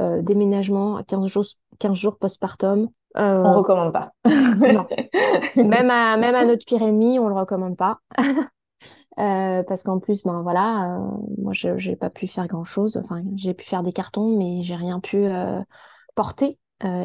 Euh, 0.00 0.22
déménagement 0.22 0.96
à 0.96 1.04
15 1.04 1.26
jours, 1.26 1.44
15 1.78 1.96
jours 1.96 2.18
postpartum. 2.18 2.88
Euh, 3.18 3.42
on 3.44 3.58
recommande 3.58 3.92
pas. 3.92 4.12
non. 4.24 4.86
Même 5.56 5.90
à, 5.90 6.16
même 6.16 6.34
à 6.34 6.44
notre 6.44 6.64
pire 6.64 6.82
ennemi, 6.82 7.18
on 7.18 7.28
le 7.28 7.34
recommande 7.34 7.76
pas. 7.76 7.98
euh, 9.18 9.62
parce 9.64 9.82
qu'en 9.82 9.98
plus, 9.98 10.22
ben 10.22 10.42
voilà, 10.42 10.96
euh, 10.96 11.10
moi 11.38 11.52
je 11.52 11.76
j'ai 11.76 11.96
pas 11.96 12.08
pu 12.08 12.26
faire 12.26 12.46
grand 12.46 12.64
chose. 12.64 12.96
Enfin, 12.96 13.22
j'ai 13.34 13.52
pu 13.52 13.64
faire 13.64 13.82
des 13.82 13.92
cartons, 13.92 14.36
mais 14.38 14.62
j'ai 14.62 14.76
rien 14.76 15.00
pu 15.00 15.26
euh, 15.26 15.60
porter, 16.14 16.58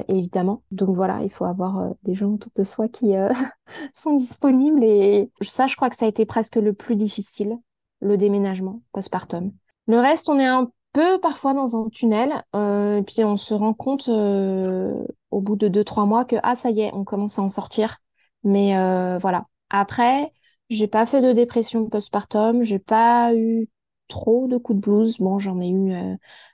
évidemment. 0.08 0.62
Donc 0.72 0.96
voilà, 0.96 1.22
il 1.24 1.30
faut 1.30 1.46
avoir 1.46 1.94
des 2.04 2.14
gens 2.14 2.30
autour 2.30 2.52
de 2.56 2.64
soi 2.64 2.88
qui 2.88 3.14
sont 3.94 4.16
disponibles. 4.16 4.84
Et 4.84 5.32
ça, 5.42 5.68
je 5.68 5.76
crois 5.76 5.90
que 5.90 5.96
ça 5.98 6.06
a 6.06 6.10
été 6.10 6.26
presque 6.26 6.56
le 6.56 6.72
plus 6.72 6.96
difficile 6.96 7.58
le 8.06 8.18
déménagement 8.18 8.82
postpartum. 8.92 9.52
Le 9.88 10.00
reste, 10.00 10.30
on 10.30 10.40
est 10.40 10.46
un 10.46 10.72
peu 10.94 11.20
parfois 11.20 11.54
dans 11.54 11.76
un 11.76 11.90
tunnel, 11.90 12.44
euh, 12.56 13.00
et 13.00 13.04
puis 13.04 13.24
on 13.24 13.36
se 13.36 13.54
rend 13.54 13.74
compte 13.74 14.08
euh, 14.08 14.94
au 15.32 15.42
bout 15.42 15.56
de 15.56 15.68
deux 15.68 15.84
trois 15.84 16.06
mois 16.06 16.24
que 16.24 16.38
ah 16.44 16.56
ça 16.56 16.70
y 16.70 16.82
est, 16.82 16.92
on 16.94 17.04
commence 17.04 17.38
à 17.40 17.42
en 17.42 17.50
sortir. 17.50 17.98
Mais 18.44 18.78
euh, 18.78 19.18
voilà. 19.18 19.46
Après, 19.70 20.32
j'ai 20.70 20.88
pas 20.88 21.06
fait 21.06 21.22
de 21.22 21.34
dépression 21.34 21.90
postpartum, 21.90 22.64
j'ai 22.64 22.80
pas 22.80 23.36
eu 23.36 23.68
trop 24.08 24.48
de 24.48 24.58
coups 24.58 24.80
de 24.80 24.82
blues. 24.82 25.18
Bon, 25.20 25.40
j'en 25.40 25.60
ai 25.60 25.70
eu 25.70 25.92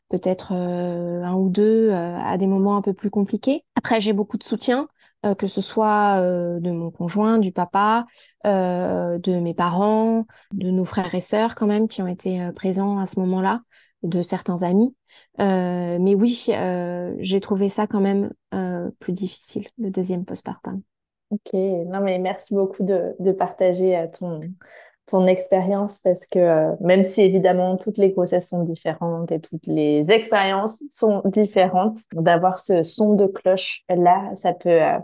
peut-être 0.09 0.53
un 0.53 1.35
ou 1.35 1.49
deux 1.49 1.91
à 1.91 2.37
des 2.37 2.47
moments 2.47 2.77
un 2.77 2.81
peu 2.81 2.93
plus 2.93 3.09
compliqués. 3.09 3.65
Après, 3.75 3.99
j'ai 3.99 4.13
beaucoup 4.13 4.37
de 4.37 4.43
soutien. 4.43 4.87
Que 5.37 5.47
ce 5.47 5.61
soit 5.61 6.19
de 6.59 6.71
mon 6.71 6.91
conjoint, 6.91 7.37
du 7.37 7.51
papa, 7.51 8.05
de 8.43 9.39
mes 9.39 9.53
parents, 9.53 10.25
de 10.53 10.69
nos 10.71 10.85
frères 10.85 11.13
et 11.13 11.21
sœurs 11.21 11.55
quand 11.55 11.67
même 11.67 11.87
qui 11.87 12.01
ont 12.01 12.07
été 12.07 12.49
présents 12.55 12.97
à 12.97 13.05
ce 13.05 13.19
moment-là, 13.19 13.61
de 14.03 14.21
certains 14.21 14.63
amis. 14.63 14.95
mais 15.37 16.15
oui, 16.15 16.49
j'ai 17.19 17.39
trouvé 17.39 17.69
ça 17.69 17.87
quand 17.87 18.01
même 18.01 18.31
plus 18.99 19.13
difficile, 19.13 19.67
le 19.77 19.91
deuxième 19.91 20.25
postpartum. 20.25 20.81
Ok, 21.31 21.53
non 21.53 22.01
mais 22.01 22.19
merci 22.19 22.53
beaucoup 22.53 22.83
de, 22.83 23.15
de 23.19 23.31
partager 23.31 23.97
euh, 23.97 24.07
ton, 24.07 24.41
ton 25.11 25.27
expérience 25.27 25.99
parce 25.99 26.25
que 26.25 26.39
euh, 26.39 26.71
même 26.79 27.03
si 27.03 27.21
évidemment 27.21 27.77
toutes 27.77 27.97
les 27.97 28.11
grossesses 28.11 28.49
sont 28.49 28.63
différentes 28.63 29.31
et 29.31 29.39
toutes 29.39 29.67
les 29.67 30.11
expériences 30.11 30.83
sont 30.89 31.21
différentes, 31.25 31.97
d'avoir 32.13 32.59
ce 32.59 32.81
son 32.81 33.13
de 33.13 33.27
cloche 33.27 33.83
là, 33.89 34.31
ça 34.35 34.53
peut 34.53 34.81
euh, 34.81 34.99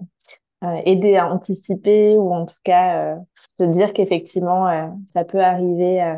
aider 0.85 1.17
à 1.17 1.31
anticiper 1.31 2.17
ou 2.17 2.33
en 2.33 2.45
tout 2.45 2.55
cas 2.63 3.17
se 3.59 3.65
dire 3.65 3.93
qu'effectivement 3.93 4.91
ça 5.13 5.23
peut 5.23 5.41
arriver 5.41 6.17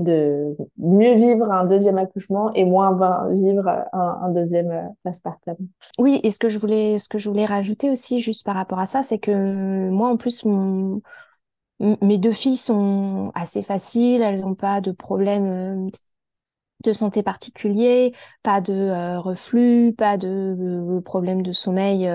de 0.00 0.56
mieux 0.78 1.14
vivre 1.14 1.50
un 1.50 1.64
deuxième 1.64 1.98
accouchement 1.98 2.52
et 2.54 2.64
moins 2.64 2.92
vivre 3.32 3.68
un, 3.92 4.30
deuxième 4.30 4.70
euh, 4.70 4.82
postpartum. 5.04 5.56
Oui, 5.98 6.20
et 6.22 6.30
ce 6.30 6.38
que 6.38 6.48
je 6.48 6.58
voulais, 6.58 6.98
ce 6.98 7.08
que 7.08 7.18
je 7.18 7.28
voulais 7.28 7.44
rajouter 7.44 7.90
aussi 7.90 8.20
juste 8.20 8.44
par 8.44 8.54
rapport 8.54 8.78
à 8.78 8.86
ça, 8.86 9.02
c'est 9.02 9.18
que 9.18 9.88
moi 9.90 10.08
en 10.08 10.16
plus 10.16 10.44
mon, 10.44 11.02
mes 11.80 12.18
deux 12.18 12.32
filles 12.32 12.56
sont 12.56 13.32
assez 13.34 13.62
faciles, 13.62 14.22
elles 14.22 14.40
n'ont 14.40 14.54
pas 14.54 14.80
de 14.80 14.92
problème 14.92 15.46
euh, 15.46 15.90
de 16.84 16.92
santé 16.92 17.22
particulier, 17.22 18.14
pas 18.42 18.60
de 18.60 18.72
euh, 18.72 19.20
reflux, 19.20 19.94
pas 19.96 20.16
de 20.16 21.00
problème 21.04 21.42
de 21.42 21.52
sommeil 21.52 22.10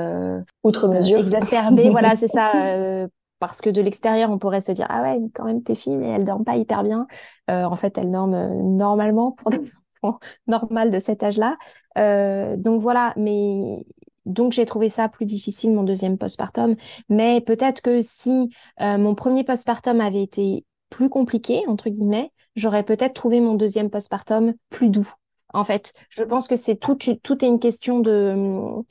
outre 0.63 0.88
mesure 0.88 1.20
exacerbé. 1.20 1.89
voilà, 1.91 2.16
c'est 2.16 2.28
ça 2.28 3.07
parce 3.39 3.61
que 3.61 3.70
de 3.70 3.82
l'extérieur, 3.82 4.32
on 4.32 4.38
pourrait 4.38 4.61
se 4.61 4.72
dire 4.72 4.88
ah 4.89 5.01
ouais, 5.03 5.20
quand 5.34 5.45
même 5.45 5.63
tes 5.63 5.76
filles, 5.76 5.97
mais 5.97 6.07
elles 6.07 6.26
dorment 6.26 6.45
pas 6.45 6.55
hyper 6.55 6.84
bien. 6.84 7.07
Euh, 7.49 7.63
en 7.63 7.76
fait, 7.76 7.97
elles 7.97 8.11
dorment 8.11 8.34
euh, 8.34 8.63
normalement 8.63 9.34
pour 9.34 9.51
des 9.51 9.59
enfants 10.01 10.20
normales 10.47 10.91
de 10.91 10.99
cet 10.99 11.24
âge-là. 11.24 11.57
Euh, 11.97 12.57
donc 12.57 12.82
voilà, 12.82 13.13
mais 13.18 13.86
donc 14.26 14.53
j'ai 14.53 14.65
trouvé 14.65 14.89
ça 14.89 15.09
plus 15.09 15.26
difficile 15.26 15.73
mon 15.73 15.84
deuxième 15.84 16.17
postpartum. 16.17 16.76
Mais 17.09 17.41
peut-être 17.41 17.82
que 17.82 18.01
si 18.01 18.49
mon 18.80 19.15
premier 19.15 19.43
postpartum 19.43 20.01
avait 20.01 20.23
été 20.23 20.65
plus 20.89 21.09
compliqué 21.09 21.63
entre 21.67 21.89
guillemets, 21.89 22.32
j'aurais 22.55 22.84
peut-être 22.84 23.13
trouvé 23.13 23.39
mon 23.41 23.55
deuxième 23.55 23.89
postpartum 23.89 24.53
plus 24.69 24.89
doux. 24.89 25.09
En 25.53 25.63
fait, 25.63 25.93
je 26.09 26.23
pense 26.23 26.47
que 26.47 26.55
c'est 26.55 26.76
tout, 26.76 26.95
tout 26.95 27.45
est 27.45 27.47
une 27.47 27.59
question 27.59 27.99
de 27.99 28.84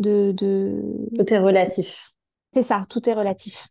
de 0.00 0.32
de. 0.32 0.82
Tout 1.16 1.32
est 1.32 1.38
relatif. 1.38 2.12
C'est 2.52 2.62
ça, 2.62 2.82
tout 2.88 3.08
est 3.08 3.14
relatif. 3.14 3.68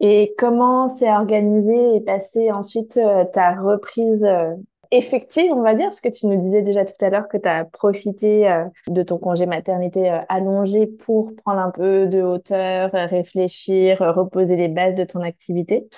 Et 0.00 0.34
comment 0.38 0.88
s'est 0.88 1.10
organisé 1.10 1.96
et 1.96 2.00
passé 2.00 2.52
ensuite 2.52 2.98
euh, 2.98 3.24
ta 3.24 3.54
reprise 3.60 4.22
euh, 4.22 4.54
effective, 4.90 5.52
on 5.52 5.62
va 5.62 5.74
dire, 5.74 5.86
parce 5.86 6.00
que 6.00 6.08
tu 6.08 6.26
nous 6.26 6.40
disais 6.40 6.62
déjà 6.62 6.84
tout 6.84 7.04
à 7.04 7.10
l'heure 7.10 7.28
que 7.28 7.36
tu 7.36 7.48
as 7.48 7.64
profité 7.64 8.50
euh, 8.50 8.64
de 8.86 9.02
ton 9.02 9.18
congé 9.18 9.46
maternité 9.46 10.08
allongé 10.28 10.86
pour 10.86 11.34
prendre 11.36 11.60
un 11.60 11.70
peu 11.70 12.06
de 12.06 12.22
hauteur, 12.22 12.90
réfléchir, 12.92 13.98
reposer 14.00 14.56
les 14.56 14.68
bases 14.68 14.94
de 14.94 15.04
ton 15.04 15.20
activité. 15.20 15.88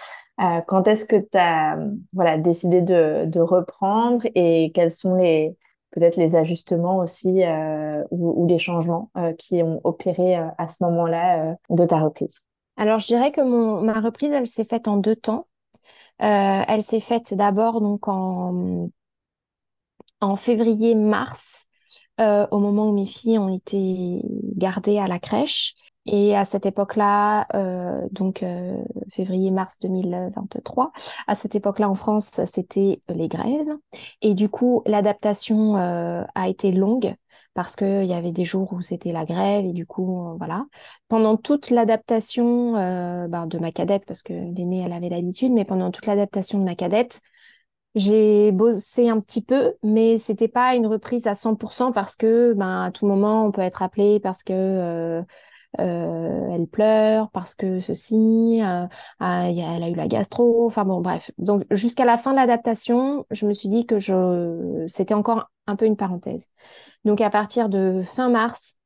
quand 0.67 0.89
est-ce 0.89 1.05
que 1.05 1.17
tu 1.17 1.39
as 1.39 1.79
voilà, 2.13 2.39
décidé 2.39 2.81
de, 2.81 3.25
de, 3.27 3.41
reprendre 3.41 4.27
et 4.35 4.73
quels 4.75 4.91
sont 4.91 5.15
les 5.15 5.57
peut-être 5.91 6.17
les 6.17 6.37
ajustements 6.37 6.99
aussi 6.99 7.43
ou, 8.11 8.43
ou, 8.43 8.47
les 8.47 8.59
changements 8.59 9.11
qui 9.39 9.63
ont 9.63 9.81
opéré 9.85 10.37
à 10.37 10.69
ce 10.69 10.83
moment-là 10.85 11.57
de 11.69 11.85
ta 11.85 11.99
reprise? 11.99 12.41
Alors, 12.81 12.99
je 12.99 13.09
dirais 13.09 13.31
que 13.31 13.43
mon, 13.43 13.83
ma 13.83 14.01
reprise, 14.01 14.33
elle 14.33 14.47
s'est 14.47 14.65
faite 14.65 14.89
en 14.89 14.97
deux 14.97 15.15
temps. 15.15 15.47
Euh, 16.23 16.63
elle 16.69 16.83
s'est 16.83 17.01
faite 17.01 17.35
d'abord 17.35 17.81
donc 17.81 18.09
en, 18.09 18.91
février-mars, 20.37 21.67
euh, 22.21 22.47
au 22.51 22.59
moment 22.59 22.91
où 22.91 22.93
mes 22.93 23.07
filles 23.07 23.39
ont 23.39 23.55
été 23.55 24.23
gardées 24.57 24.99
à 24.99 25.09
la 25.09 25.19
crèche. 25.19 25.75
Et 26.07 26.35
à 26.35 26.45
cette 26.45 26.67
époque-là, 26.67 27.47
euh, 27.55 28.07
donc 28.11 28.45
février-mars 29.11 29.79
2023, 29.81 30.93
à 31.27 31.35
cette 31.35 31.55
époque-là 31.55 31.89
en 31.89 31.95
France, 31.95 32.41
c'était 32.47 33.03
les 33.09 33.29
grèves. 33.29 33.69
Et 34.23 34.35
du 34.35 34.49
coup, 34.49 34.83
l'adaptation 34.87 35.77
a 35.77 36.49
été 36.49 36.73
longue 36.73 37.15
parce 37.61 37.77
qu'il 37.77 38.05
y 38.07 38.15
avait 38.15 38.33
des 38.33 38.47
jours 38.47 38.73
où 38.73 38.81
c'était 38.81 39.13
la 39.13 39.27
grève 39.27 39.67
et 39.67 39.75
du 39.75 39.85
coup, 39.85 40.31
euh, 40.31 40.35
voilà. 40.39 40.65
Pendant 41.09 41.37
toute 41.37 41.69
l'adaptation 41.69 42.75
euh, 42.79 43.29
ben, 43.29 43.47
de 43.47 43.59
ma 43.59 43.71
cadette, 43.71 44.05
parce 44.07 44.23
que 44.23 44.33
l'aînée, 44.33 44.81
elle 44.83 44.95
avait 44.95 45.11
l'habitude, 45.11 45.53
mais 45.53 45.67
pendant 45.67 45.91
toute 45.91 46.07
l'adaptation 46.07 46.59
de 46.59 46.65
ma 46.65 46.75
cadette, 46.75 47.21
j'ai 47.95 48.51
bossé 48.51 49.11
un 49.11 49.21
petit 49.21 49.43
peu, 49.43 49.75
mais 49.83 50.17
c'était 50.17 50.49
pas 50.49 50.75
une 50.75 50.87
reprise 50.87 51.27
à 51.27 51.35
100% 51.35 51.93
parce 51.93 52.17
que 52.17 52.55
ben, 52.55 52.85
à 52.85 52.91
tout 52.93 53.07
moment, 53.07 53.45
on 53.45 53.53
peut 53.53 53.61
être 53.61 53.83
appelé 53.83 54.21
parce 54.21 54.43
que... 54.43 54.55
Euh, 54.55 55.23
euh, 55.79 56.49
elle 56.51 56.67
pleure 56.67 57.31
parce 57.31 57.55
que 57.55 57.79
ceci, 57.79 58.61
euh, 58.63 58.87
ah, 59.21 59.49
elle 59.49 59.83
a 59.83 59.89
eu 59.89 59.95
la 59.95 60.09
gastro, 60.09 60.67
enfin 60.67 60.85
bon 60.85 61.01
bref. 61.01 61.31
Donc 61.39 61.65
jusqu'à 61.71 62.05
la 62.05 62.17
fin 62.17 62.33
de 62.33 62.37
l'adaptation, 62.37 63.25
je 63.31 63.47
me 63.47 63.53
suis 63.53 63.69
dit 63.69 63.87
que 63.87 63.99
je 63.99 64.85
c'était 64.89 65.15
encore 65.15 65.49
un 65.67 65.77
peu 65.77 65.87
une 65.87 65.97
parenthèse. 65.97 66.49
Donc 67.05 67.21
à 67.21 67.31
partir 67.31 67.69
de 67.69 68.03
fin 68.03 68.29
mars, 68.29 68.77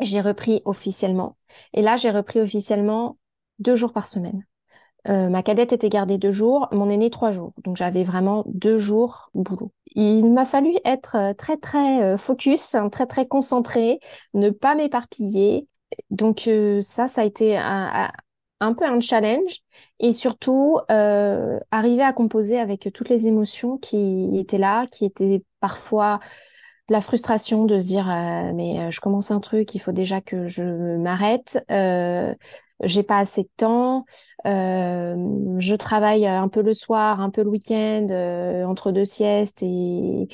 j'ai 0.00 0.20
repris 0.20 0.62
officiellement. 0.64 1.36
Et 1.74 1.82
là, 1.82 1.96
j'ai 1.96 2.10
repris 2.10 2.40
officiellement 2.40 3.18
deux 3.58 3.74
jours 3.74 3.92
par 3.92 4.06
semaine. 4.06 4.44
Euh, 5.08 5.28
ma 5.30 5.42
cadette 5.42 5.72
était 5.72 5.88
gardée 5.88 6.18
deux 6.18 6.30
jours, 6.30 6.68
mon 6.70 6.88
aîné 6.90 7.10
trois 7.10 7.32
jours. 7.32 7.54
Donc 7.64 7.76
j'avais 7.76 8.04
vraiment 8.04 8.44
deux 8.46 8.78
jours 8.78 9.30
boulot. 9.34 9.72
Il 9.96 10.32
m'a 10.32 10.44
fallu 10.44 10.74
être 10.84 11.34
très 11.36 11.56
très 11.56 12.16
focus, 12.18 12.76
très 12.92 13.06
très 13.06 13.26
concentré, 13.26 13.98
ne 14.34 14.50
pas 14.50 14.74
m'éparpiller, 14.74 15.66
donc 16.10 16.46
euh, 16.48 16.80
ça, 16.80 17.08
ça 17.08 17.22
a 17.22 17.24
été 17.24 17.56
un, 17.56 18.10
peu 18.74 18.84
un 18.84 19.00
challenge 19.00 19.60
et 20.00 20.12
surtout 20.12 20.78
euh, 20.90 21.58
arriver 21.70 22.02
à 22.02 22.12
composer 22.12 22.58
avec 22.58 22.88
toutes 22.92 23.08
les 23.08 23.26
émotions 23.26 23.78
qui 23.78 24.38
étaient 24.38 24.58
là, 24.58 24.86
qui 24.86 25.04
étaient 25.04 25.44
parfois 25.60 26.20
la 26.88 27.00
frustration 27.00 27.64
de 27.66 27.78
se 27.78 27.86
dire 27.86 28.08
euh, 28.10 28.52
mais 28.54 28.90
je 28.90 29.00
commence 29.00 29.30
un 29.30 29.40
truc, 29.40 29.74
il 29.74 29.78
faut 29.78 29.92
déjà 29.92 30.20
que 30.20 30.46
je 30.46 30.96
m'arrête, 30.96 31.64
j'ai 32.84 33.02
pas 33.02 33.18
assez 33.18 33.42
de 33.42 33.50
temps, 33.56 34.04
je 34.44 35.74
travaille 35.74 36.26
un 36.26 36.48
peu 36.48 36.62
le 36.62 36.74
soir, 36.74 37.20
un 37.20 37.30
peu 37.30 37.42
le 37.42 37.50
week-end, 37.50 38.08
entre 38.66 38.92
deux 38.92 39.04
siestes 39.04 39.62
et 39.62 40.28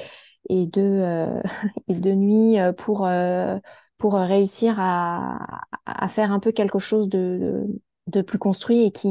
et 0.50 0.66
deux 0.66 1.02
et 1.88 1.94
deux 1.94 2.14
nuits 2.14 2.58
pour 2.76 3.08
pour 3.98 4.16
euh, 4.16 4.26
réussir 4.26 4.76
à, 4.78 5.38
à, 5.86 6.08
faire 6.08 6.32
un 6.32 6.40
peu 6.40 6.52
quelque 6.52 6.78
chose 6.78 7.08
de, 7.08 7.66
de, 8.08 8.22
plus 8.22 8.38
construit 8.38 8.84
et 8.84 8.90
qui 8.90 9.08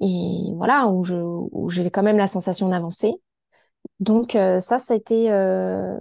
et 0.00 0.52
voilà 0.54 0.88
où 0.88 1.04
je 1.04 1.16
où 1.16 1.68
j'ai 1.68 1.90
quand 1.90 2.02
même 2.02 2.18
la 2.18 2.26
sensation 2.28 2.68
d'avancer. 2.68 3.14
Donc 4.00 4.36
euh, 4.36 4.60
ça, 4.60 4.78
ça 4.78 4.94
a 4.94 4.96
été 4.96 5.30
euh, 5.32 5.98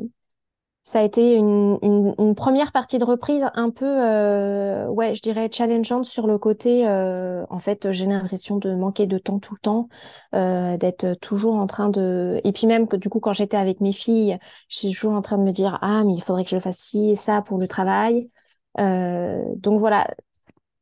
ça 0.87 1.01
a 1.01 1.03
été 1.03 1.35
une, 1.35 2.33
première 2.33 2.71
partie 2.71 2.97
de 2.97 3.03
reprise 3.03 3.45
un 3.55 3.71
peu, 3.71 3.85
euh, 3.85 4.87
ouais, 4.87 5.13
je 5.15 5.21
dirais 5.21 5.49
challengeante 5.51 6.05
sur 6.05 6.27
le 6.27 6.37
côté. 6.37 6.87
Euh, 6.87 7.45
en 7.49 7.59
fait, 7.59 7.91
j'ai 7.91 8.05
l'impression 8.05 8.55
de 8.55 8.73
manquer 8.73 9.05
de 9.05 9.17
temps 9.17 9.37
tout 9.39 9.53
le 9.53 9.59
temps, 9.59 9.89
euh, 10.33 10.77
d'être 10.77 11.15
toujours 11.19 11.55
en 11.55 11.67
train 11.67 11.89
de. 11.89 12.39
Et 12.45 12.53
puis 12.53 12.67
même 12.67 12.87
que 12.87 12.95
du 12.95 13.09
coup, 13.09 13.19
quand 13.19 13.33
j'étais 13.33 13.57
avec 13.57 13.81
mes 13.81 13.91
filles, 13.91 14.37
j'étais 14.69 14.93
toujours 14.93 15.11
en 15.11 15.21
train 15.21 15.37
de 15.37 15.43
me 15.43 15.51
dire 15.51 15.77
ah 15.81 16.05
mais 16.05 16.13
il 16.13 16.21
faudrait 16.21 16.45
que 16.45 16.51
je 16.51 16.59
fasse 16.59 16.77
ci 16.77 17.11
et 17.11 17.15
ça 17.15 17.41
pour 17.41 17.57
le 17.59 17.67
travail. 17.67 18.29
donc 18.77 19.79
voilà, 19.79 20.07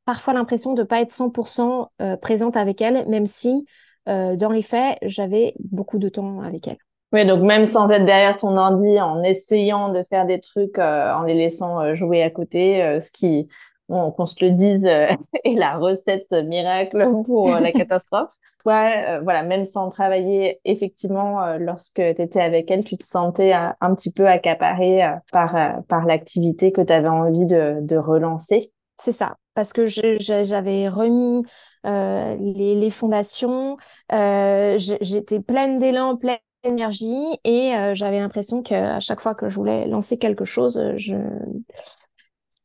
parfois 0.05 0.33
l'impression 0.33 0.73
de 0.73 0.83
pas 0.83 1.01
être 1.01 1.11
100% 1.11 1.89
présente 2.21 2.57
avec 2.57 2.79
elles, 2.81 3.07
même 3.09 3.25
si 3.25 3.65
dans 4.05 4.51
les 4.51 4.61
faits, 4.61 4.99
j'avais 5.01 5.55
beaucoup 5.59 5.97
de 5.97 6.09
temps 6.09 6.41
avec 6.41 6.67
elles. 6.67 6.84
Oui, 7.13 7.25
donc 7.25 7.43
même 7.43 7.65
sans 7.65 7.91
être 7.91 8.05
derrière 8.05 8.35
ton 8.35 8.57
ordi, 8.57 8.99
en 8.99 9.21
essayant 9.23 9.89
de 9.89 10.03
faire 10.09 10.25
des 10.25 10.39
trucs, 10.39 10.79
euh, 10.79 11.13
en 11.13 11.23
les 11.23 11.35
laissant 11.35 11.79
euh, 11.79 11.95
jouer 11.95 12.23
à 12.23 12.29
côté, 12.29 12.83
euh, 12.83 12.99
ce 12.99 13.11
qui, 13.11 13.47
bon, 13.89 14.11
qu'on 14.11 14.25
se 14.25 14.43
le 14.43 14.51
dise, 14.51 14.85
est 15.43 15.55
la 15.55 15.77
recette 15.77 16.31
miracle 16.31 17.07
pour 17.25 17.49
la 17.55 17.71
catastrophe. 17.71 18.31
Toi, 18.63 19.19
voilà, 19.21 19.43
même 19.43 19.63
sans 19.63 19.89
travailler, 19.89 20.59
effectivement, 20.65 21.55
lorsque 21.59 22.01
tu 22.01 22.21
étais 22.21 22.41
avec 22.41 22.71
elle, 22.71 22.83
tu 22.83 22.97
te 22.97 23.03
sentais 23.03 23.53
un 23.53 23.93
petit 23.93 24.09
peu 24.09 24.27
accaparé 24.27 25.07
par, 25.31 25.83
par 25.87 26.07
l'activité 26.07 26.71
que 26.71 26.81
tu 26.81 26.91
avais 26.91 27.07
envie 27.07 27.45
de, 27.45 27.77
de 27.81 27.95
relancer. 27.95 28.73
C'est 28.97 29.11
ça, 29.11 29.35
parce 29.53 29.71
que 29.71 29.85
j'avais 29.85 30.89
remis 30.89 31.43
les, 31.83 32.73
les, 32.73 32.89
fondations, 32.89 33.77
j'étais 34.09 35.39
pleine 35.41 35.77
d'élan, 35.77 36.17
pleine 36.17 36.39
énergie 36.66 37.39
et 37.43 37.76
euh, 37.76 37.93
j'avais 37.95 38.20
l'impression 38.20 38.63
que 38.63 38.74
à 38.74 38.99
chaque 38.99 39.22
fois 39.22 39.36
que 39.36 39.49
je 39.49 39.55
voulais 39.55 39.88
lancer 39.88 40.18
quelque 40.18 40.45
chose, 40.45 40.82
je 40.97 41.16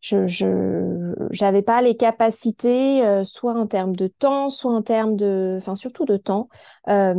je 0.00 0.26
j'avais 1.30 1.62
pas 1.62 1.82
les 1.82 1.94
capacités 1.96 3.04
euh, 3.06 3.24
soit 3.24 3.52
en 3.52 3.66
termes 3.66 3.94
de 3.94 4.06
temps 4.06 4.48
soit 4.48 4.72
en 4.72 4.82
termes 4.82 5.16
de 5.16 5.56
enfin 5.58 5.74
surtout 5.74 6.04
de 6.04 6.16
temps. 6.16 6.48
Euh, 6.88 7.14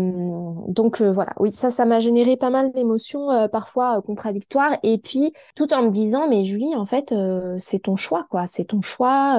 donc 0.67 1.01
euh, 1.01 1.11
voilà. 1.11 1.33
Oui 1.39 1.51
ça 1.51 1.69
ça 1.69 1.85
m'a 1.85 1.99
généré 1.99 2.37
pas 2.37 2.49
mal 2.49 2.71
d'émotions 2.71 3.47
parfois 3.49 4.01
contradictoires. 4.01 4.77
Et 4.83 4.97
puis 4.97 5.31
tout 5.55 5.73
en 5.73 5.83
me 5.83 5.89
disant 5.89 6.27
mais 6.27 6.43
Julie 6.43 6.75
en 6.75 6.85
fait 6.85 7.13
c'est 7.59 7.79
ton 7.79 7.95
choix 7.95 8.25
quoi. 8.29 8.47
C'est 8.47 8.65
ton 8.65 8.81
choix 8.81 9.37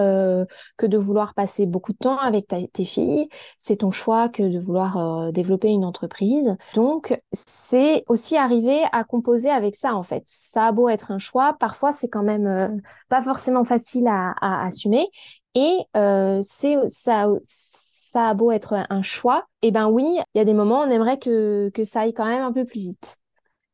que 0.76 0.86
de 0.86 0.98
vouloir 0.98 1.34
passer 1.34 1.66
beaucoup 1.66 1.92
de 1.92 1.98
temps 1.98 2.18
avec 2.18 2.46
tes 2.72 2.84
filles. 2.84 3.28
C'est 3.58 3.76
ton 3.76 3.90
choix 3.90 4.28
que 4.28 4.42
de 4.42 4.58
vouloir 4.58 5.32
développer 5.32 5.68
une 5.68 5.84
entreprise. 5.84 6.56
Donc 6.74 7.18
c'est 7.32 8.04
aussi 8.08 8.36
arriver 8.36 8.82
à 8.92 9.04
composer 9.04 9.50
avec 9.50 9.74
ça 9.74 9.94
en 9.96 10.02
fait. 10.02 10.22
Ça 10.26 10.66
a 10.66 10.72
beau 10.72 10.88
être 10.88 11.10
un 11.10 11.18
choix 11.18 11.54
parfois 11.58 11.92
c'est 11.92 12.08
quand 12.08 12.22
même 12.22 12.80
pas 13.08 13.20
forcément 13.32 13.64
facile 13.64 14.08
à, 14.08 14.64
assumer. 14.64 15.08
Et 15.54 15.78
euh, 15.96 16.40
c'est 16.42 16.76
ça, 16.86 17.28
ça 17.40 18.28
a 18.28 18.34
beau 18.34 18.50
être 18.50 18.84
un 18.90 19.02
choix, 19.02 19.46
et 19.62 19.68
eh 19.68 19.70
ben 19.70 19.88
oui, 19.88 20.04
il 20.34 20.38
y 20.38 20.40
a 20.40 20.44
des 20.44 20.54
moments 20.54 20.80
on 20.80 20.90
aimerait 20.90 21.18
que, 21.18 21.70
que 21.70 21.82
ça 21.84 22.02
aille 22.02 22.12
quand 22.12 22.26
même 22.26 22.42
un 22.42 22.52
peu 22.52 22.64
plus 22.64 22.80
vite. 22.80 23.16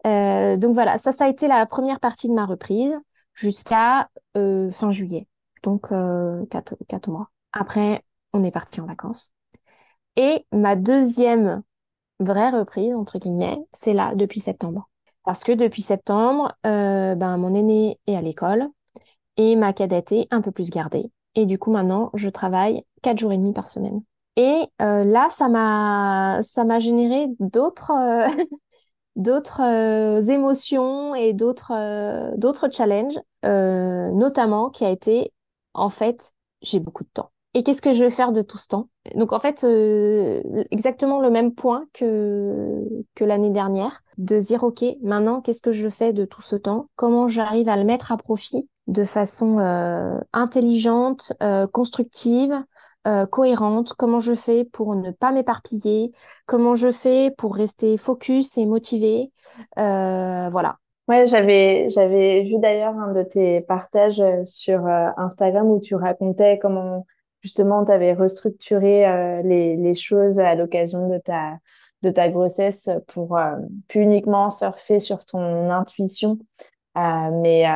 Euh, 0.07 0.57
donc 0.57 0.75
voilà, 0.75 0.97
ça, 0.99 1.11
ça 1.11 1.25
a 1.25 1.29
été 1.29 1.49
la 1.49 1.67
première 1.67 1.99
partie 1.99 2.29
de 2.29 2.35
ma 2.35 2.47
reprise 2.47 2.97
jusqu'à 3.35 4.09
euh, 4.37 4.71
fin 4.71 4.93
juillet, 4.93 5.27
donc 5.65 5.89
quatre, 6.51 6.77
quatre 6.87 7.11
mois. 7.11 7.31
Après, 7.53 8.05
on 8.33 8.45
est 8.45 8.53
parti 8.53 8.81
en 8.81 8.87
vacances. 8.87 9.33
Et 10.15 10.47
ma 10.53 10.77
deuxième 10.77 11.63
vraie 12.21 12.51
reprise, 12.51 12.95
entre 12.95 13.19
guillemets, 13.19 13.59
c'est 13.73 13.93
là, 13.93 14.15
depuis 14.15 14.41
septembre. 14.41 14.89
Parce 15.25 15.43
que 15.43 15.53
depuis 15.53 15.83
septembre, 15.83 16.53
ben, 16.65 17.37
mon 17.39 17.55
aîné 17.55 18.01
est 18.07 18.17
à 18.17 18.23
l'école, 18.23 18.69
et 19.39 19.57
ma 19.57 19.73
cadette 19.73 20.13
est 20.13 20.27
un 20.31 20.43
peu 20.43 20.51
plus 20.51 20.69
gardée. 20.69 21.11
Et 21.35 21.47
du 21.47 21.59
coup, 21.59 21.71
maintenant, 21.71 22.11
je 22.15 22.29
travaille 22.29 22.83
quatre 23.01 23.19
jours 23.19 23.33
et 23.33 23.39
demi 23.39 23.53
par 23.53 23.67
semaine. 23.67 24.03
Et 24.37 24.63
euh, 24.83 25.05
là, 25.05 25.29
ça 25.31 25.49
m'a 25.49 26.41
ça 26.43 26.65
m'a 26.65 26.79
généré 26.79 27.29
d'autres 27.41 27.93
euh, 27.93 28.29
d'autres 29.17 29.63
euh, 29.63 30.21
émotions 30.21 31.15
et 31.15 31.33
d'autres 31.33 31.73
d'autres 32.37 32.69
challenges, 32.71 33.19
notamment 33.43 34.71
qui 34.71 34.85
a 34.85 34.91
été 34.91 35.33
en 35.75 35.89
fait 35.89 36.33
j'ai 36.63 36.81
beaucoup 36.81 37.05
de 37.05 37.11
temps. 37.13 37.31
Et 37.55 37.63
qu'est-ce 37.63 37.83
que 37.83 37.93
je 37.93 38.05
vais 38.05 38.11
faire 38.11 38.31
de 38.31 38.43
tout 38.43 38.59
ce 38.59 38.69
temps? 38.69 38.89
Donc 39.17 39.33
en 39.33 39.41
fait, 39.41 39.65
exactement 40.71 41.21
le 41.21 41.31
même 41.31 41.55
point 41.55 41.87
que 41.93 42.85
que 43.17 43.25
l'année 43.25 43.51
dernière, 43.51 44.03
de 44.19 44.39
se 44.39 44.47
dire 44.47 44.63
ok, 44.63 44.85
maintenant 45.03 45.41
qu'est-ce 45.41 45.63
que 45.63 45.73
je 45.73 45.89
fais 45.89 46.13
de 46.13 46.25
tout 46.25 46.43
ce 46.43 46.55
temps? 46.57 46.89
Comment 46.95 47.27
j'arrive 47.27 47.69
à 47.69 47.77
le 47.77 47.85
mettre 47.85 48.13
à 48.13 48.17
profit? 48.17 48.69
De 48.89 49.05
façon 49.05 49.59
euh, 49.59 50.19
intelligente, 50.33 51.35
euh, 51.43 51.67
constructive, 51.67 52.55
euh, 53.07 53.27
cohérente, 53.27 53.93
comment 53.93 54.19
je 54.19 54.35
fais 54.35 54.65
pour 54.65 54.97
ne 54.97 55.11
pas 55.11 55.31
m'éparpiller, 55.31 56.11
comment 56.47 56.75
je 56.75 56.91
fais 56.91 57.31
pour 57.37 57.55
rester 57.55 57.97
focus 57.97 58.59
et 58.59 58.67
motivé? 58.67 59.31
voilà. 59.77 60.79
Ouais, 61.07 61.27
j'avais 61.27 61.89
j'avais 61.89 62.43
vu 62.43 62.59
d'ailleurs 62.59 62.95
un 62.99 63.13
de 63.13 63.23
tes 63.23 63.63
partages 63.63 64.23
sur 64.45 64.87
Instagram 64.87 65.71
où 65.71 65.81
tu 65.81 65.95
racontais 65.95 66.59
comment 66.61 67.07
justement 67.41 67.83
tu 67.85 67.93
avais 67.93 68.13
restructuré 68.13 69.43
les, 69.43 69.77
les 69.77 69.95
choses 69.95 70.39
à 70.39 70.55
l'occasion 70.55 71.09
de 71.09 71.17
ta 71.17 71.57
de 72.03 72.11
ta 72.11 72.29
grossesse 72.29 72.91
pour 73.07 73.39
plus 73.89 74.03
uniquement 74.03 74.51
surfer 74.51 75.01
sur 75.01 75.25
ton 75.25 75.71
intuition 75.71 76.39
mais, 77.33 77.67
euh, 77.67 77.73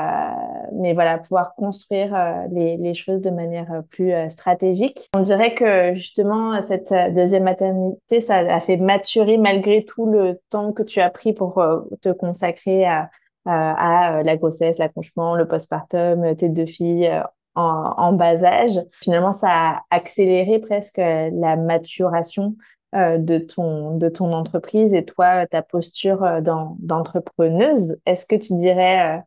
mais 0.73 0.95
voilà, 0.95 1.19
pouvoir 1.19 1.55
construire 1.55 2.15
euh, 2.15 2.47
les, 2.51 2.95
choses 2.95 3.21
de 3.21 3.31
manière 3.31 3.83
plus 3.91 4.13
stratégique. 4.29 5.11
On 5.15 5.21
dirait 5.21 5.55
que 5.55 5.95
justement, 5.95 6.61
cette 6.63 6.93
deuxième 7.15 7.45
maternité, 7.45 8.21
ça 8.21 8.37
a 8.37 8.61
fait 8.61 8.77
maturer 8.77 9.39
malgré 9.39 9.85
tout 9.85 10.07
le 10.07 10.41
temps 10.51 10.73
que 10.73 10.83
tu 10.83 11.01
as 11.01 11.11
pris 11.11 11.33
pour 11.33 11.63
te 12.01 12.11
consacrer 12.11 12.85
à, 12.85 13.11
à 13.47 14.23
la 14.23 14.37
grossesse, 14.37 14.79
l'accouchement, 14.79 15.35
le 15.35 15.49
postpartum, 15.49 16.37
tes 16.37 16.49
deux 16.49 16.67
filles 16.67 17.11
en, 17.55 17.95
en, 17.97 18.13
bas 18.13 18.45
âge. 18.45 18.81
Finalement, 18.93 19.33
ça 19.33 19.49
a 19.51 19.83
accéléré 19.91 20.59
presque 20.59 20.99
la 20.99 21.57
maturation 21.57 22.57
euh, 22.95 23.17
de 23.17 23.39
ton 23.39 23.97
de 23.97 24.11
ton 24.11 24.35
entreprise 24.35 24.93
et 24.93 25.03
toi 25.03 25.47
ta 25.47 25.63
posture 25.63 26.23
euh, 26.25 26.41
d'entrepreneuse. 26.43 27.97
Est-ce 28.05 28.27
que 28.27 28.37
tu 28.37 28.53
dirais 28.53 29.17
euh, 29.17 29.21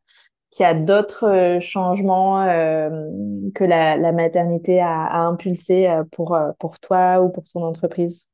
qu'il 0.52 0.64
y 0.64 0.68
a 0.68 0.76
d'autres 0.76 1.58
changements 1.62 2.46
que 2.46 3.64
la, 3.64 4.12
maternité 4.12 4.80
a, 4.80 5.06
a 5.06 5.20
impulsé 5.22 5.90
pour 6.12 6.38
pour 6.60 6.80
toi 6.80 7.22
ou 7.22 7.30
pour 7.30 7.44
ton 7.46 7.64
entreprise? 7.64 8.28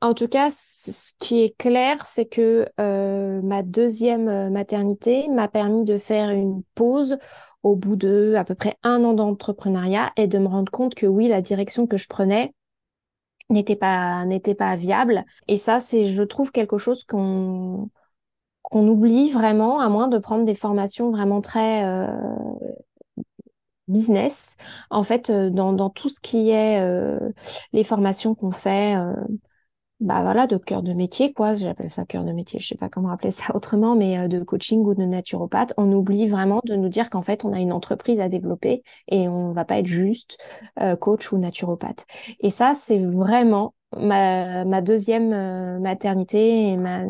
En 0.00 0.14
tout 0.14 0.26
cas, 0.26 0.48
ce 0.50 1.12
qui 1.20 1.44
est 1.44 1.56
clair, 1.56 2.04
c'est 2.04 2.24
que 2.24 2.64
ma 2.78 3.62
deuxième 3.62 4.50
maternité 4.50 5.28
m'a 5.28 5.46
permis 5.46 5.84
de 5.84 5.98
faire 5.98 6.30
une 6.30 6.62
pause 6.74 7.18
au 7.62 7.76
bout 7.76 7.94
de 7.94 8.34
à 8.36 8.44
peu 8.44 8.54
près 8.54 8.74
un 8.82 9.04
an 9.04 9.12
d'entrepreneuriat 9.12 10.10
et 10.16 10.26
de 10.26 10.38
me 10.38 10.48
rendre 10.48 10.72
compte 10.72 10.94
que 10.94 11.06
oui, 11.06 11.28
la 11.28 11.42
direction 11.42 11.86
que 11.86 11.98
je 11.98 12.08
prenais 12.08 12.54
n'était 13.52 13.76
pas 13.76 14.24
n'était 14.26 14.54
pas 14.54 14.76
viable. 14.76 15.24
Et 15.48 15.56
ça 15.56 15.80
c'est 15.80 16.06
je 16.06 16.22
trouve 16.22 16.52
quelque 16.52 16.78
chose 16.78 17.04
qu'on 17.04 17.90
qu'on 18.62 18.88
oublie 18.88 19.30
vraiment 19.30 19.80
à 19.80 19.88
moins 19.88 20.08
de 20.08 20.18
prendre 20.18 20.44
des 20.44 20.54
formations 20.54 21.10
vraiment 21.10 21.40
très 21.40 21.84
euh, 21.84 22.06
business. 23.88 24.56
En 24.90 25.02
fait 25.02 25.30
euh, 25.30 25.50
dans, 25.50 25.72
dans 25.72 25.90
tout 25.90 26.08
ce 26.08 26.20
qui 26.20 26.50
est 26.50 26.80
euh, 26.80 27.18
les 27.72 27.84
formations 27.84 28.34
qu'on 28.34 28.52
fait 28.52 28.96
bah 30.02 30.22
voilà, 30.22 30.48
de 30.48 30.56
cœur 30.56 30.82
de 30.82 30.92
métier, 30.92 31.32
quoi. 31.32 31.54
J'appelle 31.54 31.88
ça 31.88 32.04
cœur 32.04 32.24
de 32.24 32.32
métier. 32.32 32.58
Je 32.58 32.66
sais 32.66 32.74
pas 32.74 32.88
comment 32.88 33.10
appeler 33.10 33.30
ça 33.30 33.44
autrement, 33.54 33.94
mais 33.94 34.18
euh, 34.18 34.28
de 34.28 34.40
coaching 34.40 34.80
ou 34.80 34.94
de 34.94 35.04
naturopathe. 35.04 35.74
On 35.76 35.92
oublie 35.92 36.26
vraiment 36.26 36.60
de 36.64 36.74
nous 36.74 36.88
dire 36.88 37.08
qu'en 37.08 37.22
fait, 37.22 37.44
on 37.44 37.52
a 37.52 37.60
une 37.60 37.72
entreprise 37.72 38.20
à 38.20 38.28
développer 38.28 38.82
et 39.06 39.28
on 39.28 39.52
va 39.52 39.64
pas 39.64 39.78
être 39.78 39.86
juste 39.86 40.38
euh, 40.80 40.96
coach 40.96 41.30
ou 41.30 41.38
naturopathe. 41.38 42.04
Et 42.40 42.50
ça, 42.50 42.72
c'est 42.74 42.98
vraiment 42.98 43.74
ma, 43.96 44.64
ma 44.64 44.80
deuxième 44.82 45.32
euh, 45.32 45.78
maternité 45.78 46.70
et 46.70 46.76
ma, 46.76 47.04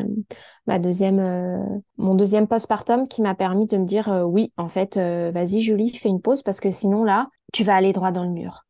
ma 0.67 0.77
deuxième, 0.77 1.81
mon 1.97 2.13
deuxième 2.13 2.47
postpartum 2.47 3.07
qui 3.07 3.23
m'a 3.23 3.33
permis 3.33 3.65
de 3.65 3.77
me 3.77 3.85
dire 3.85 4.23
oui, 4.27 4.53
en 4.55 4.69
fait, 4.69 4.97
vas-y, 4.97 5.61
Julie, 5.61 5.95
fais 5.95 6.09
une 6.09 6.21
pause 6.21 6.43
parce 6.43 6.59
que 6.59 6.69
sinon 6.69 7.03
là, 7.03 7.27
tu 7.53 7.63
vas 7.63 7.75
aller 7.75 7.91
droit 7.91 8.11
dans 8.11 8.23
le 8.23 8.31
mur. 8.31 8.65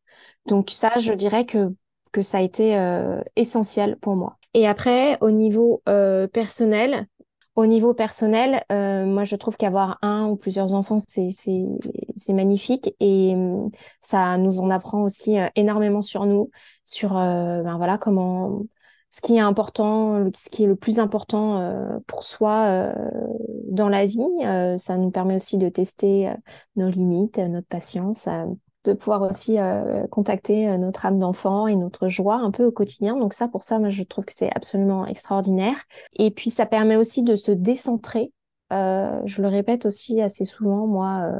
Donc 0.45 0.69
ça, 0.69 0.99
je 0.99 1.11
dirais 1.13 1.45
que 1.45 1.73
que 2.13 2.21
ça 2.21 2.37
a 2.37 2.41
été 2.41 2.77
euh, 2.77 3.21
essentiel 3.35 3.97
pour 3.97 4.15
moi. 4.15 4.37
Et 4.53 4.67
après, 4.67 5.17
au 5.19 5.31
niveau 5.31 5.81
euh, 5.89 6.27
personnel, 6.27 7.07
au 7.55 7.65
niveau 7.65 7.93
personnel, 7.93 8.63
euh, 8.71 9.05
moi 9.05 9.25
je 9.25 9.35
trouve 9.35 9.57
qu'avoir 9.57 9.99
un 10.01 10.27
ou 10.27 10.37
plusieurs 10.37 10.73
enfants, 10.73 10.99
c'est 10.99 11.29
c'est 12.15 12.33
magnifique 12.33 12.95
et 12.99 13.35
ça 13.99 14.37
nous 14.37 14.59
en 14.59 14.69
apprend 14.71 15.03
aussi 15.03 15.37
énormément 15.55 16.01
sur 16.01 16.25
nous, 16.25 16.49
sur 16.83 17.13
ben 17.13 17.77
voilà 17.77 17.99
comment 17.99 18.61
ce 19.11 19.21
qui 19.21 19.35
est 19.35 19.39
important, 19.39 20.31
ce 20.35 20.49
qui 20.49 20.63
est 20.63 20.67
le 20.67 20.75
plus 20.75 20.97
important 20.97 22.01
pour 22.07 22.23
soi 22.23 22.91
dans 23.69 23.89
la 23.89 24.07
vie. 24.07 24.79
ça 24.79 24.97
nous 24.97 25.11
permet 25.11 25.35
aussi 25.35 25.59
de 25.59 25.69
tester 25.69 26.33
nos 26.75 26.89
limites, 26.89 27.37
notre 27.37 27.67
patience, 27.67 28.27
de 28.83 28.93
pouvoir 28.93 29.21
aussi 29.21 29.59
euh, 29.59 30.07
contacter 30.07 30.69
euh, 30.69 30.77
notre 30.77 31.05
âme 31.05 31.19
d'enfant 31.19 31.67
et 31.67 31.75
notre 31.75 32.09
joie 32.09 32.35
un 32.35 32.51
peu 32.51 32.65
au 32.65 32.71
quotidien. 32.71 33.17
Donc 33.17 33.33
ça, 33.33 33.47
pour 33.47 33.63
ça, 33.63 33.79
moi, 33.79 33.89
je 33.89 34.03
trouve 34.03 34.25
que 34.25 34.33
c'est 34.33 34.53
absolument 34.55 35.05
extraordinaire. 35.05 35.77
Et 36.13 36.31
puis, 36.31 36.49
ça 36.49 36.65
permet 36.65 36.95
aussi 36.95 37.23
de 37.23 37.35
se 37.35 37.51
décentrer. 37.51 38.31
Euh, 38.71 39.21
je 39.25 39.41
le 39.41 39.47
répète 39.47 39.85
aussi 39.85 40.21
assez 40.21 40.45
souvent, 40.45 40.87
moi, 40.87 41.31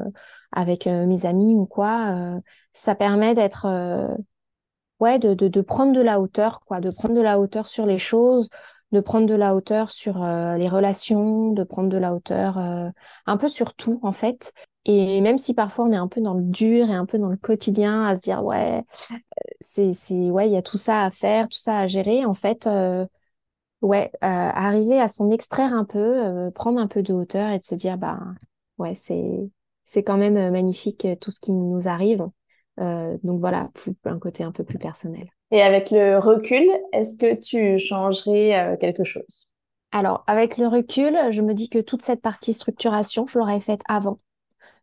avec 0.52 0.86
mes 0.86 1.26
amis 1.26 1.56
ou 1.56 1.66
quoi. 1.66 2.40
ça 2.72 2.94
permet 2.96 3.34
d'être, 3.34 3.66
ouais, 5.00 5.20
de, 5.20 5.34
de, 5.34 5.48
de 5.48 5.62
prendre 5.62 5.94
de 5.94 6.02
la 6.02 6.20
hauteur, 6.20 6.62
quoi, 6.66 6.80
de 6.80 6.90
prendre 6.90 7.16
de 7.16 7.22
la 7.22 7.40
hauteur 7.40 7.68
sur 7.68 7.86
les 7.86 7.98
choses, 7.98 8.50
de 8.94 9.00
prendre 9.02 9.28
de 9.28 9.34
la 9.34 9.56
hauteur 9.56 9.92
sur 9.92 10.20
les 10.24 10.70
relations, 10.70 11.52
de 11.52 11.64
prendre 11.64 11.90
de 11.90 11.98
la 11.98 12.14
hauteur 12.14 12.58
un 12.58 13.38
peu 13.38 13.50
sur 13.50 13.74
tout 13.76 14.00
en 14.04 14.14
fait. 14.14 14.54
Et 14.86 15.22
même 15.22 15.38
si 15.38 15.54
parfois 15.54 15.86
on 15.86 15.92
est 15.92 15.98
un 15.98 16.08
peu 16.08 16.22
dans 16.22 16.34
le 16.34 16.44
dur 16.44 16.90
et 16.90 16.94
un 16.94 17.06
peu 17.06 17.18
dans 17.18 17.30
le 17.30 17.38
quotidien 17.38 18.06
à 18.06 18.16
se 18.16 18.22
dire 18.22 18.44
ouais, 18.44 18.84
c'est 19.62 19.94
c'est 19.94 20.30
ouais, 20.30 20.48
il 20.48 20.54
y 20.54 20.58
a 20.58 20.62
tout 20.62 20.78
ça 20.78 21.04
à 21.04 21.10
faire, 21.10 21.48
tout 21.48 21.58
ça 21.58 21.80
à 21.80 21.88
gérer, 21.88 22.26
en 22.26 22.34
fait 22.34 22.68
euh, 22.68 23.06
ouais, 23.82 24.12
euh, 24.16 24.20
arriver 24.22 25.00
à 25.00 25.08
s'en 25.08 25.30
extraire 25.32 25.74
un 25.74 25.86
peu, 25.86 26.00
euh, 26.26 26.52
prendre 26.52 26.80
un 26.80 26.88
peu 26.88 27.04
de 27.04 27.14
hauteur 27.14 27.50
et 27.52 27.60
de 27.60 27.64
se 27.64 27.76
dire 27.76 27.98
bah 27.98 28.20
ouais, 28.78 28.96
c'est 28.96 29.50
c'est 29.84 30.04
quand 30.04 30.18
même 30.18 30.52
magnifique 30.52 31.08
tout 31.22 31.32
ce 31.32 31.40
qui 31.40 31.52
nous 31.54 31.88
arrive. 31.88 32.28
donc 32.78 33.40
voilà, 33.40 33.70
plus 33.74 33.94
un 34.06 34.20
côté 34.20 34.44
un 34.44 34.52
peu 34.52 34.64
plus 34.64 34.80
personnel. 34.80 35.30
Et 35.54 35.62
avec 35.62 35.92
le 35.92 36.18
recul, 36.18 36.68
est-ce 36.94 37.16
que 37.16 37.36
tu 37.36 37.78
changerais 37.78 38.76
quelque 38.82 39.04
chose? 39.04 39.52
Alors, 39.92 40.24
avec 40.26 40.58
le 40.58 40.66
recul, 40.66 41.16
je 41.30 41.44
me 41.44 41.54
dis 41.54 41.70
que 41.70 41.78
toute 41.78 42.02
cette 42.02 42.24
partie 42.24 42.54
structuration, 42.54 43.28
je 43.28 43.38
l'aurais 43.38 43.60
faite 43.60 43.82
avant. 43.88 44.18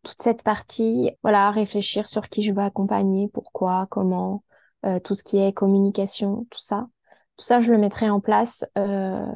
toute 0.05 0.23
cette 0.23 0.45
partie, 0.45 1.11
voilà, 1.25 1.51
réfléchir 1.51 2.07
sur 2.07 2.29
qui 2.29 2.43
je 2.43 2.53
veux 2.53 2.63
accompagner, 2.63 3.29
pourquoi, 3.33 3.89
comment, 3.91 4.45
tout 5.03 5.15
ce 5.15 5.25
qui 5.25 5.39
est 5.39 5.53
communication, 5.53 6.47
tout 6.51 6.61
ça. 6.61 6.87
Tout 7.37 7.45
ça, 7.45 7.61
je 7.61 7.73
le 7.73 7.79
mettrai 7.79 8.09
en 8.09 8.21
place 8.21 8.65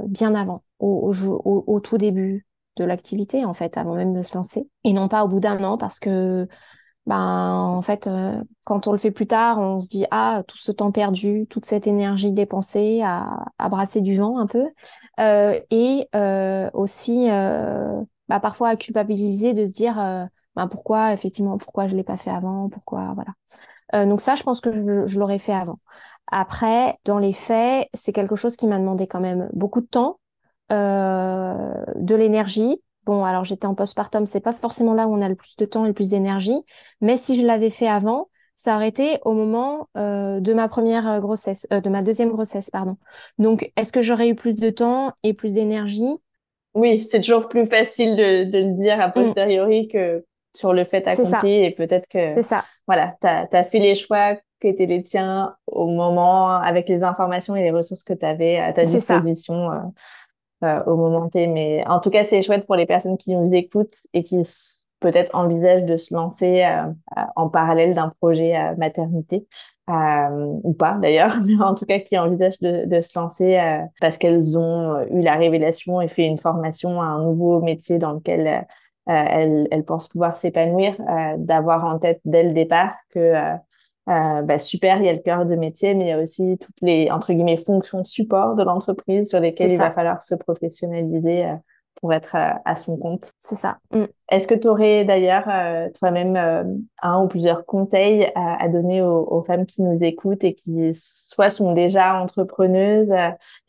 bien 0.06 0.36
avant, 0.36 0.62
au, 0.78 1.80
tout 1.82 1.98
début 1.98 2.46
de 2.76 2.84
l'activité, 2.84 3.44
en 3.44 3.54
fait, 3.54 3.76
avant 3.76 3.96
même 3.96 4.12
de 4.12 4.22
se 4.22 4.36
lancer. 4.36 4.68
Et 4.84 4.92
non 4.92 5.08
pas 5.08 5.24
au 5.24 5.28
bout 5.28 5.40
d'un 5.40 5.64
an, 5.64 5.78
parce 5.78 5.98
que 5.98 6.46
ben 7.06 7.52
en 7.52 7.82
fait 7.82 8.06
euh, 8.06 8.42
quand 8.64 8.86
on 8.86 8.92
le 8.92 8.98
fait 8.98 9.10
plus 9.10 9.26
tard 9.26 9.58
on 9.60 9.78
se 9.80 9.88
dit 9.88 10.06
ah 10.10 10.42
tout 10.48 10.56
ce 10.56 10.72
temps 10.72 10.90
perdu 10.90 11.46
toute 11.48 11.66
cette 11.66 11.86
énergie 11.86 12.32
dépensée 12.32 13.02
à, 13.02 13.44
à 13.58 13.68
brasser 13.68 14.00
du 14.00 14.16
vent 14.16 14.38
un 14.38 14.46
peu. 14.46 14.66
Euh, 15.20 15.60
et 15.70 16.08
euh, 16.14 16.70
aussi 16.72 17.30
euh, 17.30 18.00
bah, 18.28 18.40
parfois 18.40 18.68
à 18.70 18.76
culpabiliser 18.76 19.52
de 19.52 19.66
se 19.66 19.74
dire 19.74 19.96
ben 20.56 20.68
pourquoi 20.68 21.12
effectivement 21.12 21.58
pourquoi 21.58 21.88
je 21.88 21.96
l'ai 21.96 22.04
pas 22.04 22.16
fait 22.16 22.30
avant 22.30 22.68
pourquoi 22.70 23.14
voilà. 23.14 24.06
Donc 24.06 24.20
ça 24.20 24.34
je 24.34 24.42
pense 24.42 24.60
que 24.60 24.72
je, 24.72 25.06
je 25.06 25.18
l'aurais 25.18 25.38
fait 25.38 25.52
avant. 25.52 25.78
Après 26.32 26.98
dans 27.04 27.18
les 27.18 27.34
faits 27.34 27.88
c'est 27.92 28.12
quelque 28.12 28.34
chose 28.34 28.56
qui 28.56 28.66
m'a 28.66 28.78
demandé 28.78 29.06
quand 29.06 29.20
même 29.20 29.50
beaucoup 29.52 29.82
de 29.82 29.86
temps 29.86 30.18
de 30.70 32.14
l'énergie 32.14 32.80
Bon, 33.06 33.24
alors 33.24 33.44
j'étais 33.44 33.66
en 33.66 33.74
postpartum, 33.74 34.24
c'est 34.24 34.40
pas 34.40 34.52
forcément 34.52 34.94
là 34.94 35.08
où 35.08 35.14
on 35.14 35.20
a 35.20 35.28
le 35.28 35.34
plus 35.34 35.56
de 35.56 35.64
temps 35.64 35.84
et 35.84 35.88
le 35.88 35.94
plus 35.94 36.08
d'énergie, 36.08 36.62
mais 37.00 37.16
si 37.16 37.38
je 37.38 37.44
l'avais 37.44 37.70
fait 37.70 37.88
avant, 37.88 38.28
ça 38.54 38.76
aurait 38.76 38.88
été 38.88 39.18
au 39.24 39.32
moment 39.32 39.88
euh, 39.96 40.40
de 40.40 40.54
ma 40.54 40.68
première 40.68 41.08
euh, 41.08 41.20
grossesse, 41.20 41.66
euh, 41.72 41.80
de 41.80 41.88
ma 41.90 42.02
deuxième 42.02 42.30
grossesse, 42.30 42.70
pardon. 42.70 42.96
Donc, 43.38 43.70
est-ce 43.76 43.92
que 43.92 44.00
j'aurais 44.00 44.28
eu 44.28 44.34
plus 44.34 44.54
de 44.54 44.70
temps 44.70 45.12
et 45.22 45.34
plus 45.34 45.54
d'énergie? 45.54 46.18
Oui, 46.74 47.02
c'est 47.02 47.20
toujours 47.20 47.48
plus 47.48 47.66
facile 47.66 48.16
de, 48.16 48.44
de, 48.44 48.58
le 48.58 48.72
dire 48.74 49.00
a 49.00 49.08
mm. 49.08 49.12
posteriori 49.12 49.88
que 49.88 50.24
sur 50.54 50.72
le 50.72 50.84
fait 50.84 51.06
accompli 51.06 51.64
et 51.64 51.72
peut-être 51.72 52.06
que 52.08 52.32
c'est 52.32 52.42
ça. 52.42 52.64
Voilà, 52.86 53.16
tu 53.20 53.26
as, 53.26 53.64
fait 53.64 53.80
les 53.80 53.96
choix 53.96 54.36
qui 54.60 54.68
étaient 54.68 54.86
les 54.86 55.02
tiens 55.02 55.56
au 55.66 55.86
moment 55.86 56.56
avec 56.56 56.88
les 56.88 57.02
informations 57.02 57.56
et 57.56 57.62
les 57.62 57.72
ressources 57.72 58.04
que 58.04 58.12
tu 58.12 58.24
avais 58.24 58.58
à 58.58 58.72
ta 58.72 58.82
disposition. 58.82 59.68
Euh, 60.64 60.82
au 60.86 60.96
moment 60.96 61.28
T. 61.28 61.46
Mais 61.46 61.86
en 61.86 62.00
tout 62.00 62.10
cas, 62.10 62.24
c'est 62.24 62.40
chouette 62.42 62.66
pour 62.66 62.76
les 62.76 62.86
personnes 62.86 63.18
qui 63.18 63.34
nous 63.34 63.52
écoutent 63.52 63.96
et 64.14 64.24
qui 64.24 64.40
peut-être 65.00 65.34
envisagent 65.34 65.84
de 65.84 65.96
se 65.98 66.14
lancer 66.14 66.64
euh, 66.64 66.86
euh, 67.18 67.22
en 67.36 67.48
parallèle 67.50 67.94
d'un 67.94 68.12
projet 68.20 68.54
maternité. 68.76 69.46
ou 69.88 70.72
pas 70.72 70.96
d'ailleurs, 71.02 71.36
mais 71.44 71.62
en 71.62 71.74
tout 71.74 71.84
cas 71.84 71.98
qui 71.98 72.16
envisagent 72.16 72.60
de, 72.60 72.86
de 72.86 73.00
se 73.02 73.18
lancer 73.18 73.60
parce 74.00 74.16
qu'elles 74.16 74.58
ont 74.58 75.00
eu 75.10 75.20
la 75.20 75.34
révélation 75.34 76.00
et 76.00 76.08
fait 76.08 76.24
une 76.24 76.38
formation 76.38 77.02
à 77.02 77.06
un 77.06 77.22
nouveau 77.22 77.60
métier 77.60 77.98
dans 77.98 78.12
lequel 78.12 78.64
elles, 79.06 79.68
elles, 79.70 79.84
pensent 79.84 80.08
pouvoir 80.08 80.36
s'épanouir, 80.36 80.96
d'avoir 81.36 81.84
en 81.84 81.98
tête 81.98 82.20
dès 82.24 82.44
le 82.44 82.52
départ 82.52 82.94
que 83.10 83.34
euh, 84.08 84.42
bah, 84.42 84.58
super, 84.58 84.98
il 84.98 85.06
y 85.06 85.08
a 85.08 85.12
le 85.12 85.20
cœur 85.20 85.46
de 85.46 85.54
métier, 85.54 85.94
mais 85.94 86.04
il 86.04 86.08
y 86.08 86.12
a 86.12 86.20
aussi 86.20 86.58
toutes 86.58 86.80
les 86.82 87.10
entre 87.10 87.32
guillemets 87.32 87.56
fonctions 87.56 88.04
support 88.04 88.54
de 88.54 88.62
l'entreprise 88.62 89.28
sur 89.28 89.40
lesquelles 89.40 89.72
il 89.72 89.78
va 89.78 89.92
falloir 89.92 90.20
se 90.20 90.34
professionnaliser 90.34 91.46
euh, 91.46 91.54
pour 92.02 92.12
être 92.12 92.34
euh, 92.34 92.52
à 92.66 92.76
son 92.76 92.98
compte. 92.98 93.32
C'est 93.38 93.54
ça. 93.54 93.78
Mm. 93.92 94.04
Est-ce 94.30 94.46
que 94.46 94.54
tu 94.54 94.68
aurais 94.68 95.06
d'ailleurs 95.06 95.48
toi-même 95.98 96.36
un 97.02 97.22
ou 97.22 97.28
plusieurs 97.28 97.64
conseils 97.64 98.30
à, 98.34 98.68
donner 98.68 99.00
aux, 99.02 99.42
femmes 99.46 99.66
qui 99.66 99.82
nous 99.82 100.02
écoutent 100.02 100.44
et 100.44 100.54
qui 100.54 100.90
soit 100.94 101.50
sont 101.50 101.72
déjà 101.72 102.20
entrepreneuses 102.20 103.12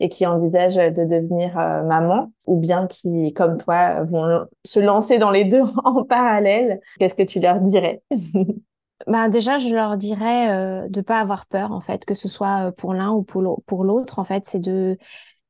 et 0.00 0.08
qui 0.08 0.26
envisagent 0.26 0.76
de 0.76 1.04
devenir 1.04 1.56
maman 1.56 2.32
ou 2.46 2.58
bien 2.58 2.86
qui, 2.86 3.34
comme 3.34 3.58
toi, 3.58 4.02
vont 4.04 4.46
se 4.64 4.80
lancer 4.80 5.18
dans 5.18 5.30
les 5.30 5.44
deux 5.44 5.62
en 5.84 6.04
parallèle? 6.04 6.80
Qu'est-ce 6.98 7.14
que 7.14 7.22
tu 7.22 7.38
leur 7.38 7.60
dirais? 7.60 8.02
Bah 9.06 9.28
déjà, 9.28 9.58
je 9.58 9.68
leur 9.74 9.96
dirais 9.98 10.50
euh, 10.84 10.88
de 10.88 11.00
pas 11.02 11.20
avoir 11.20 11.46
peur 11.46 11.70
en 11.72 11.80
fait, 11.80 12.04
que 12.06 12.14
ce 12.14 12.28
soit 12.28 12.68
euh, 12.68 12.72
pour 12.72 12.94
l'un 12.94 13.10
ou 13.12 13.22
pour 13.22 13.84
l'autre. 13.84 14.18
En 14.18 14.24
fait, 14.24 14.44
c'est 14.46 14.58
deux, 14.58 14.96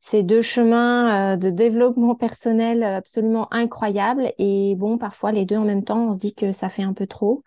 c'est 0.01 0.23
deux 0.23 0.43
chemins 0.43 1.35
euh, 1.35 1.37
de 1.37 1.51
développement 1.51 2.15
personnel 2.17 2.85
absolument 2.85 3.53
incroyables. 3.53 4.33
Et 4.39 4.77
bon, 4.77 4.99
parfois 4.99 5.33
les 5.33 5.45
deux 5.45 5.57
en 5.57 5.67
même 5.67 5.85
temps, 5.85 6.09
on 6.11 6.13
se 6.15 6.21
dit 6.21 6.35
que 6.37 6.53
ça 6.53 6.71
fait 6.71 6.85
un 6.85 6.93
peu 6.95 7.07
trop. 7.09 7.43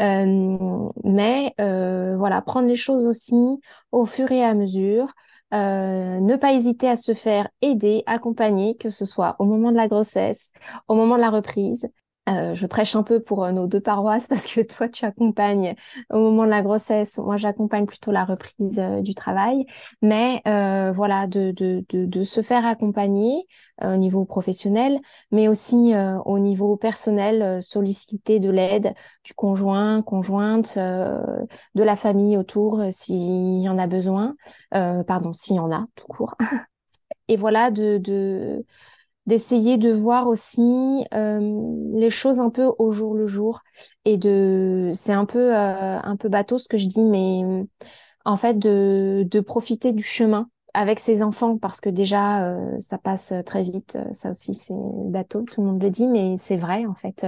Euh, 0.00 0.88
mais 1.04 1.54
euh, 1.60 2.16
voilà, 2.18 2.42
prendre 2.42 2.68
les 2.68 2.76
choses 2.76 3.04
aussi 3.06 3.36
au 3.92 4.06
fur 4.06 4.32
et 4.32 4.44
à 4.44 4.54
mesure. 4.54 5.08
ne 5.52 6.36
pas 6.36 6.52
hésiter 6.54 6.88
à 6.88 6.96
se 6.96 7.14
faire 7.14 7.48
aider, 7.62 8.02
accompagner, 8.06 8.76
que 8.76 8.90
ce 8.90 9.04
soit 9.04 9.36
au 9.38 9.44
moment 9.44 9.70
de 9.72 9.76
la 9.76 9.88
grossesse, 9.88 10.52
au 10.88 10.94
moment 10.96 11.16
de 11.16 11.20
la 11.22 11.30
reprise, 11.30 11.88
euh, 12.28 12.54
je 12.54 12.66
prêche 12.66 12.94
un 12.94 13.02
peu 13.02 13.20
pour 13.20 13.44
euh, 13.44 13.52
nos 13.52 13.66
deux 13.66 13.80
paroisses 13.80 14.28
parce 14.28 14.46
que 14.46 14.60
toi, 14.66 14.88
tu 14.88 15.04
accompagnes 15.04 15.74
au 16.10 16.18
moment 16.18 16.44
de 16.44 16.50
la 16.50 16.62
grossesse. 16.62 17.18
Moi, 17.18 17.36
j'accompagne 17.36 17.86
plutôt 17.86 18.12
la 18.12 18.24
reprise 18.24 18.78
euh, 18.78 19.00
du 19.00 19.14
travail. 19.14 19.66
Mais 20.02 20.42
voilà, 20.94 21.26
de, 21.26 21.52
de, 21.52 21.84
de, 21.88 22.04
de, 22.04 22.24
se 22.24 22.42
faire 22.42 22.66
accompagner 22.66 23.46
au 23.82 23.96
niveau 23.96 24.24
professionnel, 24.24 24.98
mais 25.30 25.48
aussi 25.48 25.92
au 26.24 26.38
niveau 26.38 26.76
personnel, 26.76 27.62
solliciter 27.62 28.40
de 28.40 28.50
l'aide 28.50 28.94
du 29.24 29.34
conjoint, 29.34 30.02
conjointe, 30.02 30.76
de 30.76 31.82
la 31.82 31.96
famille 31.96 32.36
autour 32.36 32.82
s'il 32.90 33.60
y 33.62 33.68
en 33.68 33.78
a 33.78 33.86
besoin. 33.86 34.34
pardon, 34.70 35.32
s'il 35.32 35.56
y 35.56 35.60
en 35.60 35.70
a, 35.72 35.86
tout 35.94 36.06
court. 36.06 36.34
Et 37.28 37.36
voilà, 37.36 37.70
de, 37.70 37.98
de 37.98 38.64
d'essayer 39.26 39.76
de 39.76 39.92
voir 39.92 40.26
aussi 40.26 41.04
euh, 41.14 41.40
les 41.94 42.10
choses 42.10 42.40
un 42.40 42.50
peu 42.50 42.72
au 42.78 42.90
jour 42.90 43.14
le 43.14 43.26
jour 43.26 43.60
et 44.04 44.16
de 44.16 44.90
c'est 44.94 45.12
un 45.12 45.26
peu 45.26 45.54
euh, 45.54 45.98
un 46.02 46.16
peu 46.16 46.28
bateau 46.28 46.58
ce 46.58 46.68
que 46.68 46.78
je 46.78 46.86
dis 46.86 47.04
mais 47.04 47.42
en 48.24 48.36
fait 48.36 48.58
de 48.58 49.26
de 49.30 49.40
profiter 49.40 49.92
du 49.92 50.02
chemin 50.02 50.48
avec 50.72 50.98
ses 50.98 51.22
enfants 51.22 51.58
parce 51.58 51.80
que 51.80 51.90
déjà 51.90 52.54
euh, 52.54 52.78
ça 52.78 52.98
passe 52.98 53.34
très 53.44 53.62
vite 53.62 53.98
ça 54.12 54.30
aussi 54.30 54.54
c'est 54.54 54.74
bateau 55.06 55.42
tout 55.42 55.60
le 55.60 55.66
monde 55.66 55.82
le 55.82 55.90
dit 55.90 56.08
mais 56.08 56.36
c'est 56.36 56.56
vrai 56.56 56.86
en 56.86 56.94
fait 56.94 57.26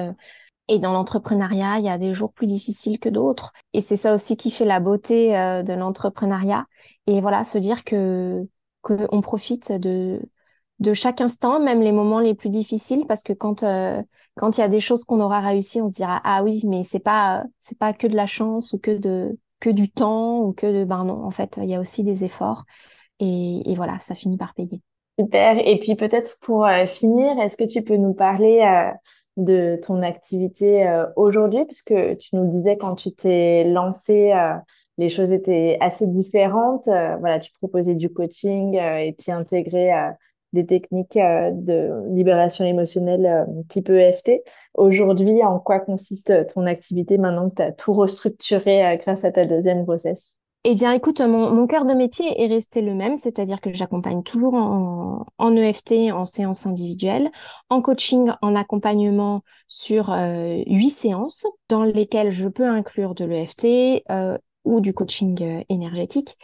et 0.69 0.79
dans 0.79 0.93
l'entrepreneuriat, 0.93 1.81
il 1.81 1.85
y 1.85 1.89
a 1.89 1.99
des 1.99 2.15
jours 2.15 2.33
plus 2.33 2.47
difficiles 2.47 3.01
que 3.01 3.09
d'autres. 3.09 3.53
Et 3.75 3.81
c'est 3.81 3.97
ça 3.97 4.15
aussi 4.15 4.37
qui 4.37 4.51
fait 4.51 4.65
la 4.65 4.79
beauté 4.79 5.33
de 5.33 5.73
l'entrepreneuriat. 5.73 6.67
Et 7.09 7.21
voilà, 7.21 7.43
se 7.43 7.59
dire 7.59 7.83
que 7.83 8.47
qu'on 8.81 9.21
profite 9.21 9.73
de 9.73 10.23
de 10.83 10.93
chaque 10.95 11.21
instant, 11.21 11.61
même 11.61 11.81
les 11.81 11.93
moments 11.93 12.19
les 12.19 12.35
plus 12.35 12.51
difficiles, 12.51 13.05
parce 13.07 13.23
que 13.23 13.33
quand 13.33 13.63
euh, 13.63 14.03
quand 14.37 14.59
il 14.59 14.61
y 14.61 14.65
a 14.65 14.69
des 14.69 14.81
choses 14.81 15.05
qu'on 15.05 15.21
aura 15.21 15.41
réussi, 15.41 15.81
on 15.81 15.89
se 15.89 15.95
dira 15.95 16.21
ah 16.25 16.43
oui, 16.43 16.63
mais 16.67 16.83
c'est 16.83 16.99
pas 17.01 17.45
c'est 17.59 17.79
pas 17.79 17.93
que 17.93 18.09
de 18.09 18.17
la 18.17 18.27
chance 18.27 18.73
ou 18.73 18.79
que 18.79 18.99
de 18.99 19.39
que 19.61 19.71
du 19.71 19.91
temps 19.91 20.41
ou 20.41 20.53
que 20.53 20.81
de 20.81 20.85
ben 20.85 21.05
non, 21.05 21.25
en 21.25 21.31
fait, 21.31 21.59
il 21.63 21.69
y 21.69 21.75
a 21.75 21.81
aussi 21.81 22.03
des 22.03 22.25
efforts 22.25 22.65
et, 23.21 23.71
et 23.71 23.75
voilà, 23.77 23.99
ça 24.01 24.17
finit 24.17 24.37
par 24.37 24.55
payer. 24.55 24.83
Super. 25.21 25.57
Et 25.65 25.79
puis 25.79 25.95
peut-être 25.95 26.37
pour 26.41 26.67
euh, 26.67 26.87
finir, 26.87 27.39
est-ce 27.41 27.57
que 27.57 27.65
tu 27.65 27.83
peux 27.83 27.97
nous 27.97 28.15
parler 28.15 28.63
euh, 28.63 28.91
de 29.37 29.79
ton 29.87 30.03
activité 30.03 30.85
aujourd'hui, 31.17 31.65
puisque 31.65 31.95
tu 32.19 32.37
nous 32.37 32.51
disais 32.51 32.77
quand 32.77 32.97
tu 32.97 33.13
t'es 33.13 33.65
lancé 33.65 34.35
les 34.99 35.09
choses 35.09 35.33
étaient 35.33 35.79
assez 35.81 36.07
différentes. 36.07 36.85
voilà, 36.85 37.39
tu 37.39 37.51
proposais 37.53 37.95
du 37.95 38.13
coaching 38.13 38.75
et 38.77 39.17
tu 39.19 39.31
intégrais 39.31 40.13
des 40.53 40.67
techniques 40.67 41.17
euh, 41.17 41.51
de 41.53 41.91
libération 42.15 42.65
émotionnelle 42.65 43.27
euh, 43.27 43.63
type 43.69 43.89
EFT. 43.89 44.43
Aujourd'hui, 44.75 45.43
en 45.43 45.59
quoi 45.59 45.81
consiste 45.81 46.33
ton 46.55 46.67
activité 46.67 47.19
maintenant 47.19 47.51
que 47.51 47.57
tu 47.57 47.63
as 47.63 47.73
tout 47.73 47.93
restructuré 47.93 48.85
euh, 48.85 48.97
grâce 48.97 49.25
à 49.25 49.33
ta 49.33 49.45
deuxième 49.45 49.85
grossesse? 49.85 50.39
Eh 50.65 50.77
bien, 50.77 50.93
écoute, 50.93 51.21
mon, 51.21 51.51
mon 51.51 51.67
cœur 51.67 51.85
de 51.85 51.93
métier 51.93 52.41
est 52.41 52.47
resté 52.47 52.83
le 52.83 52.95
même, 52.95 53.17
c'est-à-dire 53.17 53.61
que 53.61 53.73
j'accompagne 53.73 54.23
toujours 54.23 54.55
en, 54.55 55.27
en, 55.39 55.57
EFT, 55.57 56.13
en 56.13 56.25
séance 56.25 56.67
individuelle, 56.67 57.33
en 57.69 57.83
coaching, 57.83 58.31
en 58.43 58.55
accompagnement 58.55 59.41
sur 59.67 60.15
huit 60.69 60.91
séances 60.91 61.49
dans 61.69 61.83
lesquelles 61.83 62.31
je 62.31 62.47
peux 62.47 62.69
inclure 62.69 63.17
de 63.17 63.25
l'EFT, 63.25 64.05
ou 64.65 64.81
du 64.81 64.95
coaching 64.95 65.43
euh, 65.43 65.65
énergétique. 65.69 66.37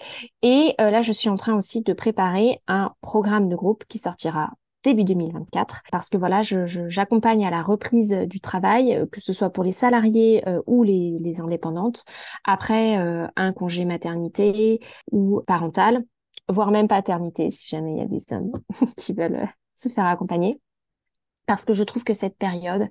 Et 0.42 0.74
euh, 0.80 0.90
là, 0.90 1.02
je 1.02 1.12
suis 1.12 1.28
en 1.28 1.36
train 1.36 1.54
aussi 1.54 1.82
de 1.82 1.92
préparer 1.92 2.60
un 2.66 2.92
programme 3.00 3.48
de 3.48 3.56
groupe 3.56 3.84
qui 3.88 3.98
sortira 3.98 4.52
début 4.84 5.04
2024 5.04 5.82
parce 5.90 6.08
que 6.08 6.16
voilà 6.16 6.42
j'accompagne 6.42 7.44
à 7.44 7.50
la 7.50 7.62
reprise 7.62 8.12
du 8.12 8.40
travail 8.40 8.94
euh, 8.94 9.06
que 9.06 9.20
ce 9.20 9.32
soit 9.32 9.50
pour 9.50 9.64
les 9.64 9.72
salariés 9.72 10.44
ou 10.66 10.84
les, 10.84 11.16
les, 11.18 11.40
indépendantes 11.40 12.04
après 12.44 12.94
un 12.94 13.52
congé 13.52 13.84
maternité 13.84 14.78
ou 15.10 15.42
parental 15.48 16.04
voire 16.48 16.70
même 16.70 16.86
paternité 16.86 17.50
si 17.50 17.68
jamais 17.68 17.94
il 17.94 17.98
y 17.98 18.02
a 18.02 18.06
des 18.06 18.22
hommes 18.32 18.52
qui 18.96 19.14
veulent 19.14 19.48
se 19.74 19.88
faire 19.88 20.06
accompagner 20.06 20.60
parce 21.44 21.64
que 21.64 21.72
je 21.72 21.82
trouve 21.82 22.04
que 22.04 22.14
cette 22.14 22.36
période 22.36 22.88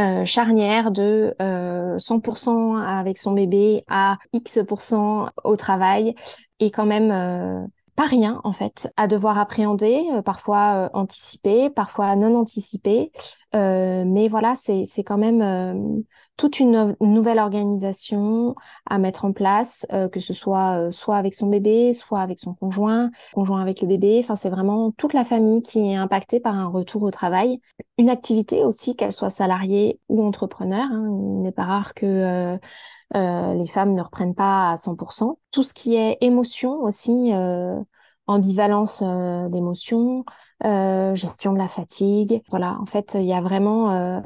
euh, 0.00 0.24
charnière 0.24 0.90
de 0.90 1.34
euh, 1.42 1.98
100% 1.98 2.76
avec 2.76 3.18
son 3.18 3.32
bébé 3.32 3.84
à 3.88 4.18
X% 4.32 5.28
au 5.44 5.56
travail 5.56 6.14
est 6.60 6.70
quand 6.70 6.86
même 6.86 7.10
euh, 7.10 7.66
pas 8.00 8.06
rien 8.06 8.40
en 8.44 8.52
fait 8.52 8.90
à 8.96 9.08
devoir 9.08 9.36
appréhender, 9.36 10.06
euh, 10.14 10.22
parfois 10.22 10.86
euh, 10.86 10.88
anticiper, 10.94 11.68
parfois 11.68 12.16
non 12.16 12.34
anticiper. 12.34 13.12
Euh, 13.54 14.04
mais 14.06 14.26
voilà, 14.26 14.54
c'est 14.56 14.86
c'est 14.86 15.04
quand 15.04 15.18
même 15.18 16.04
toute 16.38 16.60
une 16.60 16.96
nouvelle 17.02 17.38
organisation 17.38 18.54
à 18.88 18.96
mettre 18.96 19.26
en 19.26 19.32
place, 19.32 19.86
que 20.12 20.20
ce 20.20 20.32
soit 20.32 20.90
soit 20.90 21.16
avec 21.16 21.34
son 21.34 21.48
bébé, 21.48 21.92
soit 21.92 22.20
avec 22.20 22.38
son 22.38 22.54
conjoint, 22.54 23.10
conjoint 23.34 23.60
avec 23.60 23.82
le 23.82 23.88
bébé. 23.88 24.20
Enfin, 24.20 24.36
c'est 24.36 24.48
vraiment 24.48 24.92
toute 24.92 25.12
la 25.12 25.24
famille 25.24 25.60
qui 25.60 25.80
est 25.90 25.96
impactée 25.96 26.40
par 26.40 26.54
un 26.54 26.68
retour 26.68 27.02
au 27.02 27.10
travail. 27.10 27.60
Une 27.98 28.08
activité 28.08 28.64
aussi, 28.64 28.96
qu'elle 28.96 29.12
soit 29.12 29.28
salariée 29.28 30.00
ou 30.08 30.24
entrepreneur. 30.24 30.86
Hein. 30.90 31.04
Il 31.08 31.42
n'est 31.42 31.52
pas 31.52 31.64
rare 31.64 31.92
que 31.92 32.06
euh, 32.06 32.56
les 33.14 33.66
femmes 33.66 33.94
ne 33.94 34.02
reprennent 34.02 34.34
pas 34.34 34.70
à 34.72 34.76
100%. 34.76 35.38
Tout 35.50 35.62
ce 35.62 35.74
qui 35.74 35.96
est 35.96 36.18
émotion 36.20 36.82
aussi, 36.82 37.32
euh, 37.32 37.76
ambivalence 38.26 39.02
euh, 39.02 39.48
d'émotions, 39.48 40.24
gestion 40.62 41.52
de 41.52 41.58
la 41.58 41.68
fatigue. 41.68 42.42
Voilà, 42.50 42.78
en 42.80 42.86
fait, 42.86 43.16
il 43.18 43.24
y 43.24 43.32
a 43.32 43.40
vraiment 43.40 44.22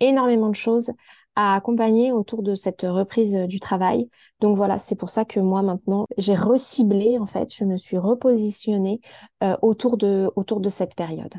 énormément 0.00 0.48
de 0.48 0.54
choses 0.54 0.90
à 1.36 1.54
accompagner 1.56 2.12
autour 2.12 2.42
de 2.42 2.54
cette 2.54 2.82
reprise 2.82 3.34
du 3.34 3.60
travail. 3.60 4.08
Donc 4.40 4.56
voilà, 4.56 4.78
c'est 4.78 4.94
pour 4.94 5.10
ça 5.10 5.24
que 5.24 5.40
moi 5.40 5.62
maintenant, 5.62 6.06
j'ai 6.16 6.36
reciblé 6.36 7.18
en 7.18 7.26
fait, 7.26 7.52
je 7.52 7.64
me 7.64 7.76
suis 7.76 7.98
repositionnée 7.98 9.00
autour 9.62 9.96
de 9.96 10.30
autour 10.36 10.60
de 10.60 10.68
cette 10.68 10.94
période. 10.94 11.34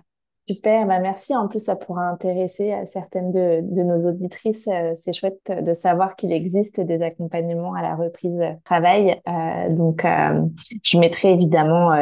Super, 0.48 0.86
bah 0.86 1.00
merci. 1.00 1.36
En 1.36 1.48
plus, 1.48 1.58
ça 1.58 1.76
pourra 1.76 2.08
intéresser 2.08 2.72
euh, 2.72 2.86
certaines 2.86 3.32
de, 3.32 3.82
nos 3.82 4.08
auditrices. 4.08 4.68
Euh, 4.68 4.94
c'est 4.94 5.12
chouette 5.12 5.42
de 5.50 5.74
savoir 5.74 6.16
qu'il 6.16 6.32
existe 6.32 6.80
des 6.80 7.02
accompagnements 7.02 7.74
à 7.74 7.82
la 7.82 7.96
reprise 7.96 8.40
travail. 8.64 9.20
Euh, 9.28 9.70
donc, 9.70 10.06
je 10.84 11.00
mettrai 11.00 11.32
évidemment 11.32 11.94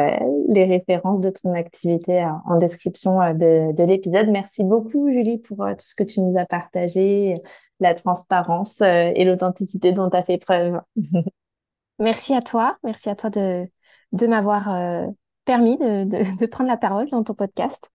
les 0.48 0.64
références 0.64 1.22
de 1.22 1.30
ton 1.30 1.54
activité 1.54 2.26
en 2.44 2.58
description 2.58 3.16
de, 3.32 3.74
de 3.74 3.82
l'épisode. 3.82 4.28
Merci 4.28 4.62
beaucoup, 4.62 5.10
Julie, 5.10 5.38
pour 5.38 5.56
tout 5.56 5.86
ce 5.86 5.94
que 5.94 6.04
tu 6.04 6.20
nous 6.20 6.38
as 6.38 6.44
partagé, 6.44 7.34
la 7.80 7.94
transparence 7.94 8.82
et 8.82 9.24
l'authenticité 9.24 9.92
dont 9.92 10.10
tu 10.10 10.16
as 10.18 10.22
fait 10.22 10.38
preuve. 10.38 10.80
merci 11.98 12.34
à 12.34 12.42
toi. 12.42 12.76
Merci 12.84 13.08
à 13.08 13.16
toi 13.16 13.30
de, 13.30 14.26
m'avoir 14.26 14.68
permis 15.46 15.78
de 15.78 16.46
prendre 16.46 16.68
la 16.68 16.76
parole 16.76 17.08
dans 17.08 17.24
ton 17.24 17.34
podcast. 17.34 17.93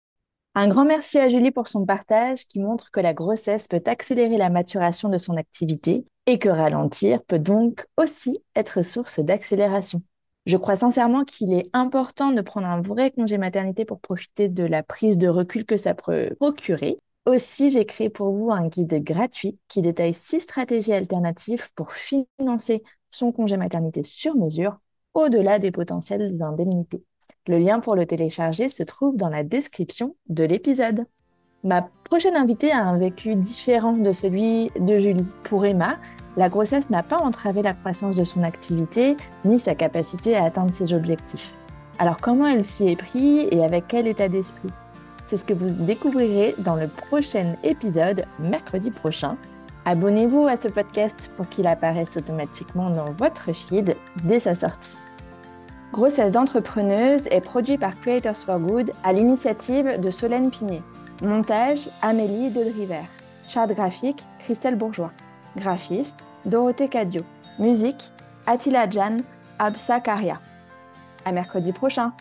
Un 0.58 0.70
grand 0.70 0.86
merci 0.86 1.20
à 1.20 1.28
Julie 1.28 1.52
pour 1.52 1.68
son 1.68 1.86
partage 1.86 2.48
qui 2.48 2.60
montre 2.60 2.90
que 2.90 3.02
la 3.02 3.14
grossesse 3.14 3.68
peut 3.68 3.84
accélérer 3.86 4.38
la 4.38 4.50
maturation 4.50 5.10
de 5.10 5.18
son 5.18 5.36
activité 5.36 6.06
et 6.28 6.40
que 6.40 6.48
ralentir 6.48 7.22
peut 7.24 7.40
donc 7.40 7.86
aussi 7.98 8.38
être 8.56 8.82
source 8.82 9.20
d'accélération. 9.20 10.02
Je 10.46 10.56
crois 10.56 10.78
sincèrement 10.78 11.26
qu'il 11.26 11.52
est 11.52 11.70
important 11.74 12.32
de 12.32 12.40
prendre 12.40 12.68
un 12.68 12.80
vrai 12.80 13.12
congé 13.12 13.38
maternité 13.38 13.84
pour 13.84 14.00
profiter 14.00 14.48
de 14.48 14.64
la 14.64 14.82
prise 14.82 15.18
de 15.18 15.28
recul 15.28 15.66
que 15.66 15.76
ça 15.76 15.94
peut 15.94 16.30
procurer. 16.40 17.00
Aussi, 17.26 17.70
j'ai 17.70 17.86
créé 17.86 18.10
pour 18.10 18.32
vous 18.32 18.50
un 18.50 18.68
guide 18.70 19.04
gratuit 19.04 19.60
qui 19.68 19.82
détaille 19.82 20.14
six 20.14 20.40
stratégies 20.40 20.94
alternatives 20.94 21.68
pour 21.76 21.92
financer 21.92 22.82
son 23.10 23.34
congé 23.34 23.58
maternité 23.58 24.04
sur 24.04 24.36
mesure 24.36 24.78
au-delà 25.16 25.60
des 25.60 25.72
potentielles 25.72 26.42
indemnités. 26.42 27.04
Le 27.48 27.60
lien 27.60 27.80
pour 27.80 27.96
le 27.96 28.08
télécharger 28.08 28.70
se 28.70 28.82
trouve 28.82 29.18
dans 29.18 29.30
la 29.30 29.44
description 29.44 30.16
de 30.30 30.44
l'épisode. 30.44 31.06
Ma 31.64 31.88
prochaine 32.04 32.36
invitée 32.36 32.72
a 32.72 32.84
un 32.84 32.98
vécu 32.98 33.36
différent 33.36 33.94
de 33.94 34.12
celui 34.12 34.72
de 34.80 34.98
Julie. 34.98 35.28
Pour 35.44 35.64
Emma, 35.64 35.98
la 36.38 36.50
grossesse 36.50 36.90
n'a 36.90 37.04
pas 37.04 37.18
entravé 37.18 37.62
la 37.62 37.74
croissance 37.74 38.16
de 38.16 38.24
son 38.24 38.42
activité 38.42 39.16
ni 39.46 39.60
sa 39.60 39.76
capacité 39.76 40.36
à 40.36 40.46
atteindre 40.46 40.74
ses 40.74 40.94
objectifs. 40.94 41.52
Alors 42.00 42.20
comment 42.20 42.48
elle 42.48 42.66
s'y 42.66 42.88
est 42.88 42.96
prise 42.96 43.48
et 43.52 43.64
avec 43.64 43.86
quel 43.88 44.08
état 44.08 44.28
d'esprit? 44.28 44.70
C'est 45.28 45.38
ce 45.38 45.46
que 45.46 45.54
vous 45.54 45.70
découvrirez 45.86 46.56
dans 46.58 46.76
le 46.76 46.88
prochain 46.88 47.58
épisode, 47.64 48.26
mercredi 48.40 48.90
prochain. 48.90 49.38
Abonnez-vous 49.86 50.48
à 50.48 50.56
ce 50.56 50.68
podcast 50.68 51.32
pour 51.38 51.48
qu'il 51.48 51.68
apparaisse 51.68 52.18
automatiquement 52.18 52.90
dans 52.90 53.12
votre 53.12 53.54
feed 53.54 53.96
dès 54.24 54.40
sa 54.40 54.56
sortie. 54.56 54.98
Grossesse 55.96 56.34
d'entrepreneuse 56.34 57.26
est 57.28 57.40
produit 57.40 57.78
par 57.78 57.98
Creators 57.98 58.36
for 58.36 58.60
Good 58.60 58.92
à 59.06 59.14
l'initiative 59.14 59.98
de 59.98 60.10
Solène 60.10 60.52
Pinet. 60.52 60.82
Montage 61.22 61.88
Amélie 62.02 62.50
Dodriver. 62.50 63.04
Charte 63.48 63.72
graphique 63.72 64.22
Christelle 64.40 64.76
Bourgeois. 64.76 65.14
Graphiste 65.56 66.30
Dorothée 66.44 66.90
Cadio. 66.90 67.22
Musique 67.60 68.12
Attila 68.46 68.90
Jan 68.90 69.20
Absa 69.58 70.02
Karia. 70.02 70.42
À 71.24 71.32
mercredi 71.32 71.72
prochain. 71.72 72.12